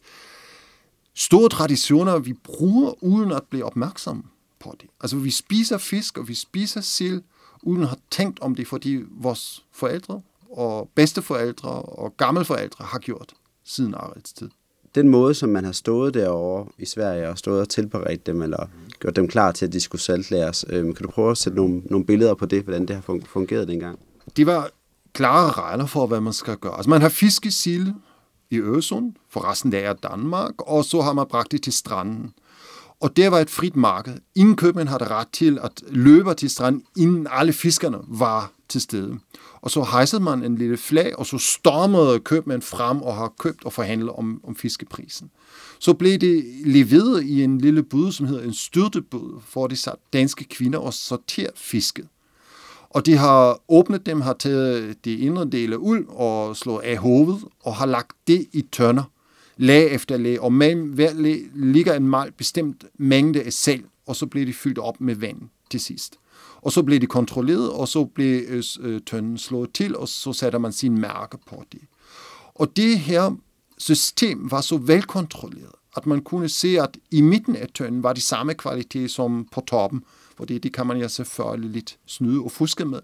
store 1.15 1.49
traditioner, 1.49 2.19
vi 2.19 2.33
bruger 2.33 3.03
uden 3.03 3.31
at 3.31 3.43
blive 3.49 3.65
opmærksom 3.65 4.25
på 4.59 4.75
det. 4.81 4.89
Altså 5.01 5.17
vi 5.17 5.31
spiser 5.31 5.77
fisk, 5.77 6.17
og 6.17 6.27
vi 6.27 6.33
spiser 6.33 6.81
sild, 6.81 7.21
uden 7.61 7.81
at 7.81 7.87
have 7.87 7.99
tænkt 8.11 8.39
om 8.39 8.55
det, 8.55 8.67
fordi 8.67 9.03
vores 9.11 9.63
forældre 9.71 10.21
og 10.51 10.89
bedsteforældre 10.95 11.69
og 11.69 12.17
gammelforældre 12.17 12.85
har 12.85 12.99
gjort 12.99 13.33
siden 13.65 13.93
Arets 13.93 14.33
tid. 14.33 14.49
Den 14.95 15.09
måde, 15.09 15.33
som 15.33 15.49
man 15.49 15.65
har 15.65 15.71
stået 15.71 16.13
derovre 16.13 16.71
i 16.77 16.85
Sverige 16.85 17.29
og 17.29 17.37
stået 17.37 17.61
og 17.61 17.69
tilberedt 17.69 18.25
dem, 18.25 18.41
eller 18.41 18.69
gjort 18.99 19.15
dem 19.15 19.27
klar 19.27 19.51
til, 19.51 19.65
at 19.65 19.73
de 19.73 19.79
skulle 19.79 20.01
saltlæres, 20.01 20.65
øh, 20.69 20.83
kan 20.83 21.05
du 21.05 21.09
prøve 21.09 21.31
at 21.31 21.37
sætte 21.37 21.55
nogle, 21.55 21.81
nogle 21.85 22.05
billeder 22.05 22.33
på 22.33 22.45
det, 22.45 22.63
hvordan 22.63 22.85
det 22.85 22.95
har 22.95 23.01
fun- 23.01 23.25
fungeret 23.25 23.67
dengang? 23.67 23.99
Det 24.37 24.45
var 24.45 24.69
klare 25.13 25.51
regler 25.51 25.85
for, 25.85 26.07
hvad 26.07 26.21
man 26.21 26.33
skal 26.33 26.57
gøre. 26.57 26.75
Altså 26.75 26.89
man 26.89 27.01
har 27.01 27.09
fiskesild 27.09 27.93
i 28.53 28.59
Øresund, 28.59 29.13
for 29.29 29.49
resten 29.49 29.71
der 29.71 29.79
er 29.79 29.93
Danmark, 29.93 30.53
og 30.57 30.85
så 30.85 31.01
har 31.01 31.13
man 31.13 31.27
bragt 31.27 31.51
det 31.51 31.63
til 31.63 31.73
stranden. 31.73 32.33
Og 32.99 33.15
det 33.15 33.31
var 33.31 33.39
et 33.39 33.49
frit 33.49 33.75
marked. 33.75 34.17
Ingen 34.35 34.55
købmænd 34.55 34.87
havde 34.87 35.07
ret 35.07 35.27
til 35.27 35.59
at 35.61 35.83
løbe 35.87 36.33
til 36.33 36.49
stranden, 36.49 36.83
inden 36.97 37.27
alle 37.29 37.53
fiskerne 37.53 37.97
var 38.07 38.51
til 38.69 38.81
stede. 38.81 39.19
Og 39.61 39.71
så 39.71 39.83
hejsede 39.83 40.23
man 40.23 40.43
en 40.43 40.57
lille 40.57 40.77
flag, 40.77 41.19
og 41.19 41.25
så 41.25 41.37
stormede 41.37 42.19
købmænd 42.19 42.61
frem 42.61 43.01
og 43.01 43.15
har 43.15 43.33
købt 43.39 43.65
og 43.65 43.73
forhandlet 43.73 44.09
om, 44.09 44.41
om 44.43 44.55
fiskeprisen. 44.55 45.31
Så 45.79 45.93
blev 45.93 46.17
det 46.17 46.45
leveret 46.65 47.23
i 47.23 47.43
en 47.43 47.57
lille 47.57 47.83
bud, 47.83 48.11
som 48.11 48.25
hedder 48.25 48.43
en 48.43 48.53
styrtebud, 48.53 49.41
hvor 49.53 49.67
de 49.67 49.75
satte 49.75 50.01
danske 50.13 50.43
kvinder 50.43 50.79
og 50.79 50.93
sorterede 50.93 51.53
fisket. 51.55 52.07
Og 52.93 53.05
de 53.05 53.17
har 53.17 53.59
åbnet 53.67 54.05
dem, 54.05 54.21
har 54.21 54.33
taget 54.33 55.05
de 55.05 55.17
indre 55.17 55.45
dele 55.45 55.79
ud 55.79 56.03
og 56.07 56.57
slået 56.57 56.81
af 56.81 56.97
hovedet, 56.97 57.43
og 57.63 57.75
har 57.75 57.85
lagt 57.85 58.11
det 58.27 58.47
i 58.53 58.61
tønder, 58.71 59.03
lag 59.57 59.91
efter 59.91 60.17
lag, 60.17 60.41
og 60.41 60.53
mellem 60.53 60.89
hver 60.89 61.13
lag 61.13 61.41
ligger 61.55 61.93
en 61.93 62.07
meget 62.07 62.35
bestemt 62.35 62.85
mængde 62.97 63.43
af 63.43 63.53
salt, 63.53 63.85
og 64.07 64.15
så 64.15 64.25
bliver 64.25 64.45
de 64.45 64.53
fyldt 64.53 64.77
op 64.77 65.01
med 65.01 65.15
vand 65.15 65.41
til 65.69 65.79
sidst. 65.79 66.15
Og 66.61 66.71
så 66.71 66.83
bliver 66.83 66.99
de 66.99 67.05
kontrolleret, 67.05 67.71
og 67.71 67.87
så 67.87 68.05
bliver 68.05 68.41
øh, 68.47 68.63
øh, 68.79 69.01
tønden 69.05 69.37
slået 69.37 69.73
til, 69.73 69.97
og 69.97 70.07
så 70.07 70.33
sætter 70.33 70.59
man 70.59 70.71
sin 70.71 71.01
mærke 71.01 71.37
på 71.47 71.63
det. 71.71 71.81
Og 72.55 72.77
det 72.77 72.99
her 72.99 73.31
system 73.77 74.51
var 74.51 74.61
så 74.61 74.77
velkontrolleret, 74.77 75.71
at 75.97 76.05
man 76.05 76.21
kunne 76.21 76.49
se, 76.49 76.81
at 76.81 76.97
i 77.11 77.21
midten 77.21 77.55
af 77.55 77.67
tønden 77.75 78.03
var 78.03 78.13
de 78.13 78.21
samme 78.21 78.53
kvalitet 78.53 79.11
som 79.11 79.47
på 79.51 79.61
toppen, 79.67 80.03
fordi 80.37 80.57
det 80.57 80.73
kan 80.73 80.87
man 80.87 80.97
ja 80.97 81.07
selvfølgelig 81.07 81.71
lidt 81.71 81.97
snyde 82.05 82.41
og 82.41 82.51
fuske 82.51 82.85
med. 82.85 82.99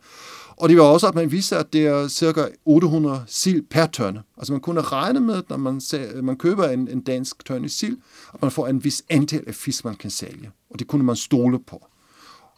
Og 0.58 0.70
det 0.70 0.78
var 0.78 0.84
også, 0.84 1.08
at 1.08 1.16
man 1.16 1.32
viste, 1.32 1.58
at 1.58 1.74
det 1.74 1.88
er 1.88 2.08
cirka 2.08 2.46
800 2.66 3.24
sild 3.28 3.64
per 3.70 3.86
tønde. 3.86 4.22
Altså 4.38 4.54
man 4.54 4.62
kunne 4.62 4.82
regne 4.82 5.20
med, 5.20 5.44
når 5.50 5.58
man, 5.58 5.82
man 6.24 6.38
køber 6.38 6.68
en, 6.68 6.88
en 6.88 7.02
dansk 7.02 7.46
tønde 7.46 7.70
sild, 7.70 7.98
at 8.34 8.42
man 8.42 8.52
får 8.52 8.68
en 8.68 8.84
vis 8.84 9.04
antal 9.10 9.44
af 9.48 9.56
fisk, 9.56 9.86
man 9.86 9.96
kan 9.96 10.10
sælge. 10.10 10.52
Og 10.70 10.80
det 10.80 10.88
kunne 10.88 11.04
man 11.04 11.16
stole 11.16 11.60
på. 11.60 11.86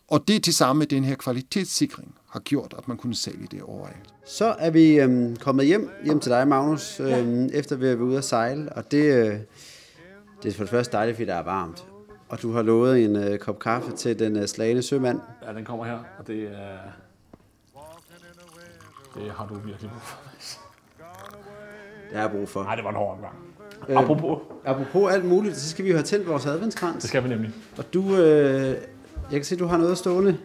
Og 0.08 0.28
det 0.28 0.44
til 0.44 0.54
sammen 0.54 0.80
med 0.80 0.88
den 0.88 1.04
her 1.04 1.16
kvalitetssikring 1.16 2.16
har 2.30 2.40
gjort, 2.40 2.76
at 2.78 2.88
man 2.88 2.98
kunne 2.98 3.16
sælge 3.16 3.48
det 3.52 3.62
overalt. 3.62 4.14
Så 4.26 4.56
er 4.60 4.70
vi 4.70 5.00
øhm, 5.00 5.36
kommet 5.36 5.66
hjem, 5.66 5.90
hjem 6.06 6.20
til 6.20 6.32
dig, 6.32 6.48
Magnus, 6.48 7.00
øhm, 7.00 7.50
efter 7.54 7.76
vi 7.76 7.86
har 7.86 7.96
været 7.96 8.08
ude 8.08 8.18
at 8.18 8.24
sejle. 8.24 8.74
Og 8.74 8.92
det, 8.92 9.04
øh, 9.04 9.40
det 10.44 10.50
er 10.50 10.54
for 10.54 10.64
det 10.64 10.70
første 10.70 10.92
dejligt, 10.92 11.16
fordi 11.16 11.26
der 11.26 11.36
er 11.36 11.44
varmt. 11.44 11.91
Og 12.32 12.42
du 12.42 12.52
har 12.54 12.62
lovet 12.62 13.04
en 13.06 13.16
øh, 13.16 13.40
kop 13.40 13.60
kaffe 13.60 13.92
til 13.92 14.20
den 14.20 14.38
øh, 14.38 14.48
slagende 14.48 14.82
sømand. 14.84 15.20
Ja, 15.48 15.54
den 15.54 15.66
kommer 15.66 15.86
her, 15.86 16.00
og 16.20 16.28
det 16.28 16.44
er... 16.44 16.78
Det 19.16 19.32
har 19.38 19.48
du 19.48 19.54
virkelig 19.54 19.90
brug 19.92 20.02
for. 20.02 20.18
Det 22.10 22.18
har 22.18 22.22
jeg 22.22 22.32
brug 22.32 22.50
for. 22.50 22.64
Nej, 22.64 22.76
det 22.76 22.84
var 22.84 22.90
en 22.90 22.96
hård 22.96 23.16
omgang. 23.16 23.36
Øh, 23.90 23.98
Apropos, 23.98 24.40
Apropos 24.66 25.12
alt 25.14 25.26
muligt, 25.26 25.58
så 25.58 25.70
skal 25.70 25.86
vi 25.86 25.90
jo 25.90 25.96
have 25.96 26.04
tændt 26.04 26.28
vores 26.28 26.46
adventskrans. 26.46 27.02
det 27.02 27.10
skal 27.10 27.24
vi 27.24 27.30
nemlig. 27.30 27.52
Og 27.78 27.94
du, 27.94 28.16
øh, 28.16 28.68
jeg 28.68 28.78
kan 29.32 29.44
se, 29.44 29.56
du 29.58 29.66
har 29.66 29.78
noget 29.78 29.98
stående. 29.98 30.38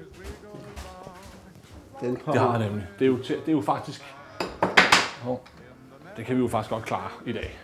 Den 2.01 2.15
Det 2.15 2.23
kommer. 2.25 2.41
har 2.43 2.59
jeg 2.59 2.69
nemlig. 2.69 2.87
Det 2.99 3.05
er 3.05 3.09
jo, 3.09 3.17
det 3.17 3.49
er 3.49 3.53
jo 3.53 3.61
faktisk... 3.61 4.03
Oh, 5.27 5.37
det 6.17 6.27
kan 6.27 6.37
vi 6.37 6.41
jo 6.41 6.49
faktisk 6.49 6.71
godt 6.71 6.85
klare 6.85 7.09
i 7.27 7.33
dag. 7.33 7.59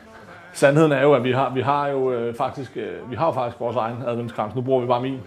Sandheden 0.53 0.93
er 0.93 1.03
jo, 1.03 1.15
at 1.15 1.25
vi 1.25 1.33
har, 1.33 1.55
vi 1.55 1.61
har 1.61 1.89
jo 1.89 2.13
øh, 2.13 2.35
faktisk, 2.35 2.77
øh, 2.77 3.11
vi 3.11 3.17
har 3.17 3.27
jo 3.27 3.33
faktisk 3.33 3.61
vores 3.61 3.77
egen 3.77 3.97
adventskrans. 4.07 4.55
Nu 4.55 4.61
bruger 4.61 4.81
vi 4.81 4.87
bare 4.87 5.03
min. 5.03 5.21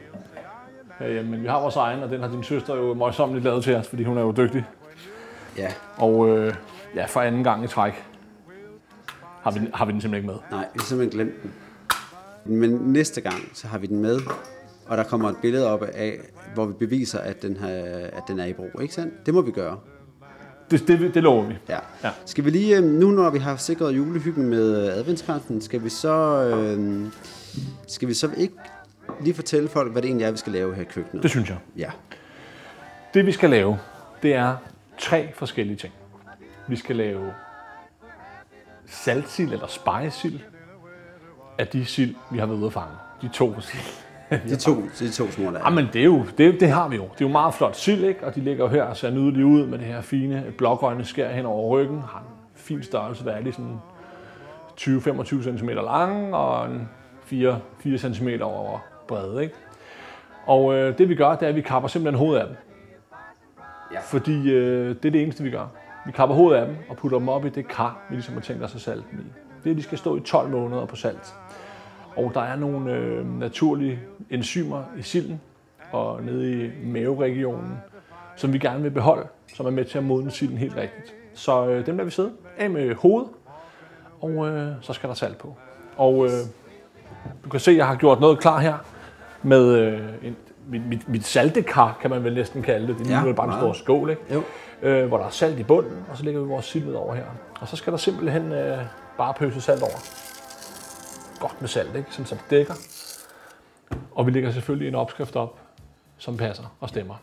Øh, 1.02 1.26
men 1.26 1.42
vi 1.42 1.48
har 1.48 1.60
vores 1.62 1.76
egen, 1.76 2.04
og 2.04 2.10
den 2.10 2.22
har 2.22 2.28
din 2.28 2.44
søster 2.44 2.76
jo 2.76 2.94
møjsommeligt 2.94 3.46
lavet 3.46 3.64
til 3.64 3.76
os, 3.76 3.88
fordi 3.88 4.04
hun 4.04 4.18
er 4.18 4.22
jo 4.22 4.32
dygtig. 4.38 4.66
Ja, 5.58 5.68
Og 5.98 6.30
øh, 6.30 6.54
ja, 6.96 7.06
for 7.06 7.22
anden 7.22 7.44
gang 7.44 7.64
i 7.64 7.68
træk 7.68 8.06
har 9.42 9.52
vi, 9.52 9.60
har 9.74 9.86
vi 9.86 9.92
den 9.92 10.02
simpelthen 10.02 10.16
ikke 10.16 10.28
med. 10.52 10.58
nej, 10.58 10.68
vi 10.74 10.80
har 10.80 10.86
simpelthen 10.86 11.20
glemt 11.20 11.44
den. 11.44 11.54
Men 12.46 12.72
næste 12.72 13.22
gang, 13.22 13.36
så 13.54 13.68
har 13.68 13.78
vi 13.78 13.88
den 13.88 14.00
med, 14.00 14.20
og 14.88 14.98
der 14.98 15.04
kommer 15.04 15.30
et 15.30 15.38
billede 15.42 15.72
op 15.74 15.84
af, 15.84 16.18
hvor 16.54 16.66
vi 16.66 16.74
beviser, 16.74 17.20
at 17.20 17.42
den, 17.42 17.58
har, 17.58 17.70
at 18.14 18.24
den 18.28 18.40
er 18.40 18.46
i 18.46 18.54
brug, 18.54 18.82
ikke 18.82 18.94
sandt? 18.94 19.26
Det 19.26 19.34
må 19.34 19.42
vi 19.42 19.52
gøre. 19.52 19.78
Det, 20.72 20.88
det, 20.88 21.14
det 21.14 21.24
lover 21.24 21.44
vi. 21.44 21.56
Ja. 21.70 21.80
Ja. 22.04 22.10
Skal 22.26 22.46
vi 22.46 22.50
lige, 22.50 22.78
øh, 22.78 22.84
nu 22.84 23.12
når 23.12 23.30
vi 23.30 23.40
har 23.40 23.56
sikret 23.56 23.96
julehyggen 23.96 24.50
med 24.50 24.88
øh, 24.88 24.98
adventskransen, 24.98 25.62
skal 25.62 25.84
vi 25.84 25.90
så, 25.90 26.44
øh, 26.44 27.06
skal 27.88 28.08
vi 28.08 28.14
så 28.14 28.30
ikke 28.38 28.56
lige 29.22 29.34
fortælle 29.34 29.70
folk, 29.70 29.92
hvad 29.92 30.02
det 30.02 30.08
egentlig 30.08 30.26
er, 30.26 30.32
vi 30.32 30.38
skal 30.38 30.54
lave 30.54 30.76
her 30.76 30.82
i 30.82 30.86
køkkenet? 30.86 31.24
Det 31.24 31.32
synes 31.32 31.50
jeg. 31.50 31.58
Ja. 31.78 31.90
Det 33.14 33.26
vi 33.26 33.32
skal 33.32 33.50
lave, 33.50 33.80
det 34.24 34.34
er 34.34 34.56
tre 34.98 35.30
forskellige 35.36 35.78
ting. 35.78 35.94
Vi 36.68 36.76
skal 36.76 36.96
lave 36.96 37.34
saltsild 38.88 39.54
eller 39.54 39.68
spejesild 39.68 40.40
af 41.58 41.68
de 41.68 41.86
sild, 41.86 42.16
vi 42.32 42.40
har 42.40 42.46
været 42.46 42.58
ude 42.58 42.66
at 42.66 42.74
fange. 42.74 42.96
De 43.22 43.30
to 43.34 43.62
sild. 43.62 44.05
De 44.50 44.56
to, 44.56 44.72
de 45.00 45.12
to 45.12 45.32
små 45.32 45.52
der. 45.52 45.60
Jamen, 45.66 45.88
det, 45.94 46.02
er 46.02 46.06
jo, 46.06 46.26
det, 46.38 46.60
det 46.60 46.70
har 46.70 46.88
vi 46.88 46.96
jo. 46.96 47.04
Det 47.04 47.22
er 47.22 47.26
jo 47.26 47.32
meget 47.32 47.54
flot 47.54 47.76
sild, 47.76 48.04
ikke? 48.04 48.26
Og 48.26 48.36
de 48.36 48.40
ligger 48.42 48.64
jo 48.64 48.70
her 48.70 48.84
og 48.84 48.98
ser 48.98 49.10
nydelige 49.10 49.46
ud 49.46 49.66
med 49.68 49.78
det 49.78 49.88
her 49.88 50.02
fine 50.02 50.46
blågrønne 50.58 51.06
skær 51.06 51.32
hen 51.32 51.46
over 51.46 51.70
ryggen. 51.70 52.02
Har 52.02 52.20
en 52.20 52.26
fin 52.56 52.84
størrelse, 52.84 53.24
hvad 53.24 53.34
er 53.34 53.42
det, 53.42 53.56
sådan 53.56 53.80
20-25 54.82 55.58
cm 55.58 55.70
lang 55.70 56.36
og 56.36 56.66
en 56.66 56.90
4, 57.24 57.60
4 57.80 57.98
cm 57.98 58.28
over 58.42 58.80
bredde, 59.08 59.44
ikke? 59.44 59.56
Og 60.46 60.74
øh, 60.74 60.98
det 60.98 61.10
vi 61.10 61.16
gør, 61.16 61.36
det 61.36 61.44
er, 61.44 61.50
at 61.50 61.56
vi 61.56 61.62
kapper 61.62 61.90
simpelthen 61.90 62.20
hovedet 62.20 62.42
af 62.42 62.48
dem. 62.48 62.56
Ja. 63.94 64.00
Fordi 64.00 64.52
øh, 64.52 64.88
det 64.90 65.06
er 65.06 65.12
det 65.12 65.22
eneste, 65.22 65.44
vi 65.44 65.50
gør. 65.50 65.66
Vi 66.06 66.12
kapper 66.12 66.36
hovedet 66.36 66.60
af 66.60 66.66
dem 66.66 66.76
og 66.90 66.98
putter 66.98 67.18
dem 67.18 67.30
op 67.30 67.46
i 67.46 67.50
det 67.50 67.68
kar, 67.68 67.98
vi 68.10 68.16
ligesom 68.16 68.34
har 68.34 68.42
tænkt 68.42 68.64
os 68.64 68.76
at 68.76 68.82
salte 68.82 69.04
dem 69.12 69.20
i. 69.20 69.24
Det 69.64 69.70
er, 69.70 69.72
at 69.72 69.78
de 69.78 69.84
skal 69.84 69.98
stå 69.98 70.18
i 70.18 70.20
12 70.20 70.50
måneder 70.50 70.86
på 70.86 70.96
salt. 70.96 71.36
Og 72.18 72.32
der 72.34 72.42
er 72.42 72.56
nogle 72.56 72.92
øh, 72.94 73.40
naturlige 73.40 74.00
enzymer 74.30 74.84
i 74.98 75.02
silden 75.02 75.42
og 75.92 76.24
nede 76.24 76.66
i 76.66 76.72
maveregionen, 76.86 77.78
som 78.36 78.54
vi 78.54 78.58
gerne 78.58 78.82
vil 78.84 78.92
beholde, 78.92 79.28
som 79.56 79.66
er 79.66 79.70
med 79.70 79.86
til 79.86 79.98
at 79.98 80.04
modne 80.04 80.32
silden 80.32 80.58
helt 80.58 80.76
rigtigt. 80.76 81.14
Så 81.34 81.68
øh, 81.68 81.86
dem 81.86 81.96
lader 81.98 82.06
vi 82.06 82.12
sidde 82.12 82.32
af 82.58 82.70
med 82.70 82.96
hovedet, 82.96 83.30
og 84.22 84.48
øh, 84.48 84.72
så 84.82 84.94
skal 84.94 85.10
der 85.10 85.16
salt 85.16 85.38
på. 85.38 85.56
Og 85.98 86.26
øh, 86.26 86.32
du 87.44 87.50
kan 87.50 87.60
se, 87.60 87.72
at 87.72 87.78
jeg 87.78 87.88
har 87.88 87.96
gjort 87.96 88.20
noget 88.20 88.40
klar 88.40 88.60
her 88.60 88.76
med 89.44 89.78
øh, 89.78 90.00
en, 90.24 90.36
mit, 90.68 90.88
mit, 90.88 91.10
mit 91.10 91.26
saltekar, 91.26 91.98
kan 92.02 92.10
man 92.10 92.24
vel 92.24 92.34
næsten 92.34 92.62
kalde 92.62 92.88
det. 92.88 92.98
Det 93.00 93.10
Ja, 93.10 93.22
er 93.22 93.26
ja, 93.28 93.32
bare 93.34 93.48
en 93.48 93.54
stor 93.60 93.74
skål, 93.74 94.10
ikke? 94.10 94.22
Jo. 94.34 94.44
Øh, 94.82 95.08
hvor 95.08 95.18
der 95.18 95.26
er 95.26 95.30
salt 95.30 95.60
i 95.60 95.64
bunden, 95.64 96.06
og 96.12 96.18
så 96.18 96.24
lægger 96.24 96.42
vi 96.42 96.48
vores 96.48 96.66
sild 96.66 96.94
over 96.94 97.14
her. 97.16 97.26
Og 97.62 97.68
så 97.68 97.76
skal 97.76 97.92
der 97.92 97.98
simpelthen 97.98 98.52
øh, 98.52 98.78
bare 99.18 99.34
pøse 99.34 99.62
salt 99.62 99.82
over. 99.82 100.25
Godt 101.40 101.62
med 101.62 101.70
salt, 101.70 101.96
ikke? 101.96 102.08
Sådan 102.12 102.26
så 102.26 102.36
det 102.36 102.44
dækker. 102.50 102.74
Og 104.12 104.26
vi 104.26 104.32
lægger 104.32 104.52
selvfølgelig 104.52 104.88
en 104.88 104.96
opskrift 104.96 105.36
op, 105.36 105.60
som 106.18 106.38
passer 106.38 106.76
og 106.80 106.90
stemmer. 106.90 107.16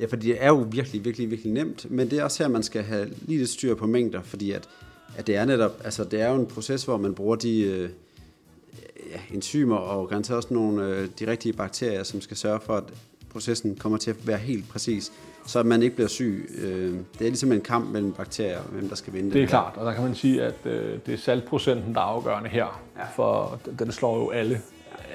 Ja, 0.00 0.06
for 0.06 0.16
det 0.16 0.44
er 0.44 0.48
jo 0.48 0.66
virkelig, 0.70 1.04
virkelig, 1.04 1.30
virkelig 1.30 1.52
nemt, 1.52 1.90
men 1.90 2.10
det 2.10 2.18
er 2.18 2.24
også 2.24 2.42
her, 2.42 2.48
man 2.48 2.62
skal 2.62 2.82
have 2.82 3.08
lige 3.22 3.38
lidt 3.38 3.50
styr 3.50 3.74
på 3.74 3.86
mængder, 3.86 4.22
fordi 4.22 4.50
at, 4.50 4.68
at 5.16 5.26
det 5.26 5.36
er 5.36 5.44
netop, 5.44 5.72
altså 5.84 6.04
det 6.04 6.20
er 6.20 6.28
jo 6.28 6.34
en 6.34 6.46
proces, 6.46 6.84
hvor 6.84 6.96
man 6.96 7.14
bruger 7.14 7.36
de 7.36 7.60
øh, 7.60 7.90
ja, 9.10 9.20
enzymer 9.34 9.76
og 9.76 10.08
garanteret 10.08 10.36
også 10.36 10.54
nogle 10.54 10.86
øh, 10.86 11.08
de 11.18 11.26
rigtige 11.26 11.52
bakterier, 11.52 12.02
som 12.02 12.20
skal 12.20 12.36
sørge 12.36 12.60
for, 12.60 12.76
at 12.76 12.84
processen 13.30 13.76
kommer 13.76 13.98
til 13.98 14.10
at 14.10 14.26
være 14.26 14.38
helt 14.38 14.68
præcis, 14.68 15.12
så 15.46 15.62
man 15.62 15.82
ikke 15.82 15.94
bliver 15.94 16.08
syg. 16.08 16.50
Øh, 16.62 16.92
det 16.92 17.20
er 17.20 17.28
ligesom 17.28 17.52
en 17.52 17.60
kamp 17.60 17.90
mellem 17.90 18.12
bakterier, 18.12 18.60
hvem 18.72 18.88
der 18.88 18.96
skal 18.96 19.12
vinde. 19.12 19.32
Det 19.32 19.42
er 19.42 19.46
klart, 19.46 19.72
og 19.76 19.86
der 19.86 19.92
kan 19.94 20.02
man 20.04 20.14
sige, 20.14 20.42
at 20.42 20.54
øh, 20.64 20.98
det 21.06 21.14
er 21.14 21.18
saltprocenten, 21.18 21.94
der 21.94 22.00
er 22.00 22.04
afgørende 22.04 22.48
her, 22.48 22.82
ja. 22.98 23.02
for 23.16 23.58
den- 23.78 23.92
slår 23.92 24.18
jo 24.18 24.30
alle, 24.30 24.60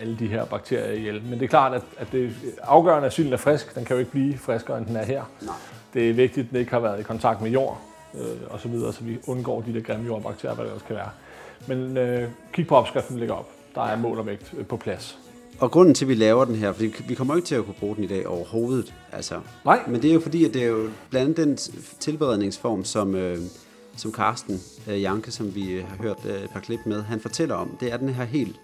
alle 0.01 0.17
de 0.19 0.27
her 0.27 0.45
bakterier 0.45 0.91
ihjel. 0.93 1.21
Men 1.23 1.33
det 1.39 1.43
er 1.43 1.47
klart, 1.49 1.73
at, 1.73 1.81
at 1.97 2.07
det 2.11 2.25
er 2.25 2.29
afgørende, 2.63 3.05
at 3.05 3.13
silden 3.13 3.33
er 3.33 3.37
frisk. 3.37 3.75
Den 3.75 3.85
kan 3.85 3.93
jo 3.95 3.99
ikke 3.99 4.11
blive 4.11 4.37
friskere, 4.37 4.77
end 4.77 4.85
den 4.85 4.95
er 4.95 5.05
her. 5.05 5.23
Nej. 5.41 5.55
Det 5.93 6.09
er 6.09 6.13
vigtigt, 6.13 6.45
at 6.45 6.51
den 6.51 6.59
ikke 6.59 6.71
har 6.71 6.79
været 6.79 6.99
i 6.99 7.03
kontakt 7.03 7.41
med 7.41 7.51
jord, 7.51 7.81
øh, 8.15 8.21
og 8.49 8.59
så 8.59 8.67
videre, 8.67 8.93
så 8.93 9.03
vi 9.03 9.17
undgår 9.27 9.61
de 9.61 9.73
der 9.73 9.81
grimme 9.81 10.05
jordbakterier, 10.05 10.55
hvad 10.55 10.65
det 10.65 10.73
også 10.73 10.85
kan 10.85 10.95
være. 10.95 11.09
Men 11.67 11.97
øh, 11.97 12.29
kig 12.53 12.67
på 12.67 12.75
opskriften, 12.75 13.19
ligger 13.19 13.35
op. 13.35 13.49
Der 13.75 13.81
er 13.81 13.95
mål 13.97 14.19
og 14.19 14.25
vægt 14.25 14.53
øh, 14.57 14.65
på 14.65 14.77
plads. 14.77 15.17
Og 15.61 15.71
grunden 15.71 15.93
til, 15.93 16.05
at 16.05 16.09
vi 16.09 16.13
laver 16.13 16.45
den 16.45 16.55
her, 16.55 16.73
fordi 16.73 16.93
vi 17.07 17.15
kommer 17.15 17.35
ikke 17.35 17.45
til 17.45 17.55
at 17.55 17.65
kunne 17.65 17.75
bruge 17.79 17.95
den 17.95 18.03
i 18.03 18.07
dag 18.07 18.27
overhovedet. 18.27 18.93
Altså. 19.11 19.39
Nej. 19.65 19.79
Men 19.87 20.01
det 20.01 20.09
er 20.09 20.13
jo 20.13 20.19
fordi, 20.19 20.45
at 20.45 20.53
det 20.53 20.63
er 20.63 20.67
jo 20.67 20.89
blandt 21.09 21.39
andet 21.39 21.67
den 21.67 21.75
tilberedningsform, 21.99 22.83
som, 22.83 23.15
øh, 23.15 23.37
som 23.97 24.13
Carsten 24.13 24.61
øh, 24.89 25.01
Janke, 25.01 25.31
som 25.31 25.55
vi 25.55 25.83
har 25.87 25.97
hørt 25.97 26.25
øh, 26.25 26.43
et 26.43 26.49
par 26.49 26.59
klip 26.59 26.79
med, 26.85 27.01
han 27.01 27.19
fortæller 27.19 27.55
om. 27.55 27.77
Det 27.79 27.91
er 27.91 27.97
den 27.97 28.09
her 28.09 28.23
helt 28.23 28.55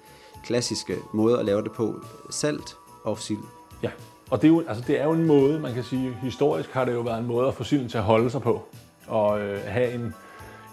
klassiske 0.43 0.95
måde 1.13 1.39
at 1.39 1.45
lave 1.45 1.61
det 1.63 1.71
på. 1.71 1.95
Salt 2.29 2.75
og 3.03 3.19
sild. 3.19 3.37
Ja, 3.83 3.89
og 4.29 4.41
det 4.41 4.47
er, 4.47 4.51
jo, 4.51 4.63
altså 4.67 4.83
det 4.87 4.99
er 5.01 5.03
jo 5.03 5.11
en 5.11 5.25
måde, 5.25 5.59
man 5.59 5.73
kan 5.73 5.83
sige, 5.83 6.17
historisk 6.21 6.69
har 6.71 6.85
det 6.85 6.93
jo 6.93 7.01
været 7.01 7.19
en 7.19 7.27
måde 7.27 7.47
at 7.47 7.53
få 7.53 7.63
silden 7.63 7.89
til 7.89 7.97
at 7.97 8.03
holde 8.03 8.29
sig 8.29 8.41
på. 8.41 8.63
Og 9.07 9.41
øh, 9.41 9.59
have 9.65 9.93
en, 9.93 10.13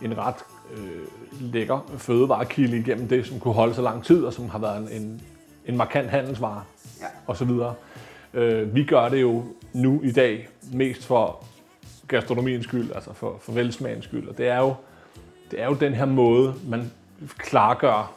en 0.03 0.19
ret 0.19 0.45
øh, 0.77 1.53
lækker 1.53 1.93
fødevarekilde 1.99 2.79
igennem 2.79 3.09
det, 3.09 3.27
som 3.27 3.41
kunne 3.41 3.55
holde 3.55 3.75
så 3.75 3.83
lang 3.83 4.05
tid, 4.05 4.25
og 4.25 4.33
som 4.33 4.49
har 4.49 4.59
været 4.59 4.79
en, 4.97 5.03
en, 5.03 5.23
en 5.67 5.77
markant 5.77 6.11
handelsvare, 6.11 6.63
Ja. 7.01 7.07
og 7.27 7.37
så 7.37 7.45
videre. 7.45 7.75
Øh, 8.35 8.75
vi 8.75 8.85
gør 8.85 9.09
det 9.09 9.21
jo 9.21 9.45
nu 9.73 10.01
i 10.03 10.13
dag 10.13 10.49
mest 10.73 11.05
for 11.05 11.45
gastronomiens 12.09 12.65
skyld, 12.65 12.93
altså 12.95 13.13
for, 13.13 13.37
for 13.41 13.53
velsmagens 13.53 14.05
skyld. 14.05 14.29
Og 14.29 14.39
det 14.39 14.49
er, 14.49 14.59
jo, 14.59 14.75
det 15.51 15.61
er 15.61 15.67
jo 15.67 15.75
den 15.75 15.95
her 15.95 16.05
måde, 16.05 16.55
man 16.69 16.93
klargør 17.39 18.13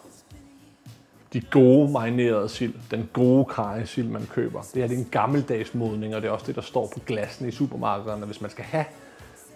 de 1.33 1.41
gode 1.41 1.91
marinerede 1.91 2.49
sild, 2.49 2.73
den 2.91 3.09
gode 3.13 3.45
karrysild, 3.45 4.07
man 4.07 4.25
køber. 4.25 4.61
Det 4.61 4.81
her 4.81 4.87
det 4.87 4.95
er 4.95 4.99
en 4.99 5.07
gammeldags 5.11 5.73
modning, 5.73 6.15
og 6.15 6.21
det 6.21 6.27
er 6.27 6.31
også 6.31 6.45
det, 6.47 6.55
der 6.55 6.61
står 6.61 6.87
på 6.93 6.99
glassene 7.05 7.47
i 7.49 7.51
supermarkederne. 7.51 8.25
Hvis 8.25 8.41
man 8.41 8.51
skal 8.51 8.63
have 8.65 8.85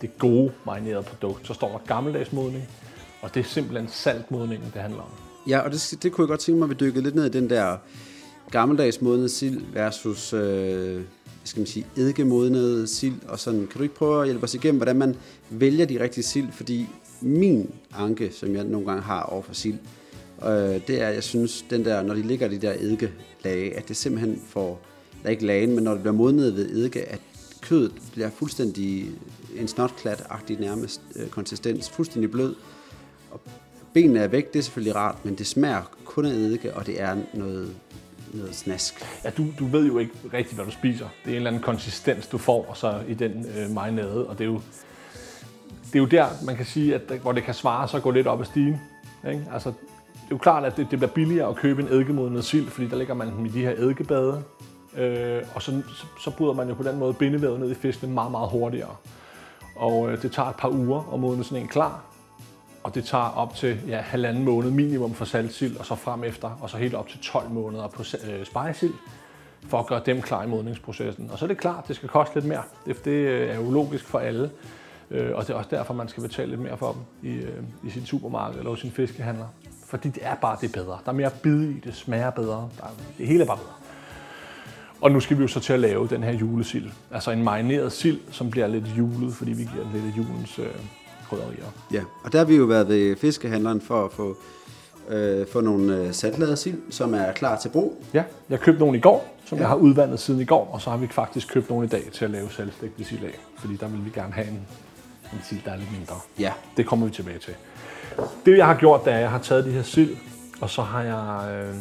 det 0.02 0.18
gode 0.18 0.52
marinerede 0.66 1.04
produkt, 1.04 1.48
så 1.48 1.54
står 1.54 1.72
der 1.72 1.78
gammeldags 1.88 2.32
modning, 2.34 2.64
og 3.22 3.34
det 3.34 3.40
er 3.40 3.44
simpelthen 3.44 3.88
saltmodningen, 3.88 4.72
det 4.74 4.82
handler 4.82 5.02
om. 5.02 5.31
Ja, 5.48 5.60
og 5.60 5.72
det, 5.72 5.98
det 6.04 6.12
kunne 6.12 6.24
jeg 6.24 6.28
godt 6.28 6.40
tænke 6.40 6.60
mig, 6.60 6.66
at 6.66 6.70
vi 6.70 6.76
dykkede 6.86 7.04
lidt 7.04 7.16
ned 7.16 7.26
i 7.26 7.30
den 7.30 7.50
der 7.50 7.78
gammeldags 8.52 9.02
modnede 9.02 9.30
sild 9.30 9.62
versus, 9.74 10.34
øh, 10.34 10.94
hvad 10.94 11.04
skal 11.44 11.60
man 11.60 11.68
sige, 11.68 11.86
eddikemodnede 11.98 12.88
sild. 12.88 13.16
Og 13.28 13.40
sådan, 13.40 13.60
kan 13.60 13.78
du 13.78 13.84
ikke 13.84 13.96
prøve 13.96 14.22
at 14.22 14.28
hjælpe 14.28 14.44
os 14.44 14.54
igennem, 14.54 14.78
hvordan 14.78 14.96
man 14.96 15.16
vælger 15.50 15.86
de 15.86 16.04
rigtige 16.04 16.24
sild? 16.24 16.52
Fordi 16.52 16.88
min 17.22 17.72
anke, 17.94 18.32
som 18.32 18.56
jeg 18.56 18.64
nogle 18.64 18.88
gange 18.88 19.02
har 19.02 19.24
over 19.24 19.42
for 19.42 19.54
sild, 19.54 19.78
øh, 20.44 20.50
det 20.88 21.02
er, 21.02 21.08
at 21.08 21.16
jeg 21.16 21.24
synes, 21.24 21.66
den 21.70 21.86
der, 21.86 22.04
når 22.04 22.14
de 22.14 22.22
ligger 22.22 22.50
i 22.50 22.56
de 22.56 22.68
der 22.68 22.74
eddikelage, 22.80 23.78
at 23.78 23.88
det 23.88 23.98
simpelthen 23.98 24.42
får, 24.48 24.82
der 25.24 25.30
ikke 25.30 25.46
lagen, 25.46 25.76
men 25.76 25.84
når 25.84 25.92
det 25.92 26.02
bliver 26.02 26.16
modnet 26.16 26.56
ved 26.56 26.70
eddike, 26.70 27.02
at 27.10 27.22
kødet 27.62 27.92
bliver 28.12 28.30
fuldstændig 28.30 29.12
en 29.56 29.68
snotklat-agtig 29.68 30.60
nærmest 30.60 31.02
øh, 31.16 31.28
konsistens, 31.28 31.90
fuldstændig 31.90 32.32
blød. 32.32 32.56
Og 33.32 33.42
benene 33.94 34.20
er 34.20 34.28
væk, 34.28 34.54
det 34.54 34.60
er 34.60 34.64
selvfølgelig 34.64 34.96
rart, 34.96 35.26
men 35.26 35.36
det 35.36 35.48
smager 35.48 35.82
kun 36.06 36.26
af 36.26 36.30
eddike, 36.30 36.74
og 36.74 36.88
det 36.88 37.02
er 37.02 37.16
noget, 37.34 37.76
noget 38.34 38.56
snask. 38.56 39.06
Ja, 39.24 39.30
du, 39.30 39.46
du 39.60 39.66
ved 39.66 39.88
jo 39.88 39.98
ikke 39.98 40.14
rigtigt, 40.34 40.56
hvad 40.56 40.66
du 40.66 40.72
spiser. 40.72 41.06
Det 41.06 41.26
er 41.26 41.32
en 41.32 41.36
eller 41.36 41.50
anden 41.50 41.64
konsistens, 41.64 42.28
du 42.28 42.38
får 42.38 42.66
og 42.70 42.78
så 42.78 43.00
i 43.08 43.14
den 43.14 43.46
øh, 43.58 43.70
marinade, 43.70 44.28
og 44.28 44.38
det 44.38 44.44
er 44.44 44.50
jo 44.50 44.62
det 45.94 45.96
er 45.96 46.00
jo 46.00 46.06
der, 46.06 46.28
man 46.46 46.56
kan 46.56 46.66
sige, 46.66 46.96
at 46.96 47.02
hvor 47.22 47.32
det 47.32 47.44
kan 47.44 47.54
svare 47.54 47.88
sig 47.88 47.98
at 47.98 48.04
gå 48.04 48.12
lidt 48.12 48.28
op 48.28 48.40
ad 48.40 48.46
stigen. 48.46 48.82
Ikke? 49.30 49.46
Altså, 49.54 49.70
det 49.70 50.22
er 50.22 50.32
jo 50.32 50.38
klart, 50.38 50.66
at 50.66 50.78
det, 50.78 50.88
det 50.92 51.00
bliver 51.00 51.12
billigere 51.12 51.50
at 51.50 51.56
købe 51.56 51.82
en 51.82 51.88
eddikemodnet 51.88 52.46
sild, 52.46 52.68
fordi 52.68 52.88
der 52.88 52.96
ligger 52.96 53.14
man 53.14 53.28
dem 53.28 53.46
i 53.46 53.50
de 53.50 53.62
her 53.62 53.72
eddikebade, 53.72 54.44
øh, 54.98 55.42
og 55.56 55.62
så, 55.62 55.82
så, 55.96 56.06
så 56.20 56.32
bryder 56.32 56.54
man 56.54 56.68
jo 56.68 56.74
på 56.74 56.84
den 56.84 57.00
måde 57.00 57.14
bindevævet 57.14 57.60
ned 57.60 57.72
i 57.72 57.74
fiskene 57.74 58.14
meget, 58.14 58.32
meget 58.32 58.50
hurtigere. 58.50 58.96
Og 59.76 60.12
øh, 60.12 60.22
det 60.22 60.32
tager 60.32 60.50
et 60.50 60.56
par 60.56 60.70
uger 60.70 61.14
at 61.14 61.20
modne 61.20 61.44
sådan 61.44 61.64
en 61.64 61.68
klar, 61.68 62.02
og 62.84 62.96
det 62.96 63.06
tager 63.06 63.38
op 63.38 63.56
til 63.56 63.80
ja, 63.88 63.98
halvanden 64.02 64.44
måned 64.44 64.72
minimum 64.72 65.14
for 65.14 65.26
saltsild, 65.26 65.78
og 65.78 65.86
så 65.86 65.96
frem 65.96 66.24
efter, 66.24 66.58
og 66.62 66.70
så 66.70 66.78
helt 66.78 66.94
op 66.94 67.08
til 67.10 67.20
12 67.20 67.50
måneder 67.50 67.88
på 67.88 68.04
øh, 68.30 68.46
spejesild, 68.46 68.94
for 69.68 69.80
at 69.80 69.88
gøre 69.88 70.02
dem 70.06 70.22
klar 70.22 70.44
i 70.44 70.48
modningsprocessen. 70.48 71.30
Og 71.32 71.40
så 71.40 71.46
er 71.46 71.48
det 71.48 71.58
klart, 71.58 71.88
det 71.88 71.96
skal 71.96 72.10
koste 72.10 72.36
lidt 72.36 72.46
mere. 72.46 72.64
Det, 72.86 73.06
det 73.06 73.12
øh, 73.12 73.50
er 73.50 73.56
jo 73.56 73.72
logisk 73.72 74.06
for 74.06 74.20
alle, 74.20 74.52
øh, 75.12 75.36
og 75.36 75.48
det 75.48 75.54
er 75.54 75.58
også 75.58 75.70
derfor, 75.70 75.94
man 75.94 76.08
skal 76.08 76.24
betale 76.24 76.50
lidt 76.50 76.62
mere 76.62 76.78
for 76.78 76.92
dem 76.92 77.32
i, 77.32 77.36
øh, 77.36 77.64
i 77.84 77.90
sin 77.90 78.06
supermarked 78.06 78.58
eller 78.58 78.70
hos 78.70 78.80
sin 78.80 78.92
fiskehandler. 78.92 79.48
Fordi 79.86 80.10
det 80.10 80.26
er 80.26 80.36
bare 80.36 80.58
det 80.62 80.72
bedre. 80.72 80.98
Der 81.06 81.12
er 81.12 81.16
mere 81.16 81.32
bid 81.44 81.62
i, 81.62 81.80
det 81.80 81.96
smager 81.96 82.30
bedre. 82.30 82.70
Der 82.78 82.84
er, 82.84 82.90
det 83.18 83.28
hele 83.28 83.44
er 83.44 83.48
bare 83.48 83.58
bedre. 83.58 83.74
Og 85.02 85.12
nu 85.12 85.20
skal 85.20 85.38
vi 85.38 85.42
jo 85.42 85.48
så 85.48 85.60
til 85.60 85.74
at 85.74 85.80
lave 85.80 86.08
den 86.08 86.24
her 86.24 86.32
julesild. 86.32 86.92
Altså 87.12 87.32
en 87.32 87.44
marineret 87.44 87.92
sild, 87.92 88.20
som 88.32 88.50
bliver 88.52 88.68
lidt 88.68 88.86
julet, 88.98 89.34
fordi 89.34 89.52
vi 89.52 89.64
giver 89.64 89.84
den 89.84 89.94
lidt 89.94 90.06
af 90.06 90.18
julens 90.18 90.60
øh, 90.60 90.66
krydderier. 91.32 91.66
Ja, 91.94 92.02
og 92.24 92.32
der 92.32 92.38
har 92.38 92.46
vi 92.46 92.56
jo 92.56 92.64
været 92.66 92.88
ved 92.88 93.16
fiskehandleren 93.16 93.82
for 93.82 94.06
at 94.06 94.12
få, 94.12 94.38
øh, 95.10 95.48
få 95.48 95.62
nogle 95.62 95.96
øh, 95.98 96.14
saltladede 96.14 96.58
sild, 96.58 96.82
som 96.90 97.14
er 97.14 97.32
klar 97.32 97.58
til 97.60 97.70
brug. 97.70 98.04
Ja, 98.14 98.24
jeg 98.50 98.60
købte 98.60 98.80
nogle 98.80 98.98
i 98.98 99.02
går, 99.02 99.38
som 99.46 99.58
Ja. 99.58 99.62
jeg 99.62 99.70
har 99.70 99.76
udvandet 99.76 100.20
siden 100.20 100.42
i 100.42 100.46
går, 100.46 100.70
og 100.74 100.82
så 100.82 100.90
har 100.90 100.98
vi 100.98 101.08
faktisk 101.08 101.48
købt 101.54 101.70
nogle 101.70 101.86
i 101.86 101.90
dag 101.90 102.04
til 102.14 102.26
at 102.26 102.32
lave 102.32 102.50
saltstægte 102.52 103.04
sild 103.04 103.24
af, 103.24 103.40
fordi 103.58 103.76
der 103.76 103.88
vil 103.88 104.06
vi 104.06 104.10
gerne 104.10 104.34
have 104.34 104.48
en, 104.48 104.68
en 105.34 105.40
sild, 105.50 105.60
der 105.66 105.72
er 105.72 105.78
lidt 105.78 105.92
mindre. 105.92 106.16
Ja. 106.40 106.54
Det 106.78 106.86
kommer 106.86 107.06
vi 107.06 107.12
tilbage 107.12 107.40
til. 107.40 107.54
Det 108.46 108.58
jeg 108.58 108.66
har 108.66 108.76
gjort, 108.76 109.06
det 109.06 109.12
er, 109.14 109.16
at 109.18 109.22
jeg 109.22 109.32
har 109.32 109.40
taget 109.40 109.66
de 109.66 109.72
her 109.72 109.84
sild, 109.84 110.16
og 110.62 110.70
så 110.70 110.82
har 110.82 111.02
jeg, 111.04 111.52
øh, 111.54 111.76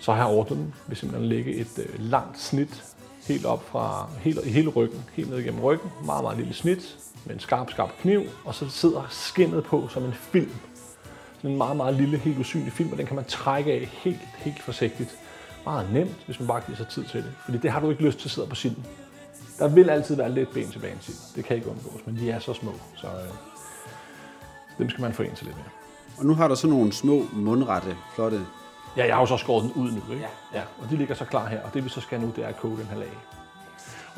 så 0.00 0.12
har 0.12 0.18
jeg 0.26 0.36
ordnet 0.36 0.58
dem 0.58 0.72
ved 0.86 0.96
simpelthen 0.96 1.30
at 1.30 1.36
lægge 1.36 1.54
et 1.54 1.78
øh, 1.78 1.86
langt 1.98 2.40
snit 2.40 2.84
helt 3.26 3.44
op 3.46 3.68
fra 3.68 4.08
hele, 4.20 4.40
i 4.44 4.50
hele 4.50 4.68
ryggen, 4.68 5.04
helt 5.12 5.30
ned 5.30 5.38
igennem 5.38 5.60
ryggen. 5.60 5.90
Meget, 6.04 6.22
meget 6.24 6.38
lille 6.38 6.54
snit 6.54 6.96
med 7.24 7.34
en 7.34 7.40
skarp, 7.40 7.70
skarp 7.70 7.90
kniv, 8.00 8.22
og 8.44 8.54
så 8.54 8.68
sidder 8.68 9.06
skinnet 9.10 9.64
på 9.64 9.88
som 9.88 10.04
en 10.04 10.14
film. 10.14 10.54
Sådan 11.36 11.50
en 11.50 11.56
meget, 11.56 11.76
meget 11.76 11.94
lille, 11.94 12.18
helt 12.18 12.38
usynlig 12.38 12.72
film, 12.72 12.92
og 12.92 12.98
den 12.98 13.06
kan 13.06 13.16
man 13.16 13.24
trække 13.24 13.72
af 13.72 13.80
helt, 13.92 14.20
helt 14.36 14.62
forsigtigt. 14.62 15.18
Meget 15.64 15.92
nemt, 15.92 16.16
hvis 16.26 16.40
man 16.40 16.48
bare 16.48 16.60
giver 16.66 16.76
sig 16.76 16.88
tid 16.88 17.04
til 17.04 17.22
det. 17.22 17.32
Fordi 17.44 17.58
det 17.58 17.70
har 17.70 17.80
du 17.80 17.90
ikke 17.90 18.02
lyst 18.02 18.18
til 18.18 18.28
at 18.28 18.30
sidde 18.30 18.48
på 18.48 18.54
silden. 18.54 18.86
Der 19.58 19.68
vil 19.68 19.90
altid 19.90 20.16
være 20.16 20.32
lidt 20.32 20.52
ben 20.54 20.70
tilbage 20.70 20.92
en 20.92 21.00
sild. 21.00 21.16
Det 21.36 21.44
kan 21.44 21.56
ikke 21.56 21.68
undgås, 21.68 22.06
men 22.06 22.16
de 22.16 22.30
er 22.30 22.38
så 22.38 22.54
små, 22.54 22.72
så 22.96 23.06
øh, 23.06 23.32
dem 24.78 24.90
skal 24.90 25.02
man 25.02 25.12
få 25.12 25.22
ind 25.22 25.36
til 25.36 25.46
lidt 25.46 25.56
mere. 25.56 25.68
Og 26.18 26.26
nu 26.26 26.34
har 26.34 26.48
du 26.48 26.56
sådan 26.56 26.76
nogle 26.76 26.92
små, 26.92 27.26
mundrette, 27.32 27.96
flotte... 28.14 28.46
Ja, 28.96 29.06
jeg 29.06 29.14
har 29.14 29.20
jo 29.22 29.26
så 29.26 29.36
skåret 29.36 29.62
den 29.62 29.72
ud 29.72 29.90
nu, 29.90 30.00
ikke? 30.12 30.28
Ja. 30.52 30.58
ja. 30.58 30.64
Og 30.82 30.90
de 30.90 30.96
ligger 30.96 31.14
så 31.14 31.24
klar 31.24 31.48
her, 31.48 31.62
og 31.62 31.74
det 31.74 31.84
vi 31.84 31.88
så 31.88 32.00
skal 32.00 32.20
nu, 32.20 32.32
det 32.36 32.44
er 32.44 32.48
at 32.48 32.56
koge 32.56 32.76
den 32.76 32.86
her 32.86 32.98
lag. 32.98 33.10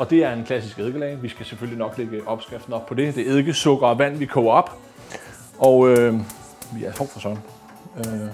Og 0.00 0.10
det 0.10 0.24
er 0.24 0.32
en 0.32 0.44
klassisk 0.44 0.78
eddikelag. 0.78 1.22
Vi 1.22 1.28
skal 1.28 1.46
selvfølgelig 1.46 1.78
nok 1.78 1.98
lægge 1.98 2.28
opskriften 2.28 2.72
op 2.72 2.86
på 2.86 2.94
det. 2.94 3.14
Det 3.14 3.26
er 3.26 3.30
eddike, 3.30 3.54
sukker 3.54 3.86
og 3.86 3.98
vand, 3.98 4.16
vi 4.16 4.26
koger 4.26 4.52
op. 4.52 4.78
Og 5.58 5.88
øh, 5.88 6.14
vi 6.74 6.84
er 6.84 6.92
for 6.92 7.20
sådan. 7.20 7.38
Øh, 7.98 8.28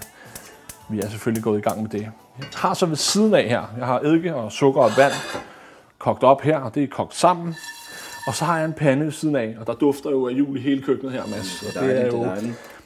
vi 0.90 1.00
er 1.00 1.08
selvfølgelig 1.08 1.44
gået 1.44 1.58
i 1.58 1.60
gang 1.60 1.82
med 1.82 1.90
det. 1.90 2.00
Jeg 2.00 2.12
har 2.54 2.74
så 2.74 2.86
ved 2.86 2.96
siden 2.96 3.34
af 3.34 3.48
her, 3.48 3.62
jeg 3.78 3.86
har 3.86 4.00
eddike 4.00 4.34
og 4.34 4.52
sukker 4.52 4.80
og 4.80 4.90
vand 4.96 5.12
kogt 5.98 6.22
op 6.22 6.40
her, 6.40 6.58
og 6.58 6.74
det 6.74 6.82
er 6.82 6.86
kogt 6.86 7.14
sammen. 7.14 7.54
Og 8.26 8.34
så 8.34 8.44
har 8.44 8.56
jeg 8.56 8.64
en 8.64 8.72
pande 8.72 9.04
ved 9.04 9.12
siden 9.12 9.36
af, 9.36 9.56
og 9.60 9.66
der 9.66 9.74
dufter 9.74 10.10
jo 10.10 10.28
af 10.28 10.32
jul 10.32 10.56
i 10.56 10.60
hele 10.60 10.82
køkkenet 10.82 11.12
her, 11.12 11.26
Mads. 11.26 11.62
Og 11.62 11.82
det, 11.82 12.00
er 12.00 12.06
jo, 12.06 12.26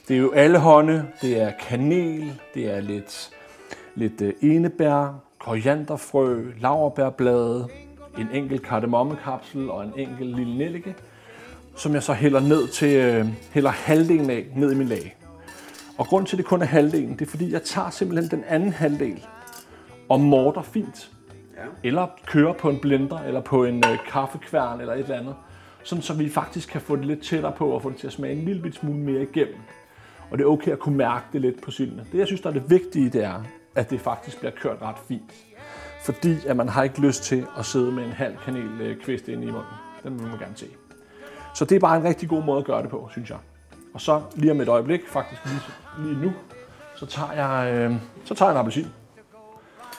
det 0.07 0.15
er 0.15 0.19
jo 0.19 0.31
alle 0.31 0.57
hånde, 0.57 1.07
det 1.21 1.41
er 1.41 1.51
kanel, 1.69 2.39
det 2.53 2.75
er 2.75 2.79
lidt, 2.79 3.29
lidt 3.95 4.21
øh, 4.21 4.33
enebær, 4.41 5.21
korianderfrø, 5.39 6.43
laurbærblade, 6.59 7.67
en 8.17 8.27
enkelt 8.33 8.61
kardemommekapsel 8.61 9.69
og 9.69 9.83
en 9.83 9.93
enkelt 9.97 10.35
lille 10.35 10.57
nellike, 10.57 10.95
som 11.75 11.93
jeg 11.93 12.03
så 12.03 12.13
hælder 12.13 12.39
ned 12.39 12.67
til, 12.67 12.95
øh, 12.95 13.27
hælder 13.51 13.69
halvdelen 13.69 14.29
af 14.29 14.45
ned 14.55 14.71
i 14.71 14.75
min 14.75 14.87
lag. 14.87 15.17
Og 15.97 16.05
grund 16.05 16.25
til, 16.25 16.35
at 16.35 16.37
det 16.37 16.45
kun 16.45 16.61
er 16.61 16.65
halvdelen, 16.65 17.13
det 17.13 17.21
er 17.21 17.29
fordi, 17.29 17.51
jeg 17.51 17.63
tager 17.63 17.89
simpelthen 17.89 18.31
den 18.31 18.43
anden 18.47 18.71
halvdel 18.71 19.25
og 20.09 20.19
morter 20.19 20.61
fint. 20.61 21.11
Ja. 21.57 21.61
Eller 21.83 22.07
kører 22.25 22.53
på 22.53 22.69
en 22.69 22.79
blender, 22.79 23.19
eller 23.19 23.41
på 23.41 23.65
en 23.65 23.77
øh, 23.77 23.97
kaffekværn, 24.07 24.79
eller 24.81 24.93
et 24.93 24.99
eller 24.99 25.19
andet. 25.19 25.35
Sådan, 25.83 26.01
så 26.01 26.13
vi 26.13 26.29
faktisk 26.29 26.69
kan 26.69 26.81
få 26.81 26.95
det 26.95 27.05
lidt 27.05 27.23
tættere 27.23 27.51
på, 27.57 27.69
og 27.69 27.81
få 27.81 27.89
det 27.89 27.97
til 27.97 28.07
at 28.07 28.13
smage 28.13 28.33
en 28.33 28.45
lille 28.45 28.73
smule 28.73 28.99
mere 28.99 29.21
igennem. 29.21 29.55
Og 30.31 30.37
det 30.37 30.43
er 30.43 30.47
okay 30.47 30.71
at 30.71 30.79
kunne 30.79 30.97
mærke 30.97 31.25
det 31.33 31.41
lidt 31.41 31.61
på 31.61 31.71
sildene. 31.71 32.05
Det, 32.11 32.17
jeg 32.17 32.27
synes, 32.27 32.41
der 32.41 32.49
er 32.49 32.53
det 32.53 32.69
vigtige, 32.69 33.09
det 33.09 33.23
er, 33.23 33.43
at 33.75 33.89
det 33.89 34.01
faktisk 34.01 34.39
bliver 34.39 34.51
kørt 34.51 34.81
ret 34.81 34.95
fint. 35.07 35.33
Fordi 36.01 36.47
at 36.47 36.55
man 36.55 36.69
har 36.69 36.83
ikke 36.83 37.01
lyst 37.01 37.23
til 37.23 37.47
at 37.57 37.65
sidde 37.65 37.91
med 37.91 38.03
en 38.03 38.11
halv 38.11 38.37
kanelkvist 38.45 39.27
inde 39.27 39.43
i 39.43 39.51
munden. 39.51 39.73
Den 40.03 40.19
vil 40.19 40.27
man 40.27 40.39
gerne 40.39 40.57
se. 40.57 40.67
Så 41.55 41.65
det 41.65 41.75
er 41.75 41.79
bare 41.79 41.97
en 41.97 42.03
rigtig 42.03 42.29
god 42.29 42.43
måde 42.43 42.59
at 42.59 42.65
gøre 42.65 42.81
det 42.81 42.89
på, 42.89 43.07
synes 43.11 43.29
jeg. 43.29 43.37
Og 43.93 44.01
så 44.01 44.21
lige 44.35 44.51
om 44.51 44.61
et 44.61 44.67
øjeblik, 44.67 45.01
faktisk 45.07 45.41
lige, 45.45 45.61
lige 46.07 46.25
nu, 46.25 46.33
så 46.95 47.05
tager 47.05 47.31
jeg, 47.31 47.73
øh, 47.73 47.95
så 48.25 48.35
tager 48.35 48.49
jeg 48.49 48.55
en 48.55 48.59
appelsin. 48.59 48.87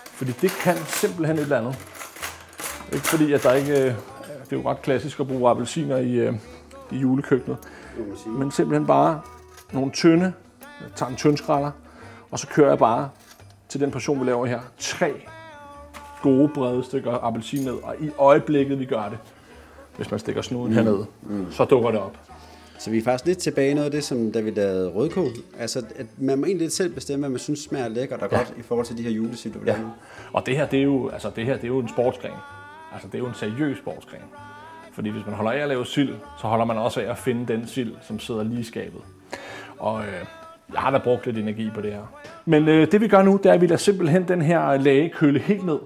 Fordi 0.05 0.33
det 0.33 0.51
kan 0.51 0.77
simpelthen 0.77 1.37
et 1.37 1.43
eller 1.43 1.59
andet. 1.59 1.79
Ikke 2.93 3.07
fordi, 3.07 3.33
at 3.33 3.43
der 3.43 3.53
ikke... 3.53 3.73
Øh, 3.73 3.95
det 4.45 4.59
er 4.59 4.63
jo 4.63 4.71
ret 4.71 4.83
klassisk 4.83 5.21
at 5.21 5.27
bruge 5.27 5.51
appelsiner 5.51 5.97
i, 5.97 6.13
øh, 6.13 6.35
i 6.91 6.97
julekøkkenet. 6.97 7.59
Men 8.27 8.51
simpelthen 8.51 8.87
bare 8.87 9.21
nogle 9.73 9.93
tynde, 9.93 10.33
jeg 10.81 10.89
tager 10.95 11.11
en 11.11 11.17
tyndskræller, 11.17 11.71
og 12.31 12.39
så 12.39 12.47
kører 12.47 12.69
jeg 12.69 12.79
bare 12.79 13.11
til 13.69 13.81
den 13.81 13.91
portion, 13.91 14.21
vi 14.21 14.25
laver 14.25 14.47
her, 14.47 14.61
tre 14.79 15.27
gode 16.23 16.49
brede 16.49 16.85
stykker 16.85 17.25
appelsin 17.25 17.65
ned. 17.65 17.75
Og 17.83 17.95
i 18.01 18.11
øjeblikket, 18.19 18.79
vi 18.79 18.85
gør 18.85 19.09
det, 19.09 19.19
hvis 19.97 20.11
man 20.11 20.21
stikker 20.21 20.43
snuden 20.43 20.69
mm. 20.69 20.75
hernede, 20.75 21.07
mm. 21.23 21.47
så 21.51 21.65
dukker 21.65 21.91
det 21.91 22.01
op. 22.01 22.17
Så 22.79 22.91
vi 22.91 22.99
er 22.99 23.03
faktisk 23.03 23.27
lidt 23.27 23.39
tilbage 23.39 23.71
i 23.71 23.75
noget 23.75 23.85
af 23.85 23.91
det, 23.91 24.05
som 24.05 24.33
da 24.33 24.41
vi 24.41 24.51
lavede 24.51 24.89
rødkål. 24.89 25.29
Altså, 25.59 25.83
at 25.97 26.07
man 26.19 26.39
må 26.39 26.47
egentlig 26.47 26.65
lidt 26.65 26.73
selv 26.73 26.95
bestemme, 26.95 27.21
hvad 27.21 27.31
man 27.31 27.39
synes 27.39 27.61
smager 27.61 27.89
lækkert 27.89 28.23
og 28.23 28.29
Ja. 28.33 28.37
godt 28.37 28.55
i 28.59 28.63
forhold 28.63 28.87
til 28.87 28.99
de 28.99 29.03
her 29.03 29.11
vil 29.45 29.67
Ja. 29.67 29.77
Og 30.33 30.47
det 30.47 30.57
her, 30.57 30.67
det 30.67 30.79
er 30.79 30.83
jo, 30.83 31.09
altså 31.09 31.31
det 31.37 31.45
her, 31.45 31.55
det 31.55 31.65
er 31.65 31.69
jo 31.69 31.79
en 31.79 31.89
sportsgren. 31.89 32.35
Altså 32.93 33.09
det 33.09 33.15
er 33.15 33.19
jo 33.19 33.27
en 33.27 33.35
seriøs 33.35 33.79
sportsgren. 33.79 34.23
Fordi 34.93 35.11
hvis 35.11 35.27
man 35.27 35.35
holder 35.35 35.53
af 35.53 35.59
at 35.59 35.69
lave 35.69 35.87
sild, 35.87 36.15
så 36.41 36.47
holder 36.47 36.65
man 36.65 36.79
også 36.79 37.01
af 37.01 37.11
at 37.11 37.19
finde 37.19 37.53
den 37.53 37.67
sild, 37.67 37.95
som 38.03 38.19
sidder 38.19 38.43
lige 38.43 38.61
i 38.61 38.65
skabet. 38.65 39.01
Og 39.79 40.01
øh, 40.01 40.13
jeg 40.73 40.81
har 40.81 40.91
da 40.91 40.99
brugt 40.99 41.27
lidt 41.27 41.39
energi 41.39 41.71
på 41.75 41.81
det 41.81 41.93
her. 41.93 42.03
Men 42.45 42.69
øh, 42.69 42.93
det 42.93 43.01
vi 43.01 43.09
gør 43.09 43.23
nu, 43.23 43.41
det 43.43 43.47
er, 43.47 43.53
at 43.53 43.61
vi 43.61 43.67
lader 43.67 43.77
simpelthen 43.77 44.29
den 44.29 44.43
her 44.43 44.77
lage 44.77 45.09
køle 45.09 45.39
helt 45.39 45.67
ned. 45.67 45.79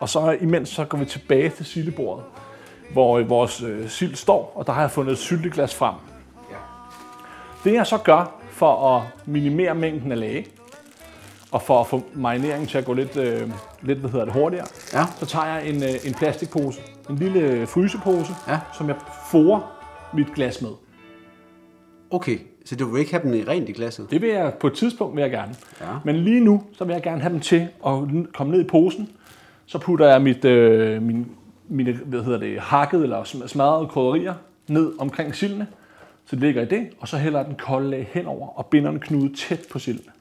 Og 0.00 0.08
så 0.08 0.36
imens 0.40 0.68
så 0.68 0.84
går 0.84 0.98
vi 0.98 1.04
tilbage 1.04 1.48
til 1.50 1.64
sildebordet, 1.66 2.24
hvor 2.92 3.18
øh, 3.18 3.30
vores 3.30 3.62
øh, 3.62 3.88
sild 3.88 4.14
står, 4.14 4.52
og 4.56 4.66
der 4.66 4.72
har 4.72 4.80
jeg 4.80 4.90
fundet 4.90 5.12
et 5.12 5.18
sylteglas 5.18 5.74
frem. 5.74 5.94
Det 7.64 7.72
jeg 7.74 7.86
så 7.86 7.98
gør 7.98 8.32
for 8.50 8.96
at 8.96 9.02
minimere 9.26 9.74
mængden 9.74 10.12
af 10.12 10.20
lage, 10.20 10.46
og 11.52 11.62
for 11.62 11.80
at 11.80 11.86
få 11.86 12.02
marineringen 12.14 12.68
til 12.68 12.78
at 12.78 12.84
gå 12.84 12.92
lidt, 12.92 13.16
øh, 13.16 13.50
lidt 13.82 13.98
hvad 13.98 14.10
hedder 14.10 14.24
det, 14.24 14.34
hurtigere, 14.34 14.66
Ja. 14.92 15.04
så 15.18 15.26
tager 15.26 15.46
jeg 15.46 15.68
en, 15.68 15.82
øh, 15.82 15.90
en 16.04 16.14
plastikpose, 16.14 16.80
en 17.10 17.16
lille 17.16 17.66
frysepose, 17.66 18.32
Ja. 18.48 18.58
som 18.74 18.88
jeg 18.88 18.96
forer 19.30 19.60
mit 20.14 20.34
glas 20.34 20.62
med. 20.62 20.70
Okay, 22.10 22.38
så 22.64 22.76
du 22.76 22.86
vil 22.86 23.00
ikke 23.00 23.12
have 23.12 23.22
dem 23.22 23.34
i 23.34 23.44
rent 23.44 23.68
i 23.68 23.72
glasset? 23.72 24.10
Det 24.10 24.22
vil 24.22 24.28
jeg 24.30 24.54
på 24.60 24.66
et 24.66 24.72
tidspunkt 24.74 25.16
vil 25.16 25.22
jeg 25.22 25.30
gerne. 25.30 25.54
Ja. 25.80 25.86
Men 26.04 26.16
lige 26.16 26.40
nu, 26.44 26.62
så 26.72 26.84
vil 26.84 26.92
jeg 26.92 27.02
gerne 27.02 27.20
have 27.20 27.32
dem 27.32 27.40
til 27.40 27.68
at 27.86 27.92
komme 28.34 28.52
ned 28.52 28.60
i 28.60 28.64
posen. 28.68 29.08
Så 29.68 29.78
putter 29.78 30.08
jeg 30.08 30.22
mit, 30.22 30.44
øh, 30.44 31.02
min, 31.02 31.26
mine 31.68 31.92
hvad 31.92 32.22
hedder 32.22 32.38
det, 32.38 32.60
hakket 32.60 33.02
eller 33.02 33.22
sm- 33.22 33.46
smadrede 33.46 33.86
krydderier 33.86 34.34
ned 34.68 34.92
omkring 34.98 35.34
sildene. 35.34 35.66
Så 36.24 36.36
det 36.36 36.42
ligger 36.42 36.62
i 36.62 36.64
det, 36.64 36.88
og 36.98 37.08
så 37.08 37.16
hælder 37.16 37.42
den 37.42 37.54
kolde 37.54 37.90
lag 37.90 38.10
henover 38.12 38.48
og 38.58 38.66
binder 38.66 38.90
en 38.90 39.00
knude 39.00 39.36
tæt 39.36 39.66
på 39.70 39.78
sildene. 39.78 40.12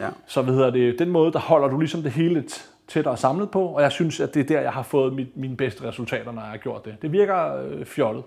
Ja. 0.00 0.08
Så 0.26 0.42
hvad 0.42 0.54
hedder 0.54 0.70
det, 0.70 0.98
den 0.98 1.10
måde, 1.10 1.32
der 1.32 1.38
holder 1.38 1.68
du 1.68 1.78
ligesom 1.78 2.02
det 2.02 2.12
hele 2.12 2.34
lidt 2.34 2.68
tættere 2.88 3.16
samlet 3.16 3.50
på, 3.50 3.64
og 3.64 3.82
jeg 3.82 3.92
synes, 3.92 4.20
at 4.20 4.34
det 4.34 4.40
er 4.40 4.44
der, 4.44 4.60
jeg 4.60 4.72
har 4.72 4.82
fået 4.82 5.12
mit, 5.12 5.36
mine 5.36 5.56
bedste 5.56 5.88
resultater, 5.88 6.32
når 6.32 6.42
jeg 6.42 6.50
har 6.50 6.56
gjort 6.56 6.84
det. 6.84 6.94
Det 7.02 7.12
virker 7.12 7.56
øh, 7.56 7.84
fjollet, 7.84 8.24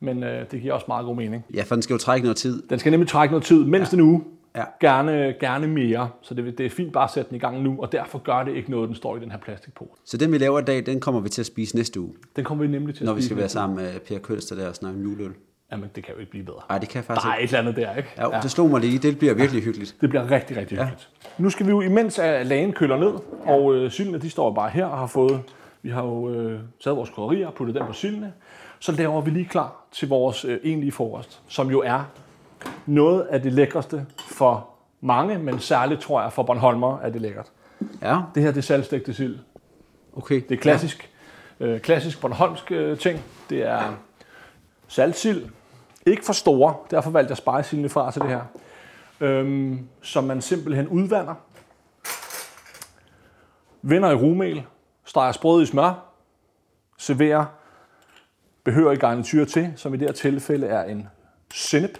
men 0.00 0.22
øh, 0.22 0.50
det 0.50 0.60
giver 0.60 0.74
også 0.74 0.84
meget 0.88 1.06
god 1.06 1.16
mening. 1.16 1.44
Ja, 1.54 1.62
for 1.62 1.74
den 1.74 1.82
skal 1.82 1.94
jo 1.94 1.98
trække 1.98 2.24
noget 2.24 2.36
tid. 2.36 2.62
Den 2.70 2.78
skal 2.78 2.90
nemlig 2.90 3.08
trække 3.08 3.32
noget 3.32 3.44
tid, 3.44 3.64
mindst 3.64 3.92
ja. 3.92 3.96
en 3.96 4.02
uge. 4.02 4.24
Ja. 4.56 4.64
Gerne, 4.80 5.34
gerne 5.40 5.66
mere, 5.66 6.08
så 6.22 6.34
det, 6.34 6.58
det 6.58 6.66
er 6.66 6.70
fint 6.70 6.92
bare 6.92 7.04
at 7.04 7.10
sætte 7.10 7.28
den 7.28 7.36
i 7.36 7.38
gang 7.38 7.62
nu, 7.62 7.76
og 7.82 7.92
derfor 7.92 8.18
gør 8.18 8.42
det 8.42 8.54
ikke 8.56 8.70
noget, 8.70 8.88
den 8.88 8.96
står 8.96 9.16
i 9.16 9.20
den 9.20 9.30
her 9.30 9.38
plastikpose. 9.38 9.90
Så 10.04 10.16
den 10.16 10.32
vi 10.32 10.38
laver 10.38 10.58
i 10.58 10.62
dag, 10.62 10.86
den 10.86 11.00
kommer 11.00 11.20
vi 11.20 11.28
til 11.28 11.42
at 11.42 11.46
spise 11.46 11.76
næste 11.76 12.00
uge, 12.00 12.12
Den 12.36 12.44
kommer 12.44 12.64
vi 12.64 12.70
nemlig 12.70 12.94
til 12.94 13.02
at 13.02 13.06
når 13.06 13.12
vi 13.14 13.20
spise 13.20 13.26
skal 13.26 13.36
være 13.36 13.44
næste 13.44 13.58
uge. 13.58 13.62
sammen 13.62 13.76
med 13.84 14.00
Per 14.00 14.18
Kølster 14.18 14.56
der 14.56 14.68
og 14.68 14.74
snakke 14.74 14.98
om 14.98 15.04
juleøl. 15.04 15.32
Jamen, 15.72 15.90
det 15.94 16.04
kan 16.04 16.14
jo 16.14 16.20
ikke 16.20 16.30
blive 16.30 16.44
bedre. 16.44 16.60
Nej, 16.68 16.78
det 16.78 16.88
kan 16.88 17.02
Der 17.02 17.06
faktisk 17.06 17.26
er 17.26 17.34
ikke. 17.34 17.44
et 17.44 17.48
eller 17.58 17.70
andet 17.70 17.76
der, 17.86 17.96
ikke? 17.96 18.08
Ja, 18.18 18.40
det 18.42 18.50
slog 18.50 18.70
mig 18.70 18.80
lige. 18.80 18.98
Det 18.98 19.18
bliver 19.18 19.34
virkelig 19.34 19.62
hyggeligt. 19.62 19.96
Det 20.00 20.08
bliver 20.08 20.30
rigtig, 20.30 20.56
rigtig 20.56 20.78
hyggeligt. 20.78 21.08
Nu 21.38 21.50
skal 21.50 21.66
vi 21.66 21.70
jo, 21.70 21.80
imens 21.80 22.18
at 22.18 22.46
lagen 22.46 22.72
køler 22.72 22.96
ned, 22.98 23.12
og 23.44 23.74
øh, 23.74 23.90
sildene 23.90 24.18
de 24.18 24.30
står 24.30 24.52
bare 24.54 24.70
her 24.70 24.84
og 24.84 24.98
har 24.98 25.06
fået, 25.06 25.40
vi 25.82 25.90
har 25.90 26.02
jo 26.04 26.30
øh, 26.30 26.60
taget 26.84 26.96
vores 26.96 27.10
krydderier 27.10 27.46
og 27.46 27.54
puttet 27.54 27.74
dem 27.74 27.86
på 27.86 27.92
sildene, 27.92 28.32
så 28.78 28.92
laver 28.92 29.20
vi 29.20 29.30
lige 29.30 29.44
klar 29.44 29.84
til 29.92 30.08
vores 30.08 30.44
øh, 30.44 30.58
egentlige 30.64 30.92
frokost, 30.92 31.40
som 31.48 31.70
jo 31.70 31.80
er 31.80 32.10
noget 32.86 33.22
af 33.22 33.42
det 33.42 33.52
lækreste 33.52 34.06
for 34.28 34.68
mange, 35.00 35.38
men 35.38 35.60
særligt 35.60 36.00
tror 36.00 36.22
jeg 36.22 36.32
for 36.32 36.42
Bornholmer 36.42 36.98
er 36.98 37.10
det 37.10 37.20
lækkert. 37.20 37.52
Ja, 38.02 38.20
Det 38.34 38.42
her 38.42 38.50
det 38.50 38.58
er 38.58 38.62
salgstegte 38.62 39.14
sild. 39.14 39.38
okay. 40.16 40.34
Det 40.48 40.50
er 40.56 40.60
klassisk, 40.60 41.10
øh, 41.60 41.80
klassisk 41.80 42.20
Bornholmsk 42.20 42.72
øh, 42.72 42.98
ting. 42.98 43.20
Det 43.50 43.62
er 43.62 43.94
saltsild. 44.88 45.44
Ikke 46.06 46.24
for 46.24 46.32
store, 46.32 46.74
derfor 46.90 47.10
valgte 47.10 47.30
jeg 47.30 47.36
spejsildene 47.36 47.88
fra 47.88 48.10
til 48.10 48.22
det 48.22 48.30
her. 48.30 48.40
Øhm, 49.20 49.88
som 50.02 50.24
man 50.24 50.40
simpelthen 50.42 50.88
udvander. 50.88 51.34
Vender 53.82 54.10
i 54.10 54.14
rumel. 54.14 54.62
Streger 55.04 55.32
sprød 55.32 55.62
i 55.62 55.66
smør. 55.66 56.04
Serverer 56.98 57.44
behørig 58.64 58.98
garnityr 58.98 59.44
til, 59.44 59.72
som 59.76 59.94
i 59.94 59.96
det 59.96 60.08
her 60.08 60.12
tilfælde 60.12 60.66
er 60.66 60.84
en 60.84 61.08
sennep, 61.54 61.98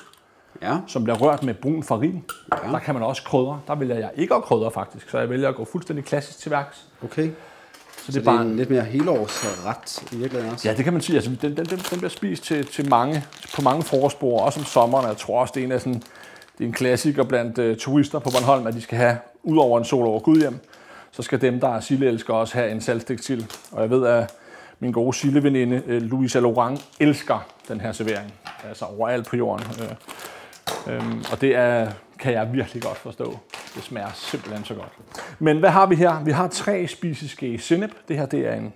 Ja, 0.62 0.78
som 0.86 1.04
bliver 1.04 1.16
rørt 1.18 1.42
med 1.42 1.54
brun 1.54 1.82
farin. 1.82 2.24
Ja. 2.52 2.72
Der 2.72 2.78
kan 2.78 2.94
man 2.94 3.02
også 3.02 3.22
krydre. 3.22 3.60
Der 3.66 3.74
vælger 3.74 3.96
jeg 3.96 4.10
ikke 4.16 4.34
at 4.34 4.42
krydre 4.42 4.70
faktisk, 4.70 5.10
så 5.10 5.18
jeg 5.18 5.30
vælger 5.30 5.48
at 5.48 5.54
gå 5.54 5.64
fuldstændig 5.64 6.04
klassisk 6.04 6.38
til 6.38 6.50
værks. 6.50 6.84
okay. 7.04 7.30
Så, 7.96 8.12
Så 8.12 8.20
det 8.20 8.28
er 8.28 8.40
en 8.40 8.56
lidt 8.56 8.70
mere 8.70 8.82
helårsret 8.84 10.12
i 10.12 10.16
virkeligheden 10.16 10.52
også. 10.54 10.68
Ja, 10.68 10.74
det 10.76 10.84
kan 10.84 10.92
man 10.92 11.02
sige. 11.02 11.16
Altså, 11.16 11.30
den, 11.30 11.56
den, 11.56 11.66
den, 11.66 11.78
den 11.90 11.98
bliver 11.98 12.08
spist 12.08 12.44
til, 12.44 12.66
til 12.66 12.88
mange, 12.88 13.24
på 13.54 13.62
mange 13.62 13.82
frokostbord, 13.82 14.42
også 14.42 14.60
om 14.60 14.66
sommeren. 14.66 15.08
Jeg 15.08 15.16
tror 15.16 15.40
også, 15.40 15.52
det 15.54 15.60
er 15.60 15.64
en, 15.64 15.72
af 15.72 15.80
sådan, 15.80 16.02
det 16.58 16.64
er 16.64 16.68
en 16.68 16.72
klassiker 16.72 17.24
blandt 17.24 17.58
uh, 17.58 17.76
turister 17.76 18.18
på 18.18 18.30
Bornholm, 18.30 18.66
at 18.66 18.74
de 18.74 18.80
skal 18.80 18.98
have, 18.98 19.16
ud 19.42 19.58
over 19.58 19.78
en 19.78 19.84
sol 19.84 20.06
over 20.06 20.20
Gudhjem, 20.20 20.58
så 21.10 21.22
skal 21.22 21.40
dem, 21.40 21.60
der 21.60 21.68
er 21.68 21.80
sildeelskere, 21.80 22.36
også 22.36 22.54
have 22.54 22.70
en 22.70 22.80
salgstegt 22.80 23.24
sild. 23.24 23.44
Og 23.72 23.82
jeg 23.82 23.90
ved, 23.90 24.06
at 24.06 24.34
min 24.80 24.92
gode 24.92 25.16
sildeveninde 25.16 25.82
øh, 25.86 26.02
Louisa 26.02 26.40
Laurent 26.40 26.84
elsker 27.00 27.46
den 27.68 27.80
her 27.80 27.92
servering. 27.92 28.32
Altså 28.68 28.84
overalt 28.84 29.26
på 29.26 29.36
jorden. 29.36 29.66
Øh, 29.82 29.88
øhm, 30.88 31.24
og 31.32 31.40
det 31.40 31.54
er, 31.56 31.92
kan 32.18 32.32
jeg 32.32 32.52
virkelig 32.52 32.82
godt 32.82 32.98
forstå. 32.98 33.38
Det 33.74 33.82
smager 33.82 34.12
simpelthen 34.14 34.64
så 34.64 34.74
godt. 34.74 34.92
Men 35.38 35.58
hvad 35.58 35.70
har 35.70 35.86
vi 35.86 35.94
her? 35.94 36.24
Vi 36.24 36.30
har 36.30 36.48
tre 36.48 36.86
spiseske 36.86 37.58
sennep. 37.58 37.90
Det 38.08 38.18
her 38.18 38.26
det 38.26 38.46
er 38.46 38.54
en 38.54 38.72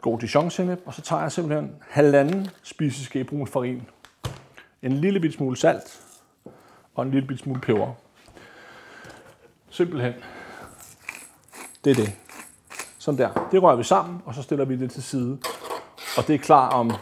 god 0.00 0.18
Dijon 0.18 0.50
sennep. 0.50 0.80
Og 0.86 0.94
så 0.94 1.02
tager 1.02 1.22
jeg 1.22 1.32
simpelthen 1.32 1.72
halvanden 1.90 2.48
spiseske 2.62 3.24
brun 3.24 3.46
farin. 3.46 3.82
En 4.82 4.92
lille 4.92 5.20
bit 5.20 5.34
smule 5.34 5.56
salt. 5.56 6.00
Og 6.94 7.04
en 7.04 7.10
lille 7.10 7.28
bit 7.28 7.38
smule 7.38 7.60
peber. 7.60 7.92
Simpelthen. 9.70 10.12
Det 11.84 11.90
er 11.90 11.94
det. 11.94 12.12
Sådan 12.98 13.18
der. 13.18 13.48
Det 13.52 13.62
rører 13.62 13.76
vi 13.76 13.84
sammen, 13.84 14.22
og 14.24 14.34
så 14.34 14.42
stiller 14.42 14.64
vi 14.64 14.76
det 14.76 14.90
til 14.90 15.02
side. 15.02 15.38
Og 16.16 16.26
det 16.26 16.34
er 16.34 16.38
klar 16.38 16.68
om 16.68 16.92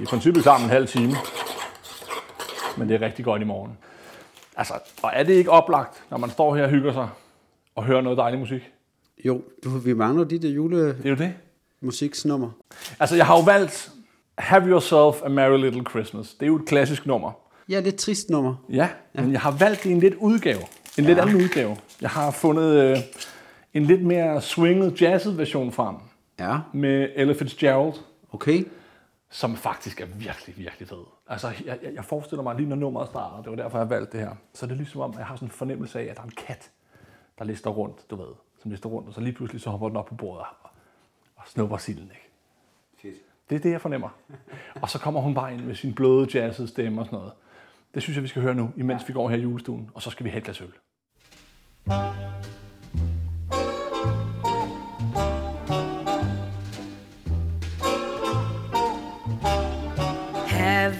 i 0.00 0.04
princippet 0.04 0.42
klar 0.42 0.56
om 0.56 0.62
en 0.62 0.70
halv 0.70 0.88
time. 0.88 1.12
Men 2.76 2.88
det 2.88 2.94
er 2.94 3.00
rigtig 3.06 3.24
godt 3.24 3.42
i 3.42 3.44
morgen. 3.44 3.78
Altså, 4.56 4.74
og 5.02 5.10
er 5.14 5.22
det 5.22 5.32
ikke 5.32 5.50
oplagt, 5.50 6.02
når 6.10 6.18
man 6.18 6.30
står 6.30 6.56
her 6.56 6.64
og 6.64 6.70
hygger 6.70 6.92
sig 6.92 7.08
og 7.74 7.84
hører 7.84 8.00
noget 8.00 8.18
dejlig 8.18 8.40
musik? 8.40 8.62
Jo, 9.24 9.42
du, 9.64 9.68
vi 9.70 9.92
mangler 9.92 10.24
de 10.24 10.34
der 10.38 10.40
Det 10.42 10.50
er 11.06 11.10
jo 11.10 11.14
det. 11.16 11.34
julemusiksnummer. 11.82 12.50
Altså, 13.00 13.16
jeg 13.16 13.26
har 13.26 13.36
jo 13.36 13.42
valgt 13.42 13.90
Have 14.38 14.68
Yourself 14.68 15.22
a 15.24 15.28
Merry 15.28 15.60
Little 15.60 15.84
Christmas. 15.90 16.34
Det 16.34 16.42
er 16.42 16.46
jo 16.46 16.56
et 16.56 16.66
klassisk 16.66 17.06
nummer. 17.06 17.32
Ja, 17.68 17.80
lidt 17.80 17.96
trist 17.96 18.30
nummer. 18.30 18.54
Ja, 18.68 18.88
ja. 19.14 19.20
men 19.20 19.32
jeg 19.32 19.40
har 19.40 19.50
valgt 19.50 19.82
det 19.84 19.92
en 19.92 20.00
lidt 20.00 20.14
udgave. 20.14 20.60
En 20.98 21.04
lidt 21.04 21.18
anden 21.18 21.36
udgave. 21.36 21.76
Jeg 22.00 22.10
har 22.10 22.30
fundet 22.30 22.74
øh, 22.74 22.98
en 23.74 23.84
lidt 23.84 24.02
mere 24.02 24.42
swinget, 24.42 25.02
jazzet 25.02 25.38
version 25.38 25.72
frem 25.72 25.96
Ja, 26.38 26.58
med 26.74 27.08
Ella 27.14 27.32
Fitzgerald, 27.34 27.92
okay. 28.32 28.64
som 29.30 29.56
faktisk 29.56 30.00
er 30.00 30.06
virkelig, 30.06 30.54
virkelig 30.58 30.88
fed. 30.88 31.15
Altså, 31.28 31.48
jeg, 31.66 31.78
jeg- 31.82 31.94
jeg 31.94 32.04
forestiller 32.04 32.42
mig 32.42 32.56
lige, 32.56 32.68
når 32.68 32.76
nummeret 32.76 33.08
starter, 33.08 33.42
det 33.42 33.50
var 33.50 33.56
derfor, 33.56 33.78
jeg 33.78 33.90
valgte 33.90 34.18
det 34.18 34.26
her. 34.28 34.34
Så 34.54 34.66
er 34.66 34.68
det 34.68 34.76
ligesom 34.76 35.00
om, 35.00 35.14
jeg 35.18 35.26
har 35.26 35.36
sådan 35.36 35.46
en 35.48 35.52
fornemmelse 35.52 36.00
af, 36.00 36.04
at 36.04 36.16
der 36.16 36.22
er 36.22 36.26
en 36.26 36.32
kat, 36.36 36.70
der 37.38 37.44
lister 37.44 37.70
rundt, 37.70 38.10
du 38.10 38.16
ved, 38.16 38.32
som 38.62 38.70
lister 38.70 38.88
rundt, 38.88 39.08
og 39.08 39.14
så 39.14 39.20
lige 39.20 39.32
pludselig 39.32 39.62
så 39.62 39.70
hopper 39.70 39.88
den 39.88 39.96
op 39.96 40.06
på 40.06 40.14
bordet 40.14 40.40
og, 40.62 40.70
og 41.36 41.42
snupper 41.46 41.76
silden, 41.76 42.04
ikke? 42.10 42.28
Fedt. 43.02 43.14
Det 43.50 43.56
er 43.56 43.60
det, 43.60 43.70
jeg 43.70 43.80
fornemmer. 43.80 44.08
Og 44.82 44.90
så 44.90 44.98
kommer 44.98 45.20
hun 45.20 45.34
bare 45.34 45.54
ind 45.54 45.64
med 45.64 45.74
sin 45.74 45.94
bløde 45.94 46.28
jazzede 46.34 46.68
stemme 46.68 47.00
og 47.00 47.06
sådan 47.06 47.16
noget. 47.18 47.32
Det 47.94 48.02
synes 48.02 48.16
jeg, 48.16 48.22
vi 48.22 48.28
skal 48.28 48.42
høre 48.42 48.54
nu, 48.54 48.70
imens 48.76 49.08
vi 49.08 49.12
går 49.12 49.28
her 49.28 49.36
i 49.36 49.40
julestuen, 49.40 49.90
og 49.94 50.02
så 50.02 50.10
skal 50.10 50.24
vi 50.24 50.30
have 50.30 50.38
et 50.38 50.44
glas 50.44 50.60
øl. 50.60 50.72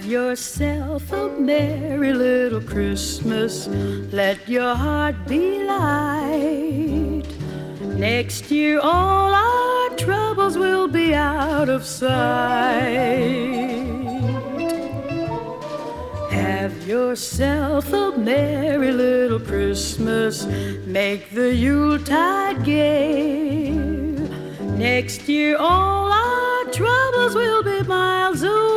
Yourself 0.07 1.11
a 1.11 1.27
merry 1.37 2.13
little 2.13 2.61
Christmas. 2.61 3.67
Let 3.67 4.47
your 4.47 4.73
heart 4.73 5.15
be 5.27 5.63
light. 5.63 7.23
Next 7.81 8.49
year, 8.49 8.79
all 8.79 9.33
our 9.33 9.89
troubles 9.97 10.57
will 10.57 10.87
be 10.87 11.13
out 11.13 11.67
of 11.67 11.83
sight. 11.83 12.87
Have 16.31 16.87
yourself 16.87 17.91
a 17.91 18.17
merry 18.17 18.93
little 18.93 19.39
Christmas. 19.39 20.45
Make 20.85 21.31
the 21.31 21.53
Yuletide 21.53 22.63
gay. 22.63 23.71
Next 24.77 25.27
year, 25.27 25.57
all 25.57 26.11
our 26.11 26.63
troubles 26.71 27.35
will 27.35 27.63
be 27.63 27.83
miles 27.83 28.43
away. 28.43 28.76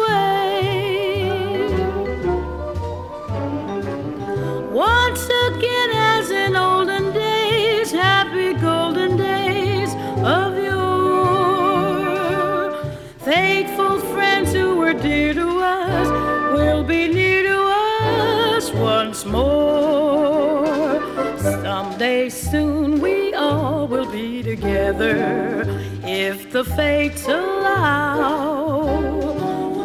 Together 24.93 25.67
if 26.05 26.51
the 26.53 26.65
fates 26.65 27.27
allow. 27.27 28.89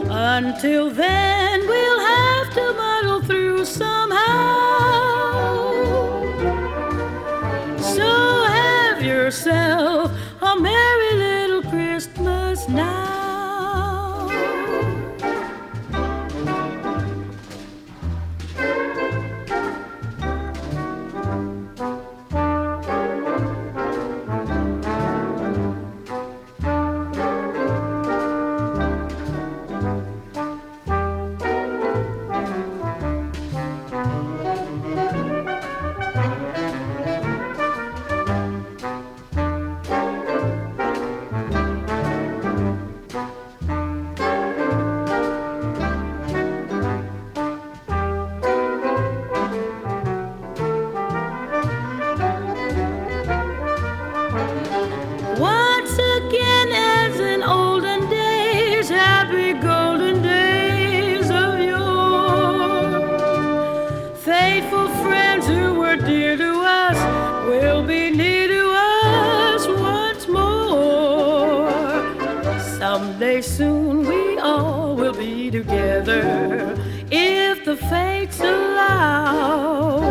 Until 0.10 0.90
then, 0.90 1.68
we'll 1.68 2.00
have 2.00 2.54
to 2.54 2.74
muddle 2.74 3.22
through 3.22 3.66
somehow. 3.66 4.24
So 7.82 8.46
have 8.46 9.04
yourself 9.04 9.95
together 75.56 76.76
if 77.10 77.64
the 77.64 77.78
fates 77.78 78.40
allow. 78.42 80.02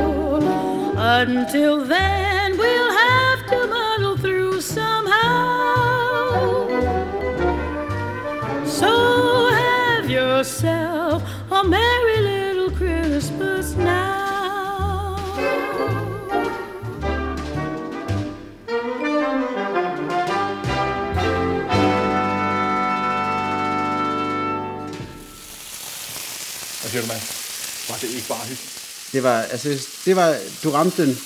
Until 0.96 1.84
then, 1.84 2.56
we'll 2.56 2.92
have 2.92 3.46
to 3.50 3.66
muddle 3.66 4.16
through 4.16 4.62
somehow. 4.62 5.18
So 8.64 8.92
have 9.52 10.08
yourself 10.08 10.93
siger 26.94 27.02
du, 27.02 27.08
mand? 27.08 27.22
Var 27.88 27.96
det 28.00 28.08
ikke 28.10 28.28
bare 28.28 28.38
hyggeligt? 28.38 28.72
Det 29.12 29.22
var, 29.22 29.38
altså, 29.42 29.68
det 30.04 30.16
var, 30.16 30.36
du 30.64 30.70
ramte 30.70 31.06
den 31.06 31.18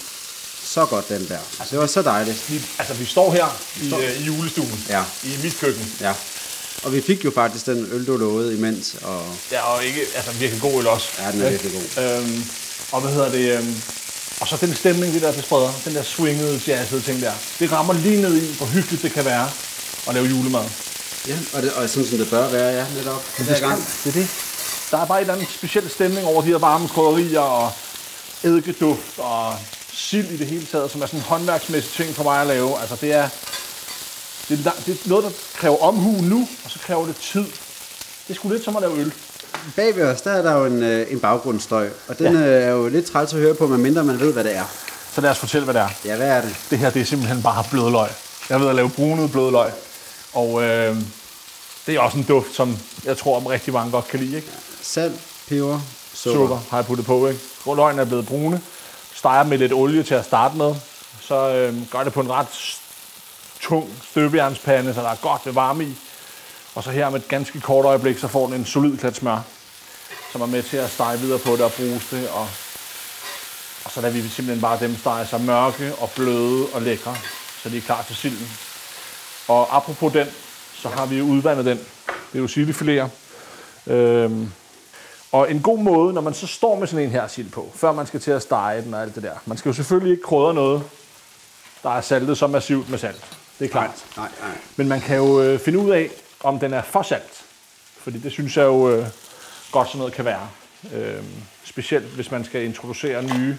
så 0.64 0.86
godt, 0.86 1.08
den 1.08 1.28
der. 1.28 1.38
Altså, 1.60 1.70
det 1.70 1.78
var 1.78 1.86
så 1.86 2.02
dejligt. 2.02 2.50
Vi, 2.50 2.62
altså, 2.78 2.94
vi 2.94 3.04
står 3.04 3.32
her 3.32 3.46
i, 3.82 3.94
øh, 3.94 4.20
i 4.20 4.24
julestuen. 4.24 4.84
Ja. 4.88 5.02
I 5.24 5.38
mit 5.42 5.56
køkken. 5.60 5.92
Ja. 6.00 6.12
Og 6.82 6.92
vi 6.92 7.00
fik 7.00 7.24
jo 7.24 7.30
faktisk 7.34 7.66
den 7.66 7.88
øl, 7.92 8.06
du 8.06 8.16
lovede 8.16 8.54
imens, 8.54 8.94
og 9.02 9.26
Ja, 9.52 9.62
og 9.62 9.84
ikke, 9.84 10.00
altså 10.14 10.30
virkelig 10.32 10.60
god 10.62 10.80
øl 10.80 10.86
også. 10.86 11.08
Ja, 11.18 11.32
den 11.32 11.42
er 11.42 11.50
virkelig 11.50 11.72
god. 11.72 12.04
Øhm, 12.04 12.44
og 12.92 13.00
hvad 13.00 13.12
hedder 13.12 13.30
det? 13.30 13.58
Øhm, 13.58 13.82
og 14.40 14.48
så 14.48 14.56
den 14.56 14.74
stemning, 14.74 15.14
det 15.14 15.22
der, 15.22 15.32
det 15.32 15.44
spreder. 15.44 15.72
Den 15.84 15.94
der 15.94 16.02
swingede, 16.02 16.60
jazzede 16.66 17.00
ting 17.00 17.20
der. 17.22 17.32
Det 17.58 17.72
rammer 17.72 17.92
lige 17.94 18.20
ned 18.20 18.36
i, 18.42 18.54
hvor 18.56 18.66
hyggeligt 18.66 19.02
det 19.02 19.12
kan 19.12 19.24
være 19.24 19.50
at 20.08 20.14
lave 20.14 20.26
julemad. 20.26 20.64
ja, 21.28 21.38
og, 21.52 21.62
det, 21.62 21.72
og 21.72 21.90
sådan 21.90 22.08
som 22.08 22.18
det 22.18 22.30
bør 22.30 22.48
være, 22.48 22.74
ja, 22.74 22.86
netop. 22.94 23.24
Hver 23.38 23.60
gang. 23.60 23.86
Det 24.04 24.16
er 24.16 24.20
det. 24.20 24.28
Der 24.90 24.98
er 24.98 25.06
bare 25.06 25.18
en 25.18 25.20
eller 25.20 25.34
anden 25.34 25.48
speciel 25.50 25.90
stemning 25.90 26.26
over 26.26 26.42
de 26.42 26.48
her 26.48 26.58
varme 26.58 26.88
krydderier 26.88 27.40
og 27.40 27.72
eddikeduft 28.44 29.18
og 29.18 29.54
sild 29.92 30.30
i 30.30 30.36
det 30.36 30.46
hele 30.46 30.66
taget, 30.66 30.90
som 30.90 31.02
er 31.02 31.06
sådan 31.06 31.20
en 31.20 31.24
håndværksmæssig 31.24 31.92
ting 31.92 32.16
for 32.16 32.24
mig 32.24 32.40
at 32.40 32.46
lave. 32.46 32.80
Altså 32.80 32.96
det 33.00 33.12
er, 33.12 33.28
Det 34.48 34.66
er, 34.66 34.70
det 34.86 34.94
er 34.94 35.08
noget, 35.08 35.24
der 35.24 35.30
kræver 35.54 35.82
omhu 35.82 36.20
nu, 36.22 36.48
og 36.64 36.70
så 36.70 36.78
kræver 36.78 37.06
det 37.06 37.16
tid. 37.16 37.44
Det 38.28 38.36
sgu 38.36 38.48
lidt 38.48 38.64
som 38.64 38.76
at 38.76 38.82
lave 38.82 38.98
øl. 38.98 39.12
Bag 39.76 39.96
ved 39.96 40.04
os, 40.04 40.20
der 40.20 40.30
er 40.30 40.42
der 40.42 40.52
jo 40.52 40.64
en, 40.64 40.82
øh, 40.82 41.12
en 41.12 41.20
baggrundsstøj, 41.20 41.88
og 42.08 42.18
den 42.18 42.34
ja. 42.34 42.40
er 42.40 42.70
jo 42.70 42.88
lidt 42.88 43.06
træls 43.06 43.32
at 43.32 43.40
høre 43.40 43.54
på, 43.54 43.66
medmindre 43.66 44.04
man 44.04 44.20
ved, 44.20 44.32
hvad 44.32 44.44
det 44.44 44.56
er. 44.56 44.64
Så 45.14 45.20
lad 45.20 45.30
os 45.30 45.38
fortælle, 45.38 45.64
hvad 45.64 45.74
det 45.74 45.82
er. 45.82 45.88
Ja, 46.04 46.16
hvad 46.16 46.28
er 46.28 46.40
det? 46.40 46.56
Det 46.70 46.78
her, 46.78 46.90
det 46.90 47.02
er 47.02 47.06
simpelthen 47.06 47.42
bare 47.42 47.64
blødløg. 47.70 48.08
Jeg 48.50 48.60
ved 48.60 48.68
at 48.68 48.74
lave 48.74 48.90
brunet 48.90 49.32
blødløg. 49.32 49.70
Og 50.32 50.62
øh, 50.62 50.96
det 51.86 51.94
er 51.94 52.00
også 52.00 52.18
en 52.18 52.24
duft, 52.24 52.54
som 52.54 52.78
jeg 53.04 53.18
tror, 53.18 53.36
om 53.36 53.46
rigtig 53.46 53.72
mange 53.72 53.90
godt 53.90 54.08
kan 54.08 54.20
lide. 54.20 54.36
Ikke? 54.36 54.48
Salt, 54.88 55.20
peber, 55.48 55.80
sukker. 56.14 56.38
Sukker 56.38 56.58
har 56.70 56.78
jeg 56.78 56.86
puttet 56.86 57.06
på. 57.06 57.26
Ikke? 57.26 57.40
Løgene 57.66 58.02
er 58.02 58.06
blevet 58.06 58.26
brune. 58.26 58.62
Steger 59.14 59.42
med 59.42 59.58
lidt 59.58 59.72
olie 59.72 60.02
til 60.02 60.14
at 60.14 60.24
starte 60.24 60.56
med. 60.56 60.74
Så 61.20 61.54
øh, 61.54 61.90
gør 61.90 62.04
det 62.04 62.12
på 62.12 62.20
en 62.20 62.30
ret 62.30 62.78
tung 63.60 63.90
støbejernspande, 64.10 64.94
så 64.94 65.00
der 65.00 65.08
er 65.08 65.16
godt 65.22 65.46
ved 65.46 65.52
varme 65.52 65.84
i. 65.84 65.94
Og 66.74 66.84
så 66.84 66.90
her 66.90 67.10
med 67.10 67.20
et 67.20 67.28
ganske 67.28 67.60
kort 67.60 67.84
øjeblik, 67.84 68.18
så 68.18 68.28
får 68.28 68.46
den 68.46 68.54
en 68.54 68.66
solid 68.66 68.98
klat 68.98 69.16
smør, 69.16 69.40
som 70.32 70.40
er 70.40 70.46
med 70.46 70.62
til 70.62 70.76
at 70.76 70.90
stege 70.90 71.18
videre 71.18 71.38
på 71.38 71.52
det 71.52 71.60
og 71.60 71.72
bruges 71.72 72.06
det. 72.10 72.28
Og, 72.28 72.48
og 73.84 73.90
så 73.90 74.00
lader 74.00 74.14
vi 74.14 74.28
simpelthen 74.28 74.60
bare 74.60 74.80
dem 74.80 74.96
stege 74.98 75.26
sig 75.26 75.40
mørke 75.40 75.94
og 75.94 76.10
bløde 76.10 76.66
og 76.74 76.82
lækre, 76.82 77.16
så 77.62 77.68
de 77.68 77.76
er 77.76 77.80
klar 77.80 78.02
til 78.02 78.16
silden. 78.16 78.50
Og 79.48 79.76
apropos 79.76 80.12
den, 80.12 80.26
så 80.74 80.88
har 80.88 81.06
vi 81.06 81.22
udvandet 81.22 81.64
den. 81.64 81.78
Det 82.32 82.38
er 82.38 82.42
jo 82.42 82.46
sildefiléer. 82.46 83.08
Øhm, 83.92 84.52
og 85.32 85.50
en 85.50 85.62
god 85.62 85.78
måde, 85.78 86.12
når 86.12 86.20
man 86.20 86.34
så 86.34 86.46
står 86.46 86.78
med 86.78 86.86
sådan 86.86 87.04
en 87.04 87.10
her 87.10 87.28
sild 87.28 87.50
på, 87.50 87.72
før 87.74 87.92
man 87.92 88.06
skal 88.06 88.20
til 88.20 88.30
at 88.30 88.42
stege 88.42 88.82
den 88.82 88.94
og 88.94 89.02
alt 89.02 89.14
det 89.14 89.22
der. 89.22 89.34
Man 89.46 89.58
skal 89.58 89.68
jo 89.68 89.74
selvfølgelig 89.74 90.10
ikke 90.12 90.22
krydre 90.22 90.54
noget, 90.54 90.82
der 91.82 91.90
er 91.90 92.00
saltet 92.00 92.38
så 92.38 92.46
massivt 92.46 92.90
med 92.90 92.98
salt. 92.98 93.24
Det 93.58 93.64
er 93.64 93.68
klart. 93.68 94.04
Nej, 94.16 94.28
nej. 94.40 94.50
Men 94.76 94.88
man 94.88 95.00
kan 95.00 95.16
jo 95.16 95.42
øh, 95.42 95.60
finde 95.60 95.78
ud 95.78 95.90
af, 95.90 96.10
om 96.40 96.58
den 96.58 96.72
er 96.72 96.82
for 96.82 97.02
salt. 97.02 97.44
Fordi 97.98 98.18
det 98.18 98.32
synes 98.32 98.56
jeg 98.56 98.64
jo 98.64 98.90
øh, 98.90 99.06
godt 99.72 99.88
sådan 99.88 99.98
noget 99.98 100.14
kan 100.14 100.24
være. 100.24 100.48
Øh, 100.92 101.24
specielt 101.64 102.06
hvis 102.06 102.30
man 102.30 102.44
skal 102.44 102.64
introducere 102.64 103.22
nye 103.22 103.56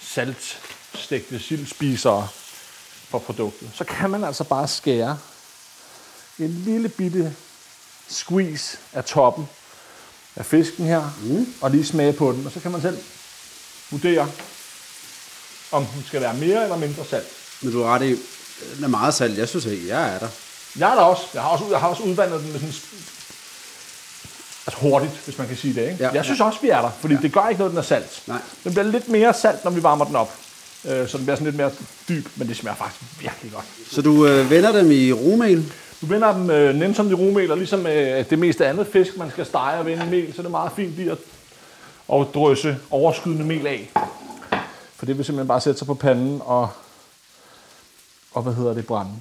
saltstegte 0.00 1.38
sildspisere 1.38 2.28
for 3.08 3.18
produktet. 3.18 3.70
Så 3.74 3.84
kan 3.84 4.10
man 4.10 4.24
altså 4.24 4.44
bare 4.44 4.68
skære 4.68 5.18
en 6.38 6.50
lille 6.50 6.88
bitte 6.88 7.36
squeeze 8.08 8.78
af 8.92 9.04
toppen 9.04 9.48
af 10.36 10.46
fisken 10.46 10.86
her, 10.86 11.10
mm. 11.22 11.46
og 11.60 11.70
lige 11.70 11.86
smage 11.86 12.12
på 12.12 12.32
den. 12.32 12.46
Og 12.46 12.52
så 12.52 12.60
kan 12.60 12.70
man 12.70 12.82
selv 12.82 12.98
vurdere, 13.90 14.28
om 15.72 15.86
den 15.86 16.04
skal 16.06 16.20
være 16.20 16.34
mere 16.34 16.62
eller 16.62 16.76
mindre 16.76 17.04
salt. 17.04 17.26
Men 17.60 17.72
du 17.72 17.82
har 17.82 17.94
ret 17.94 18.02
i, 18.02 18.16
den 18.76 18.84
er 18.84 18.88
meget 18.88 19.14
salt. 19.14 19.38
Jeg 19.38 19.48
synes 19.48 19.64
ikke, 19.64 19.88
jeg 19.88 20.14
er 20.14 20.18
der. 20.18 20.28
Jeg 20.78 20.90
er 20.90 20.94
der 20.94 21.02
også. 21.02 21.22
Jeg 21.34 21.42
har 21.42 21.48
også, 21.48 21.64
jeg 21.70 21.80
har 21.80 21.88
også 21.88 22.02
udvandet 22.02 22.40
den 22.40 22.52
med 22.52 22.60
sådan 22.60 22.72
altså 24.66 24.80
hurtigt, 24.80 25.12
hvis 25.24 25.38
man 25.38 25.48
kan 25.48 25.56
sige 25.56 25.74
det. 25.74 25.90
Ikke? 25.90 26.04
Ja. 26.04 26.10
jeg 26.10 26.24
synes 26.24 26.40
også, 26.40 26.58
vi 26.62 26.68
er 26.68 26.80
der, 26.80 26.90
fordi 27.00 27.14
ja. 27.14 27.20
det 27.20 27.32
gør 27.32 27.48
ikke 27.48 27.58
noget, 27.58 27.70
den 27.70 27.78
er 27.78 27.82
salt. 27.82 28.22
Nej. 28.26 28.38
Den 28.64 28.72
bliver 28.72 28.84
lidt 28.84 29.08
mere 29.08 29.34
salt, 29.34 29.64
når 29.64 29.70
vi 29.70 29.82
varmer 29.82 30.04
den 30.04 30.16
op. 30.16 30.34
Øh, 30.84 31.08
så 31.08 31.16
den 31.16 31.26
bliver 31.26 31.36
sådan 31.36 31.44
lidt 31.44 31.56
mere 31.56 31.70
dyb, 32.08 32.28
men 32.36 32.48
det 32.48 32.56
smager 32.56 32.76
faktisk 32.76 33.00
virkelig 33.20 33.52
godt. 33.52 33.64
Så 33.90 34.02
du 34.02 34.26
øh, 34.26 34.50
vender 34.50 34.72
dem 34.72 34.90
i 34.90 35.12
rumel. 35.12 35.72
Du 36.00 36.06
vender 36.06 36.32
dem 36.32 36.50
øh, 36.50 36.94
som 36.94 37.08
de 37.08 37.14
rumel, 37.14 37.50
og 37.50 37.56
ligesom 37.56 37.86
øh, 37.86 38.30
det 38.30 38.38
meste 38.38 38.66
andet 38.66 38.86
fisk, 38.86 39.16
man 39.16 39.30
skal 39.30 39.46
stege 39.46 39.78
og 39.78 39.86
vende 39.86 40.06
mel, 40.06 40.34
så 40.34 40.40
er 40.40 40.42
det 40.42 40.50
meget 40.50 40.72
fint 40.72 40.94
lige 40.94 41.10
at, 41.10 41.18
at 42.12 42.26
drysse 42.34 42.76
overskydende 42.90 43.44
mel 43.44 43.66
af. 43.66 43.90
For 44.94 45.06
det 45.06 45.16
vil 45.16 45.24
simpelthen 45.24 45.48
bare 45.48 45.60
sætte 45.60 45.78
sig 45.78 45.86
på 45.86 45.94
panden 45.94 46.42
og, 46.44 46.68
og 48.32 48.42
hvad 48.42 48.54
hedder 48.54 48.74
det, 48.74 48.86
brænde. 48.86 49.12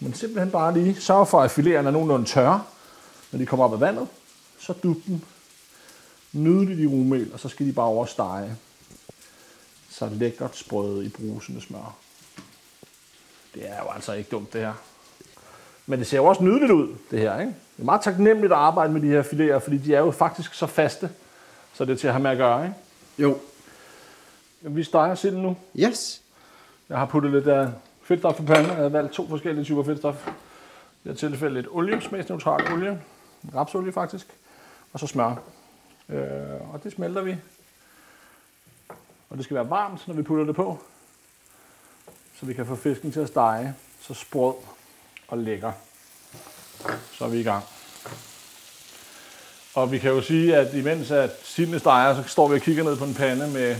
Men 0.00 0.14
simpelthen 0.14 0.50
bare 0.50 0.74
lige 0.74 1.00
sørg 1.00 1.28
for, 1.28 1.40
at 1.40 1.50
fileterne 1.50 1.88
er 1.88 1.92
nogenlunde 1.92 2.26
tørre, 2.26 2.62
når 3.32 3.38
de 3.38 3.46
kommer 3.46 3.64
op 3.64 3.72
af 3.72 3.80
vandet. 3.80 4.08
Så 4.58 4.72
dub 4.72 4.96
dem 5.06 5.20
nydeligt 6.32 6.80
i 6.80 6.86
rumel, 6.86 7.30
og 7.32 7.40
så 7.40 7.48
skal 7.48 7.66
de 7.66 7.72
bare 7.72 7.86
overstege. 7.86 8.56
Så 9.90 10.08
lækkert 10.08 10.56
sprøde 10.56 11.06
i 11.06 11.08
brusende 11.08 11.60
smør. 11.60 11.96
Det 13.54 13.68
er 13.68 13.78
jo 13.82 13.90
altså 13.94 14.12
ikke 14.12 14.30
dumt, 14.30 14.52
det 14.52 14.60
her. 14.60 14.74
Men 15.86 15.98
det 15.98 16.06
ser 16.06 16.16
jo 16.16 16.24
også 16.24 16.44
nydeligt 16.44 16.72
ud, 16.72 16.96
det 17.10 17.18
her. 17.18 17.40
Ikke? 17.40 17.54
Det 17.76 17.82
er 17.82 17.84
meget 17.84 18.00
taknemmeligt 18.00 18.52
at 18.52 18.58
arbejde 18.58 18.92
med 18.92 19.00
de 19.00 19.08
her 19.08 19.22
fileter, 19.22 19.58
fordi 19.58 19.78
de 19.78 19.94
er 19.94 20.00
jo 20.00 20.10
faktisk 20.10 20.54
så 20.54 20.66
faste, 20.66 21.10
så 21.74 21.84
det 21.84 21.92
er 21.92 21.96
til 21.96 22.06
at 22.06 22.12
have 22.12 22.22
med 22.22 22.30
at 22.30 22.36
gøre. 22.36 22.64
Ikke? 22.64 22.76
Jo. 23.18 23.38
Vi 24.60 24.82
steger 24.82 25.14
silden 25.14 25.42
nu. 25.42 25.56
Yes. 25.78 26.22
Jeg 26.88 26.98
har 26.98 27.06
puttet 27.06 27.32
lidt 27.32 27.48
af 27.48 27.68
fedtstof 28.02 28.36
på 28.36 28.42
panden. 28.42 28.66
Jeg 28.66 28.76
har 28.76 28.88
valgt 28.88 29.12
to 29.12 29.28
forskellige 29.28 29.64
typer 29.64 29.82
fedtstof. 29.82 30.26
I 30.26 30.30
det 31.08 31.20
her 31.20 31.28
tilfælde 31.28 31.54
lidt 31.54 31.66
olie, 31.70 32.00
smagsneutral 32.00 32.72
olie. 32.72 33.00
Rapsolie 33.54 33.92
faktisk. 33.92 34.26
Og 34.92 35.00
så 35.00 35.06
smør. 35.06 35.34
Øh, 36.08 36.74
og 36.74 36.80
det 36.84 36.92
smelter 36.92 37.22
vi. 37.22 37.36
Og 39.30 39.36
det 39.36 39.44
skal 39.44 39.54
være 39.54 39.70
varmt, 39.70 40.08
når 40.08 40.14
vi 40.14 40.22
putter 40.22 40.44
det 40.44 40.54
på. 40.54 40.78
Så 42.40 42.46
vi 42.46 42.54
kan 42.54 42.66
få 42.66 42.74
fisken 42.74 43.12
til 43.12 43.20
at 43.20 43.28
stege. 43.28 43.74
Så 44.00 44.14
sprød 44.14 44.54
og 45.28 45.38
lækker. 45.38 45.72
Så 47.18 47.24
er 47.24 47.28
vi 47.28 47.40
i 47.40 47.42
gang. 47.42 47.64
Og 49.74 49.92
vi 49.92 49.98
kan 49.98 50.10
jo 50.10 50.22
sige, 50.22 50.56
at 50.56 50.74
imens 50.74 51.10
at 51.10 51.30
sildene 51.44 51.78
steger, 51.78 52.22
så 52.22 52.28
står 52.28 52.48
vi 52.48 52.54
og 52.56 52.60
kigger 52.62 52.84
ned 52.84 52.96
på 52.96 53.04
en 53.04 53.14
pande 53.14 53.48
med 53.48 53.76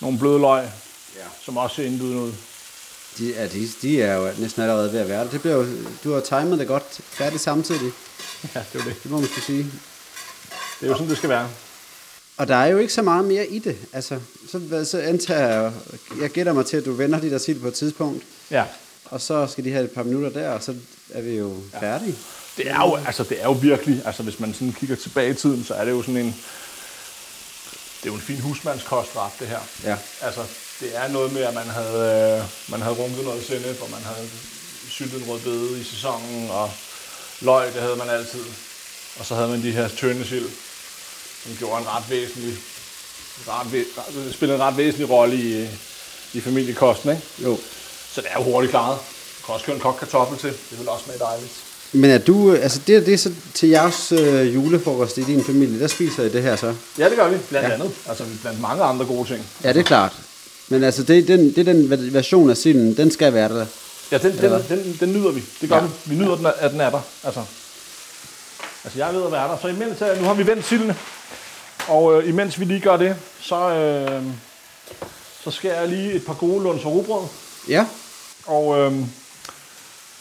nogle 0.00 0.18
bløde 0.18 0.38
løg, 0.38 0.68
Ja. 1.16 1.22
som 1.44 1.56
også 1.56 1.76
ser 1.76 1.84
indbydende 1.84 2.22
ud. 2.22 2.32
De, 3.18 3.26
ja, 3.32 3.46
de, 3.46 3.68
de 3.82 4.02
er 4.02 4.14
jo 4.16 4.30
næsten 4.38 4.62
allerede 4.62 4.92
ved 4.92 5.00
at 5.00 5.08
være 5.08 5.24
der. 5.24 5.30
Det 5.30 5.40
bliver 5.40 5.56
jo, 5.56 5.66
du 6.04 6.12
har 6.12 6.20
timet 6.20 6.58
det 6.58 6.66
godt 6.68 7.00
færdigt 7.04 7.42
samtidig. 7.42 7.92
Ja, 8.54 8.62
det 8.72 8.80
er 8.80 8.84
det. 8.84 9.02
Det 9.02 9.10
må 9.10 9.18
man 9.18 9.28
skulle 9.28 9.44
sige. 9.44 9.62
Det 10.80 10.86
er 10.86 10.90
jo 10.90 10.94
sådan, 10.94 11.08
det 11.08 11.16
skal 11.16 11.30
være. 11.30 11.48
Og 12.36 12.48
der 12.48 12.56
er 12.56 12.66
jo 12.66 12.78
ikke 12.78 12.92
så 12.92 13.02
meget 13.02 13.24
mere 13.24 13.46
i 13.46 13.58
det. 13.58 13.76
Altså, 13.92 14.20
så, 14.50 14.84
så 14.84 14.98
antager 15.00 15.48
jeg, 15.62 15.72
jeg 16.20 16.30
gætter 16.30 16.52
mig 16.52 16.66
til, 16.66 16.76
at 16.76 16.84
du 16.84 16.92
vender 16.92 17.20
de 17.20 17.30
der 17.30 17.38
sild 17.38 17.60
på 17.60 17.68
et 17.68 17.74
tidspunkt, 17.74 18.24
Ja. 18.50 18.64
Og 19.10 19.20
så 19.20 19.46
skal 19.46 19.64
de 19.64 19.72
have 19.72 19.84
et 19.84 19.90
par 19.90 20.02
minutter 20.02 20.30
der, 20.30 20.50
og 20.50 20.62
så 20.62 20.74
er 21.14 21.20
vi 21.20 21.36
jo 21.36 21.56
færdige. 21.80 22.14
Det 22.56 22.70
er 22.70 22.80
jo, 22.80 22.96
altså, 23.06 23.22
det 23.22 23.40
er 23.40 23.44
jo 23.44 23.52
virkelig, 23.52 24.02
altså 24.04 24.22
hvis 24.22 24.40
man 24.40 24.54
sådan 24.54 24.72
kigger 24.72 24.96
tilbage 24.96 25.30
i 25.30 25.34
tiden, 25.34 25.64
så 25.64 25.74
er 25.74 25.84
det 25.84 25.92
jo 25.92 26.02
sådan 26.02 26.16
en, 26.16 26.26
det 27.98 28.04
er 28.08 28.10
jo 28.10 28.14
en 28.14 28.20
fin 28.20 28.40
husmandskostret, 28.40 29.32
det 29.40 29.48
her. 29.48 29.60
Ja. 29.84 29.96
Altså, 30.22 30.40
det 30.80 30.96
er 30.96 31.08
noget 31.08 31.32
med, 31.32 31.42
at 31.42 31.54
man 31.54 31.66
havde, 31.66 32.38
øh, 32.38 32.70
man 32.70 32.82
havde 32.82 32.96
runket 32.96 33.24
noget 33.24 33.44
sennep, 33.44 33.82
og 33.82 33.90
man 33.90 34.02
havde 34.02 34.28
syltet 34.90 35.22
en 35.22 35.30
rødbede 35.30 35.80
i 35.80 35.84
sæsonen, 35.84 36.50
og 36.50 36.70
løg, 37.40 37.72
det 37.74 37.82
havde 37.82 37.96
man 37.96 38.10
altid. 38.10 38.44
Og 39.18 39.26
så 39.26 39.34
havde 39.34 39.48
man 39.48 39.62
de 39.62 39.72
her 39.72 39.88
tynde 39.88 40.26
sild, 40.26 40.50
som 41.42 41.56
gjorde 41.58 41.80
en 41.80 41.88
ret 41.88 42.10
væsentlig, 42.10 42.58
ret, 43.48 43.66
ret, 43.98 44.34
spillede 44.34 44.56
en 44.56 44.64
ret 44.64 44.76
væsentlig 44.76 45.10
rolle 45.10 45.36
i, 45.36 45.68
i 46.32 46.40
familiekosten, 46.40 47.10
ikke? 47.10 47.22
Jo. 47.38 47.58
Så 48.18 48.22
det 48.22 48.30
er 48.34 48.38
jo 48.38 48.44
hurtigt 48.52 48.70
klaret. 48.70 48.98
Du 49.40 49.46
kan 49.46 49.54
også 49.54 49.66
køre 49.66 49.76
en 49.76 49.82
kogt 49.82 49.98
kartoffel 49.98 50.38
til. 50.38 50.50
Det 50.70 50.78
vil 50.78 50.88
også 50.88 51.04
smage 51.04 51.18
dejligt. 51.18 51.50
Men 51.92 52.10
er 52.10 52.18
du, 52.18 52.54
altså 52.54 52.80
det, 52.86 53.06
det 53.06 53.14
er 53.14 53.18
så 53.18 53.32
til 53.54 53.68
jeres 53.68 54.12
øh, 54.12 54.54
julefrokost 54.54 55.18
i 55.18 55.22
din 55.22 55.44
familie, 55.44 55.80
der 55.80 55.86
spiser 55.86 56.22
I 56.22 56.28
det 56.28 56.42
her 56.42 56.56
så? 56.56 56.74
Ja, 56.98 57.08
det 57.08 57.16
gør 57.16 57.28
vi, 57.28 57.36
blandt 57.48 57.64
Ja. 57.68 57.68
ja. 57.68 57.74
andet. 57.74 57.90
Altså 58.08 58.24
blandt 58.42 58.60
mange 58.60 58.82
andre 58.84 59.04
gode 59.06 59.28
ting. 59.28 59.46
Ja, 59.64 59.72
det 59.72 59.80
er 59.80 59.84
klart. 59.84 60.12
Men 60.68 60.84
altså, 60.84 61.02
det, 61.02 61.28
den, 61.28 61.40
det 61.54 61.58
er 61.58 61.64
den 61.72 61.92
ver- 61.92 62.12
version 62.12 62.50
af 62.50 62.56
silden, 62.56 62.96
den 62.96 63.10
skal 63.10 63.34
være 63.34 63.48
der. 63.48 63.66
Ja, 64.12 64.18
den, 64.18 64.38
den, 64.38 64.52
den, 64.68 64.96
den 65.00 65.12
nyder 65.12 65.30
vi. 65.30 65.42
Det 65.60 65.68
gør 65.68 65.76
Ja. 65.76 65.82
ja. 65.82 65.88
vi. 66.04 66.14
Vi 66.16 66.22
nyder, 66.24 66.36
den, 66.36 66.46
at 66.58 66.70
den 66.72 66.80
er 66.80 66.90
der. 66.90 67.00
Altså, 67.24 67.40
altså 68.84 68.98
jeg 68.98 69.14
ved 69.14 69.24
at 69.26 69.32
være 69.32 69.48
der. 69.48 69.56
Så 69.62 69.68
imens, 69.68 70.02
øh, 70.02 70.20
nu 70.20 70.26
har 70.26 70.34
vi 70.34 70.46
vendt 70.46 70.64
sildene. 70.66 70.96
Og 71.88 72.22
øh, 72.22 72.28
imens 72.28 72.60
vi 72.60 72.64
lige 72.64 72.80
gør 72.80 72.96
det, 72.96 73.16
så, 73.40 73.70
øh, 73.70 74.22
så 75.44 75.50
skærer 75.50 75.80
jeg 75.80 75.88
lige 75.88 76.12
et 76.12 76.24
par 76.26 76.34
gode 76.34 76.62
lunds 76.62 76.86
rugbrød. 76.86 77.26
Ja, 77.68 77.86
Og 78.48 78.78
øh, 78.78 78.92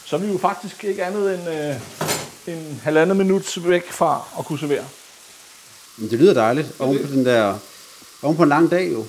så 0.05 0.15
er 0.15 0.19
vi 0.19 0.27
jo 0.31 0.37
faktisk 0.37 0.83
ikke 0.83 1.03
andet 1.05 1.33
end 1.33 1.49
øh, 1.49 2.55
en 2.55 2.81
halvandet 2.83 3.17
minut 3.17 3.57
væk 3.69 3.91
fra 3.91 4.21
at 4.39 4.45
kunne 4.45 4.59
servere. 4.59 4.83
men 5.97 6.09
det 6.11 6.19
lyder 6.19 6.33
dejligt. 6.33 6.67
Oven 6.79 6.99
på 7.05 7.11
den 7.13 7.25
der, 7.25 7.57
oven 8.23 8.37
på 8.37 8.43
en 8.43 8.49
lang 8.49 8.71
dag 8.71 8.91
jo. 8.93 9.05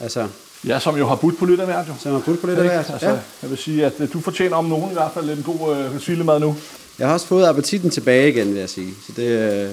Altså, 0.00 0.28
Ja, 0.66 0.78
som 0.80 0.96
jo 0.96 1.06
har 1.08 1.14
budt 1.16 1.38
på 1.38 1.44
lidt 1.44 1.60
af 1.60 1.66
hvert 1.66 1.88
jo. 1.88 1.92
så 2.00 2.08
man 2.08 2.22
putte 2.22 2.40
på 2.40 2.46
lidt 2.46 2.58
af 2.58 2.64
hvert. 2.64 2.90
Altså, 2.90 3.06
Ja. 3.08 3.18
Jeg 3.42 3.50
vil 3.50 3.58
sige, 3.58 3.86
at 3.86 3.92
øh, 3.98 4.12
du 4.12 4.20
fortjener 4.20 4.56
om 4.56 4.64
nogen 4.64 4.90
i 4.90 4.92
hvert 4.92 5.10
fald 5.14 5.30
en 5.30 5.42
god 5.42 5.76
øh, 5.76 6.00
sildemad 6.00 6.40
nu. 6.40 6.56
Jeg 6.98 7.06
har 7.06 7.14
også 7.14 7.26
fået 7.26 7.46
appetitten 7.46 7.90
tilbage 7.90 8.28
igen, 8.28 8.48
vil 8.52 8.60
jeg 8.60 8.70
sige. 8.70 8.94
Så 9.06 9.12
det, 9.16 9.22
øh, 9.28 9.70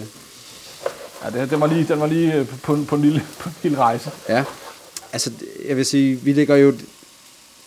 Ja, 1.23 1.29
det, 1.41 1.49
den 1.49 1.59
var 1.61 1.67
lige, 1.67 1.85
den 1.89 1.99
var 1.99 2.05
lige 2.07 2.33
øh, 2.33 2.47
på, 2.63 2.73
en- 2.73 2.85
på, 2.85 2.95
en 2.95 3.01
lille, 3.01 3.23
på 3.39 3.49
en 3.49 3.55
lille 3.63 3.77
rejse. 3.77 4.11
ja. 4.29 4.43
Altså, 5.13 5.31
jeg 5.67 5.77
vil 5.77 5.85
sige, 5.85 6.15
vi 6.15 6.33
lægger 6.33 6.55
jo 6.55 6.73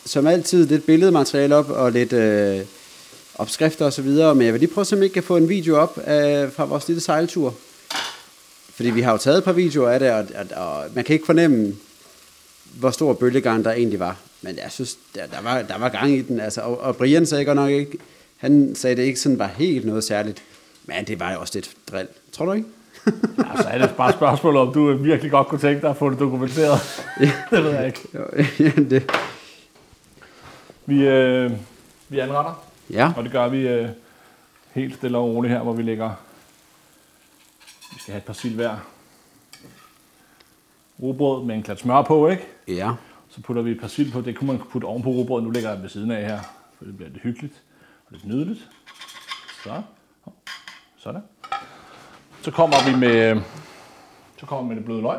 som 0.09 0.26
altid 0.26 0.66
lidt 0.66 0.86
billedmateriale 0.86 1.56
op 1.56 1.70
og 1.70 1.92
lidt 1.92 2.12
øh, 2.12 2.61
opskrifter 3.34 3.84
og 3.84 3.92
så 3.92 4.02
videre. 4.02 4.34
Men 4.34 4.44
jeg 4.44 4.52
vil 4.52 4.61
lige 4.61 4.74
prøve, 4.74 4.86
om 4.92 4.98
jeg 4.98 5.04
ikke 5.04 5.14
kan 5.14 5.22
få 5.22 5.36
en 5.36 5.48
video 5.48 5.76
op 5.76 5.98
af, 6.04 6.52
fra 6.52 6.64
vores 6.64 6.88
lille 6.88 7.00
sejltur. 7.00 7.54
Fordi 8.74 8.90
vi 8.90 9.00
har 9.00 9.12
jo 9.12 9.18
taget 9.18 9.38
et 9.38 9.44
par 9.44 9.52
videoer 9.52 9.90
af 9.90 9.98
det, 10.00 10.11
og, 10.11 10.26
og, 10.56 10.66
og 10.66 10.84
man 10.94 11.04
kan 11.04 11.14
ikke 11.14 11.26
fornemme, 11.26 11.74
hvor 12.78 12.90
stor 12.90 13.12
bølgegang 13.12 13.64
der 13.64 13.72
egentlig 13.72 13.98
var. 13.98 14.16
Men 14.42 14.56
jeg 14.56 14.70
synes, 14.70 14.98
der, 15.14 15.26
der, 15.26 15.42
var, 15.42 15.62
der 15.62 15.78
var 15.78 15.88
gang 15.88 16.11
i 16.11 16.22
den. 16.22 16.40
Altså, 16.40 16.61
og, 16.61 16.80
og 16.80 16.96
Brian 16.96 17.26
sagde 17.26 17.44
godt 17.44 17.56
nok 17.56 17.70
ikke, 17.70 17.98
Han 18.36 18.74
sagde, 18.74 18.96
det 18.96 19.02
ikke 19.02 19.20
sådan 19.20 19.38
var 19.38 19.50
helt 19.56 19.86
noget 19.86 20.04
særligt. 20.04 20.42
Men 20.84 21.04
det 21.06 21.20
var 21.20 21.32
jo 21.32 21.40
også 21.40 21.52
lidt 21.54 21.70
drill. 21.90 22.09
Tror 22.32 22.44
du 22.44 22.52
ikke? 22.52 22.68
Ja, 23.38 23.62
så 23.62 23.68
er 23.68 23.78
det 23.78 23.90
bare 23.96 24.09
et 24.09 24.14
spørgsmål, 24.14 24.56
om 24.56 24.72
du 24.72 24.92
virkelig 24.92 25.30
godt 25.30 25.46
kunne 25.46 25.61
tænke 25.61 25.80
dig 25.80 25.90
at 25.90 25.96
få 25.96 26.11
det 26.11 26.18
dokumenteret. 26.18 26.80
Det 27.50 27.64
ved 27.64 27.70
jeg 27.70 27.86
ikke. 27.86 28.09
ja, 28.64 28.70
det. 28.90 29.11
Vi, 30.89 31.09
øh, 31.09 31.53
vi 32.09 32.18
anretter, 32.18 32.64
Ja, 32.91 33.12
og 33.16 33.24
det 33.24 33.32
gør 33.32 33.49
vi 33.49 33.68
øh, 33.68 33.89
helt 34.72 34.95
stille 34.95 35.18
og 35.18 35.24
roligt 35.24 35.55
her, 35.55 35.62
hvor 35.62 35.72
vi 35.72 35.82
lægger... 35.82 36.11
Vi 37.93 37.99
skal 38.01 38.12
have 38.12 38.18
et 38.18 38.24
par 38.24 38.32
sild 38.32 38.55
hver. 38.55 38.76
Rugbrød 41.03 41.45
med 41.45 41.55
en 41.55 41.62
klat 41.62 41.78
smør 41.78 42.03
på, 42.03 42.28
ikke? 42.28 42.47
ja. 42.68 42.93
Så 43.28 43.41
putter 43.41 43.62
vi 43.62 43.70
et 43.70 43.80
par 43.80 43.89
sild 43.89 44.12
på. 44.12 44.20
Det 44.20 44.36
kunne 44.36 44.53
man 44.53 44.62
putte 44.70 44.84
oven 44.84 45.03
på 45.03 45.09
rugbrødet. 45.09 45.45
Nu 45.45 45.51
lægger 45.51 45.68
jeg 45.68 45.76
det 45.76 45.82
ved 45.82 45.91
siden 45.91 46.11
af 46.11 46.26
her, 46.26 46.41
for 46.78 46.84
det 46.84 46.97
bliver 46.97 47.11
lidt 47.11 47.22
hyggeligt 47.22 47.62
og 48.07 48.12
lidt 48.12 48.26
nydeligt. 48.26 48.68
Så. 49.64 49.82
Sådan. 50.97 51.22
Så 52.43 52.51
kommer 52.51 52.76
vi 52.91 52.97
med, 52.97 53.43
så 54.41 54.47
kommer 54.47 54.62
vi 54.62 54.68
med 54.68 54.76
det 54.76 54.84
bløde 54.84 55.03
løg. 55.03 55.18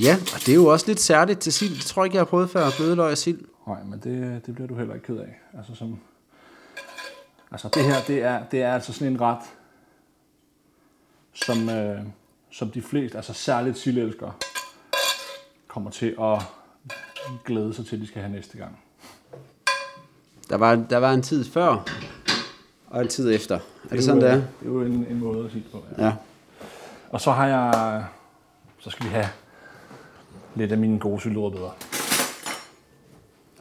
Ja, 0.00 0.16
og 0.34 0.40
det 0.40 0.48
er 0.48 0.54
jo 0.54 0.66
også 0.66 0.86
lidt 0.86 1.00
særligt 1.00 1.40
til 1.40 1.52
sild. 1.52 1.74
Det 1.74 1.84
tror 1.84 2.02
jeg 2.02 2.06
ikke, 2.06 2.14
jeg 2.14 2.20
har 2.20 2.26
prøvet 2.26 2.50
før. 2.50 2.70
Blødeløg 2.76 3.10
og 3.10 3.18
sild. 3.18 3.40
Nej, 3.66 3.82
men 3.82 3.98
det, 3.98 4.46
det 4.46 4.54
bliver 4.54 4.68
du 4.68 4.74
heller 4.74 4.94
ikke 4.94 5.06
ked 5.06 5.16
af. 5.16 5.40
Altså, 5.58 5.74
som, 5.74 5.98
altså 7.50 7.68
det 7.74 7.84
her, 7.84 7.94
det 8.06 8.22
er, 8.22 8.44
det 8.50 8.62
er 8.62 8.74
altså 8.74 8.92
sådan 8.92 9.12
en 9.12 9.20
ret, 9.20 9.42
som, 11.32 11.68
øh, 11.68 12.00
som 12.50 12.70
de 12.70 12.82
fleste, 12.82 13.16
altså 13.16 13.32
særligt 13.32 13.78
sildelskere, 13.78 14.32
kommer 15.68 15.90
til 15.90 16.16
at 16.20 16.42
glæde 17.44 17.74
sig 17.74 17.86
til, 17.86 17.96
at 17.96 18.02
de 18.02 18.06
skal 18.06 18.22
have 18.22 18.32
næste 18.32 18.58
gang. 18.58 18.78
Der 20.50 20.56
var, 20.56 20.74
der 20.74 20.96
var 20.96 21.12
en 21.12 21.22
tid 21.22 21.44
før, 21.44 21.84
og 22.86 23.02
en 23.02 23.08
tid 23.08 23.34
efter. 23.34 23.54
Er 23.54 23.60
det 23.90 23.96
jo, 23.96 24.02
sådan, 24.02 24.20
det 24.20 24.30
er? 24.30 24.34
Det 24.34 24.44
er 24.62 24.66
jo 24.66 24.80
en, 24.80 25.06
en 25.10 25.18
måde 25.18 25.44
at 25.44 25.52
sige 25.52 25.62
det 25.62 25.72
på. 25.72 25.84
Ja. 25.98 26.04
Ja. 26.04 26.12
Og 27.10 27.20
så 27.20 27.32
har 27.32 27.46
jeg, 27.46 28.04
så 28.78 28.90
skal 28.90 29.06
vi 29.06 29.10
have 29.10 29.28
lidt 30.56 30.72
af 30.72 30.78
mine 30.78 30.98
gode 30.98 31.20
sylterødbeder, 31.20 31.76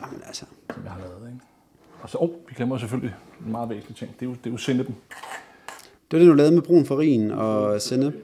Jamen 0.02 0.22
altså. 0.28 0.46
som 0.74 0.84
jeg 0.84 0.92
har 0.92 1.00
lavet. 1.00 1.28
Ikke? 1.28 1.46
Og 2.02 2.10
så, 2.10 2.18
oh, 2.18 2.30
vi 2.30 2.54
glemmer 2.56 2.78
selvfølgelig 2.78 3.16
en 3.46 3.52
meget 3.52 3.70
væsentlig 3.70 3.96
ting. 3.96 4.14
Det 4.14 4.22
er 4.26 4.30
jo, 4.30 4.36
det 4.36 4.46
er 4.46 4.52
jo 4.52 4.58
sinnepen. 4.58 4.96
Det 6.12 6.12
var 6.12 6.20
det, 6.20 6.28
du 6.28 6.34
lavede 6.34 6.54
med 6.54 6.62
brun 6.62 6.86
farin 6.86 7.32
og 7.32 7.82
sennep. 7.82 8.16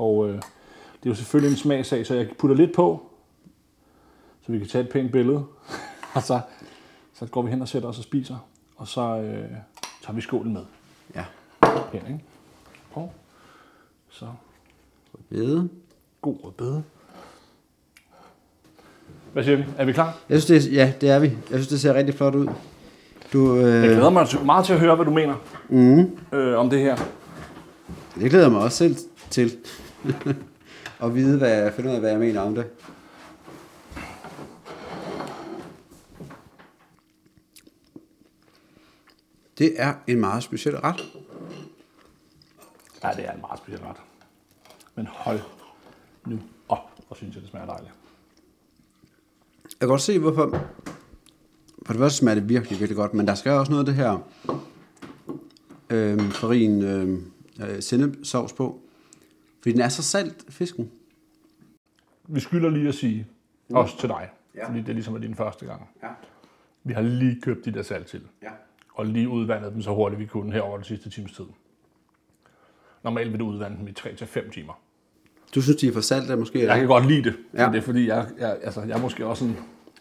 Og 0.00 0.28
øh, 0.28 0.34
det 0.34 1.06
er 1.06 1.10
jo 1.10 1.14
selvfølgelig 1.14 1.50
en 1.50 1.56
smagsag, 1.56 2.06
så 2.06 2.14
jeg 2.14 2.28
putter 2.38 2.56
lidt 2.56 2.74
på, 2.74 3.10
så 4.42 4.52
vi 4.52 4.58
kan 4.58 4.68
tage 4.68 4.84
et 4.84 4.90
pænt 4.90 5.12
billede. 5.12 5.44
og 6.14 6.22
så, 6.22 6.40
så 7.14 7.26
går 7.26 7.42
vi 7.42 7.50
hen 7.50 7.62
og 7.62 7.68
sætter 7.68 7.88
os 7.88 7.98
og 7.98 8.04
spiser. 8.04 8.36
Og 8.76 8.88
så 8.88 9.00
øh, 9.00 9.50
tager 10.02 10.12
vi 10.12 10.20
skålen 10.20 10.52
med. 10.52 10.64
Ja. 11.14 11.24
Pænt, 11.92 12.08
ikke? 12.08 12.24
Og 12.92 13.12
så 14.08 14.26
Hvide. 15.28 15.68
god 16.22 16.36
rødbede. 16.44 16.82
Hvad 19.32 19.44
siger 19.44 19.56
vi? 19.56 19.64
Er 19.78 19.84
vi 19.84 19.92
klar? 19.92 20.18
Jeg 20.28 20.42
synes, 20.42 20.64
det, 20.64 20.72
er- 20.72 20.84
ja, 20.84 20.92
det 21.00 21.10
er 21.10 21.18
vi. 21.18 21.26
Jeg 21.26 21.36
synes, 21.50 21.68
det 21.68 21.80
ser 21.80 21.94
rigtig 21.94 22.14
flot 22.14 22.34
ud. 22.34 22.46
Du, 23.32 23.56
Jeg 23.56 23.64
øh, 23.66 23.82
glæder 23.82 24.10
mig 24.10 24.26
meget 24.44 24.66
til 24.66 24.72
at 24.72 24.80
høre, 24.80 24.94
hvad 24.96 25.04
du 25.06 25.10
mener 25.10 25.34
mm, 25.68 26.18
øh, 26.38 26.58
om 26.58 26.70
det 26.70 26.78
her. 26.80 26.96
det 28.14 28.30
glæder 28.30 28.44
jeg 28.44 28.52
mig 28.52 28.60
også 28.62 28.76
selv 28.78 28.96
til. 29.30 29.56
at 31.04 31.14
vide, 31.14 31.38
hvad 31.38 31.50
jeg 31.50 31.72
finder 31.72 31.90
ud 31.90 31.94
af, 31.94 32.00
hvad 32.00 32.10
jeg 32.10 32.18
mener 32.20 32.40
om 32.40 32.54
det. 32.54 32.66
Det 39.58 39.72
er 39.76 39.94
en 40.06 40.20
meget 40.20 40.42
speciel 40.42 40.76
ret. 40.80 41.00
Ja, 43.04 43.10
det 43.16 43.26
er 43.28 43.32
en 43.32 43.40
meget 43.40 43.58
speciel 43.58 43.80
ret. 43.80 43.96
Men 45.00 45.06
hold 45.06 45.40
nu 46.26 46.38
op, 46.68 46.78
hvor 47.06 47.14
synes 47.14 47.34
jeg, 47.34 47.42
det 47.42 47.50
smager 47.50 47.66
dejligt. 47.66 47.92
Jeg 49.64 49.78
kan 49.80 49.88
godt 49.88 50.00
se, 50.00 50.18
hvorfor... 50.18 50.50
For 51.86 51.92
det 51.92 51.98
første 52.00 52.18
smager 52.18 52.34
det 52.34 52.48
virkelig, 52.48 52.78
virkelig 52.80 52.96
godt, 52.96 53.14
men 53.14 53.26
der 53.26 53.34
skal 53.34 53.52
også 53.52 53.72
noget 53.72 53.82
af 53.82 53.86
det 53.86 53.94
her 53.94 54.18
øh, 55.90 56.20
farin 56.30 56.82
øh, 56.82 57.18
øh, 57.60 57.82
sennep-sovs 57.82 58.52
på. 58.52 58.80
Fordi 59.62 59.72
den 59.72 59.80
er 59.80 59.88
så 59.88 60.02
salt, 60.02 60.44
fisken. 60.48 60.90
Vi 62.28 62.40
skylder 62.40 62.70
lige 62.70 62.88
at 62.88 62.94
sige, 62.94 63.26
også 63.70 63.98
til 63.98 64.08
dig, 64.08 64.30
ja. 64.54 64.68
fordi 64.68 64.82
det 64.82 64.94
ligesom 64.94 65.14
er 65.14 65.18
din 65.18 65.34
første 65.34 65.66
gang. 65.66 65.88
Ja. 66.02 66.08
Vi 66.84 66.92
har 66.92 67.02
lige 67.02 67.40
købt 67.40 67.64
de 67.64 67.72
der 67.72 67.82
salt 67.82 68.06
til, 68.06 68.22
Ja. 68.42 68.50
og 68.94 69.06
lige 69.06 69.28
udvandet 69.28 69.72
dem 69.72 69.82
så 69.82 69.94
hurtigt 69.94 70.20
vi 70.20 70.26
kunne 70.26 70.52
her 70.52 70.60
over 70.60 70.76
den 70.76 70.84
sidste 70.84 71.10
times 71.10 71.32
tid. 71.32 71.46
Normalt 73.02 73.32
vil 73.32 73.40
du 73.40 73.46
udvande 73.46 73.78
dem 73.78 73.88
i 73.88 73.90
3-5 73.90 74.50
timer. 74.50 74.80
Du 75.54 75.62
synes, 75.62 75.76
de 75.80 75.88
er 75.88 75.92
for 75.92 76.00
salte, 76.00 76.36
måske? 76.36 76.64
Jeg 76.66 76.78
kan 76.78 76.86
godt 76.86 77.06
lide 77.06 77.22
det, 77.24 77.34
ja. 77.54 77.66
Det 77.68 77.76
er 77.76 77.80
fordi, 77.82 78.08
jeg, 78.08 78.26
jeg, 78.40 78.56
altså, 78.62 78.80
jeg 78.80 78.96
er 78.98 79.00
måske 79.02 79.26
også 79.26 79.40
sådan 79.40 79.56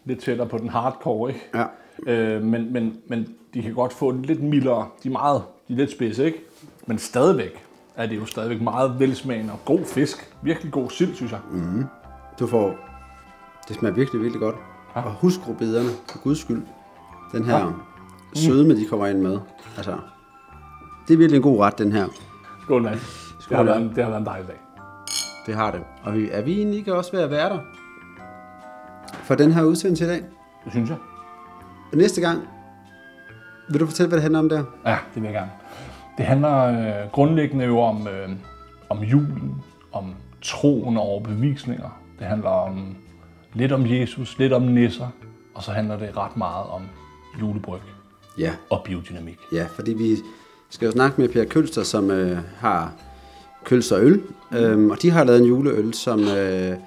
lidt 0.05 0.19
tættere 0.19 0.47
på 0.47 0.57
den 0.57 0.69
hardcore, 0.69 1.29
ikke? 1.29 1.49
Ja. 1.55 1.65
Øh, 2.13 2.43
men, 2.43 2.73
men, 2.73 2.97
men 3.07 3.27
de 3.53 3.61
kan 3.61 3.73
godt 3.73 3.93
få 3.93 4.11
det 4.11 4.25
lidt 4.25 4.43
mildere. 4.43 4.87
De 5.03 5.07
er 5.07 5.11
meget, 5.11 5.41
de 5.67 5.73
er 5.73 5.77
lidt 5.77 5.91
spidse, 5.91 6.25
ikke? 6.25 6.43
Men 6.87 6.97
stadigvæk 6.97 7.63
er 7.95 8.05
det 8.05 8.15
jo 8.15 8.25
stadigvæk 8.25 8.61
meget 8.61 8.99
velsmagende 8.99 9.53
og 9.53 9.59
god 9.65 9.79
fisk. 9.85 10.33
Virkelig 10.41 10.71
god 10.71 10.89
sild, 10.89 11.13
synes 11.15 11.31
jeg. 11.31 11.39
Mm. 11.51 11.83
Du 12.39 12.47
får... 12.47 12.75
Det 13.67 13.75
smager 13.75 13.95
virkelig, 13.95 14.21
virkelig 14.21 14.41
godt. 14.41 14.55
Ja. 14.95 15.01
Og 15.01 15.11
husk 15.11 15.39
rubederne, 15.47 15.89
for 16.11 16.19
guds 16.23 16.39
skyld. 16.39 16.61
Den 17.31 17.45
her 17.45 17.57
ja. 17.57 17.65
sødme, 18.33 18.75
de 18.75 18.85
kommer 18.85 19.07
ind 19.07 19.19
med. 19.19 19.39
Altså, 19.77 19.95
det 21.07 21.13
er 21.13 21.17
virkelig 21.17 21.37
en 21.37 21.43
god 21.43 21.59
ret, 21.59 21.77
den 21.77 21.91
her. 21.91 22.07
Skål, 22.63 22.81
mand. 22.83 22.99
Det 23.49 23.57
har, 23.57 23.63
været, 23.63 23.81
en- 23.81 23.89
det 23.95 24.03
har 24.03 24.09
været 24.09 24.19
en 24.19 24.25
dejlig 24.25 24.47
dag. 24.47 24.55
Det 25.49 25.57
har 25.57 25.71
det. 25.71 25.81
Og 26.03 26.13
vi, 26.13 26.29
er 26.31 26.41
vi 26.41 26.57
egentlig 26.57 26.79
ikke 26.79 26.95
også 26.95 27.11
ved 27.11 27.19
at 27.19 27.31
være 27.31 27.49
der? 27.49 27.59
For 29.11 29.35
den 29.35 29.51
her 29.51 29.63
udsendelse 29.63 30.05
i 30.05 30.07
dag? 30.07 30.21
Det 30.63 30.71
synes 30.71 30.89
jeg. 30.89 30.97
Og 31.91 31.97
næste 31.97 32.21
gang, 32.21 32.39
vil 33.69 33.79
du 33.79 33.85
fortælle, 33.85 34.07
hvad 34.07 34.15
det 34.17 34.21
handler 34.23 34.39
om 34.39 34.49
der? 34.49 34.63
Ja, 34.85 34.97
det 35.15 35.21
vil 35.21 35.23
jeg 35.23 35.33
gerne. 35.33 35.51
Det 36.17 36.25
handler 36.25 36.63
øh, 36.63 37.11
grundlæggende 37.11 37.65
jo 37.65 37.79
om, 37.79 38.07
øh, 38.07 38.29
om 38.89 38.99
julen, 38.99 39.55
om 39.91 40.15
troen 40.41 40.97
og 40.97 41.03
overbevisninger. 41.03 42.01
Det 42.19 42.27
handler 42.27 42.49
om 42.49 42.95
lidt 43.53 43.71
om 43.71 43.85
Jesus, 43.87 44.37
lidt 44.39 44.53
om 44.53 44.61
nisser, 44.61 45.07
og 45.55 45.63
så 45.63 45.71
handler 45.71 45.97
det 45.97 46.17
ret 46.17 46.37
meget 46.37 46.65
om 46.67 46.81
julebryg 47.41 47.81
Ja, 48.37 48.51
og 48.69 48.81
biodynamik. 48.85 49.37
ja 49.53 49.65
fordi 49.75 49.93
vi 49.93 50.15
skal 50.69 50.85
jo 50.85 50.91
snakke 50.91 51.21
med 51.21 51.29
Per 51.29 51.45
Kølster, 51.45 51.83
som 51.83 52.11
øh, 52.11 52.37
har 52.57 52.91
Kølster 53.69 53.99
Øl. 53.99 54.21
Øhm, 54.57 54.89
og 54.89 55.01
de 55.01 55.09
har 55.09 55.23
lavet 55.23 55.39
en 55.39 55.45
juleøl, 55.45 55.93
som 55.93 56.27
øh, 56.27 56.77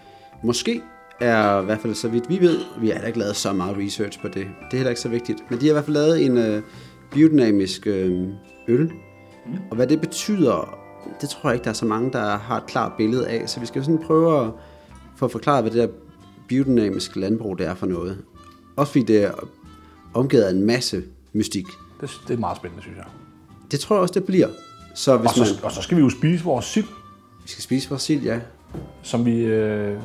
måske 0.43 0.83
er, 1.20 1.62
i 1.62 1.64
hvert 1.64 1.80
fald 1.80 1.95
så 1.95 2.09
vidt 2.09 2.28
vi 2.28 2.41
ved, 2.41 2.59
vi 2.80 2.87
har 2.87 2.95
heller 2.95 3.07
ikke 3.07 3.18
lavet 3.18 3.37
så 3.37 3.53
meget 3.53 3.76
research 3.78 4.20
på 4.20 4.28
det. 4.28 4.35
Det 4.35 4.72
er 4.72 4.76
heller 4.76 4.91
ikke 4.91 5.01
så 5.01 5.09
vigtigt. 5.09 5.39
Men 5.51 5.61
de 5.61 5.64
har 5.64 5.72
i 5.72 5.74
hvert 5.74 5.85
fald 5.85 5.97
lavet 5.97 6.24
en 6.24 6.39
øh, 6.39 6.62
biodynamisk 7.11 7.87
øh, 7.87 8.28
øl. 8.68 8.93
Og 9.70 9.76
hvad 9.76 9.87
det 9.87 10.01
betyder, 10.01 10.78
det 11.20 11.28
tror 11.28 11.51
jeg 11.51 11.55
ikke, 11.55 11.64
der 11.64 11.70
er 11.70 11.74
så 11.74 11.87
mange, 11.87 12.12
der 12.12 12.37
har 12.37 12.57
et 12.57 12.66
klart 12.66 12.93
billede 12.99 13.28
af. 13.28 13.49
Så 13.49 13.61
vi 13.61 13.66
skal 13.66 13.85
sådan 13.85 14.03
prøve 14.07 14.45
at 14.47 14.51
få 15.16 15.28
forklaret, 15.28 15.64
hvad 15.64 15.72
det 15.72 15.89
der 15.89 15.95
biodynamiske 16.49 17.20
landbrug 17.20 17.59
det 17.59 17.66
er 17.66 17.74
for 17.74 17.87
noget. 17.87 18.18
Også 18.76 18.93
fordi 18.93 19.05
det 19.05 19.24
er 19.24 19.33
omgivet 20.14 20.43
af 20.43 20.51
en 20.51 20.66
masse 20.66 21.03
mystik. 21.33 21.66
Det, 22.01 22.11
det 22.28 22.35
er 22.35 22.39
meget 22.39 22.57
spændende, 22.57 22.83
synes 22.83 22.97
jeg. 22.97 23.07
Det 23.70 23.80
tror 23.80 23.97
jeg 23.97 24.03
også, 24.03 24.14
det 24.14 24.24
bliver. 24.24 24.49
Så 24.95 25.16
hvis 25.16 25.30
Og 25.30 25.34
så, 25.36 25.55
man, 25.55 25.64
og 25.64 25.72
så 25.72 25.82
skal 25.82 25.97
vi 25.97 26.03
jo 26.03 26.11
spise 26.11 26.45
vores 26.45 26.64
sild, 26.64 26.86
vi 27.43 27.49
skal 27.49 27.62
spise 27.62 27.88
vores 27.88 28.03
sild, 28.03 28.22
ja. 28.22 28.38
som 29.03 29.26
vi 29.26 29.40
øh, 29.40 29.97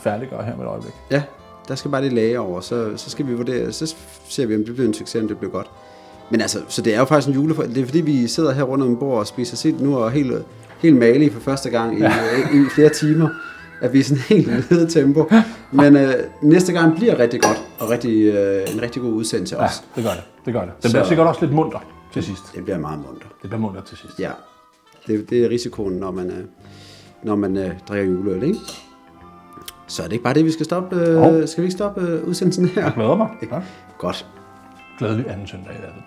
færdiggør 0.00 0.42
her 0.42 0.56
med 0.56 0.64
et 0.64 0.68
øjeblik. 0.68 0.92
Ja, 1.10 1.22
der 1.68 1.74
skal 1.74 1.90
bare 1.90 2.02
lige 2.02 2.14
lage 2.14 2.40
over, 2.40 2.60
så, 2.60 2.92
så 2.96 3.10
skal 3.10 3.26
vi 3.26 3.34
vurdere, 3.34 3.72
så 3.72 3.94
ser 4.28 4.46
vi, 4.46 4.54
om 4.54 4.64
det 4.64 4.74
bliver 4.74 4.88
en 4.88 4.94
succes, 4.94 5.22
om 5.22 5.28
det 5.28 5.38
bliver 5.38 5.52
godt. 5.52 5.70
Men 6.30 6.40
altså, 6.40 6.58
så 6.68 6.82
det 6.82 6.94
er 6.94 6.98
jo 6.98 7.04
faktisk 7.04 7.28
en 7.28 7.34
jule, 7.34 7.54
det 7.56 7.78
er 7.78 7.84
fordi, 7.84 8.00
vi 8.00 8.26
sidder 8.26 8.52
her 8.52 8.62
rundt 8.62 8.84
om 8.84 8.96
bord 8.96 9.18
og 9.18 9.26
spiser 9.26 9.56
sild 9.56 9.76
nu, 9.80 9.98
og 9.98 10.10
helt, 10.10 10.32
helt 10.78 10.96
malige 10.96 11.30
for 11.30 11.40
første 11.40 11.70
gang 11.70 11.98
i, 11.98 12.02
ja. 12.02 12.12
i, 12.54 12.56
i 12.56 12.64
flere 12.74 12.88
timer, 12.88 13.28
at 13.80 13.92
vi 13.92 14.00
er 14.00 14.04
sådan 14.04 14.22
helt 14.28 14.70
nede 14.70 14.90
tempo. 14.90 15.30
Men 15.70 15.96
øh, 15.96 16.14
næste 16.42 16.72
gang 16.72 16.96
bliver 16.96 17.18
rigtig 17.18 17.40
godt, 17.40 17.62
og 17.78 17.90
rigtig, 17.90 18.22
øh, 18.24 18.74
en 18.74 18.82
rigtig 18.82 19.02
god 19.02 19.12
udsendelse 19.12 19.56
Ja, 19.56 19.64
også. 19.64 19.82
det 19.96 20.04
gør 20.04 20.10
det. 20.10 20.22
Det 20.44 20.52
gør 20.52 20.60
det. 20.60 20.82
Den 20.82 20.90
bliver 20.90 21.06
sikkert 21.06 21.26
også 21.26 21.40
lidt 21.40 21.54
munter 21.54 21.78
til 22.14 22.22
sidst. 22.24 22.54
Det 22.54 22.64
bliver 22.64 22.78
meget 22.78 22.98
munter. 22.98 23.26
Det 23.42 23.50
bliver 23.50 23.58
munter 23.60 23.80
til 23.82 23.96
sidst. 23.98 24.20
Ja, 24.20 24.30
det, 25.06 25.30
det 25.30 25.44
er 25.44 25.48
risikoen, 25.50 25.94
når 25.94 26.10
man, 26.10 26.30
øh, 26.30 26.44
når 27.22 27.36
man 27.36 27.56
øh, 27.56 27.70
drikker 27.88 28.12
juleøl, 28.12 28.42
ikke? 28.42 28.58
Så 29.86 30.02
er 30.02 30.06
det 30.06 30.12
ikke 30.12 30.22
bare 30.24 30.34
det, 30.34 30.44
vi 30.44 30.50
skal 30.50 30.64
stoppe? 30.64 30.96
Øh, 30.96 31.14
Jo. 31.14 31.46
Skal 31.46 31.62
vi 31.62 31.66
ikke 31.66 31.76
stoppe 31.76 32.00
øh, 32.00 32.28
udsendelsen 32.28 32.68
her? 32.68 32.82
Jeg 32.82 32.92
glæder 32.94 33.16
mig. 33.16 33.28
Ja. 33.50 33.60
Godt. 33.98 34.26
Glædelig 34.98 35.30
anden 35.30 35.46
søndag 35.46 35.72
i 35.72 35.76
advent. 35.76 36.04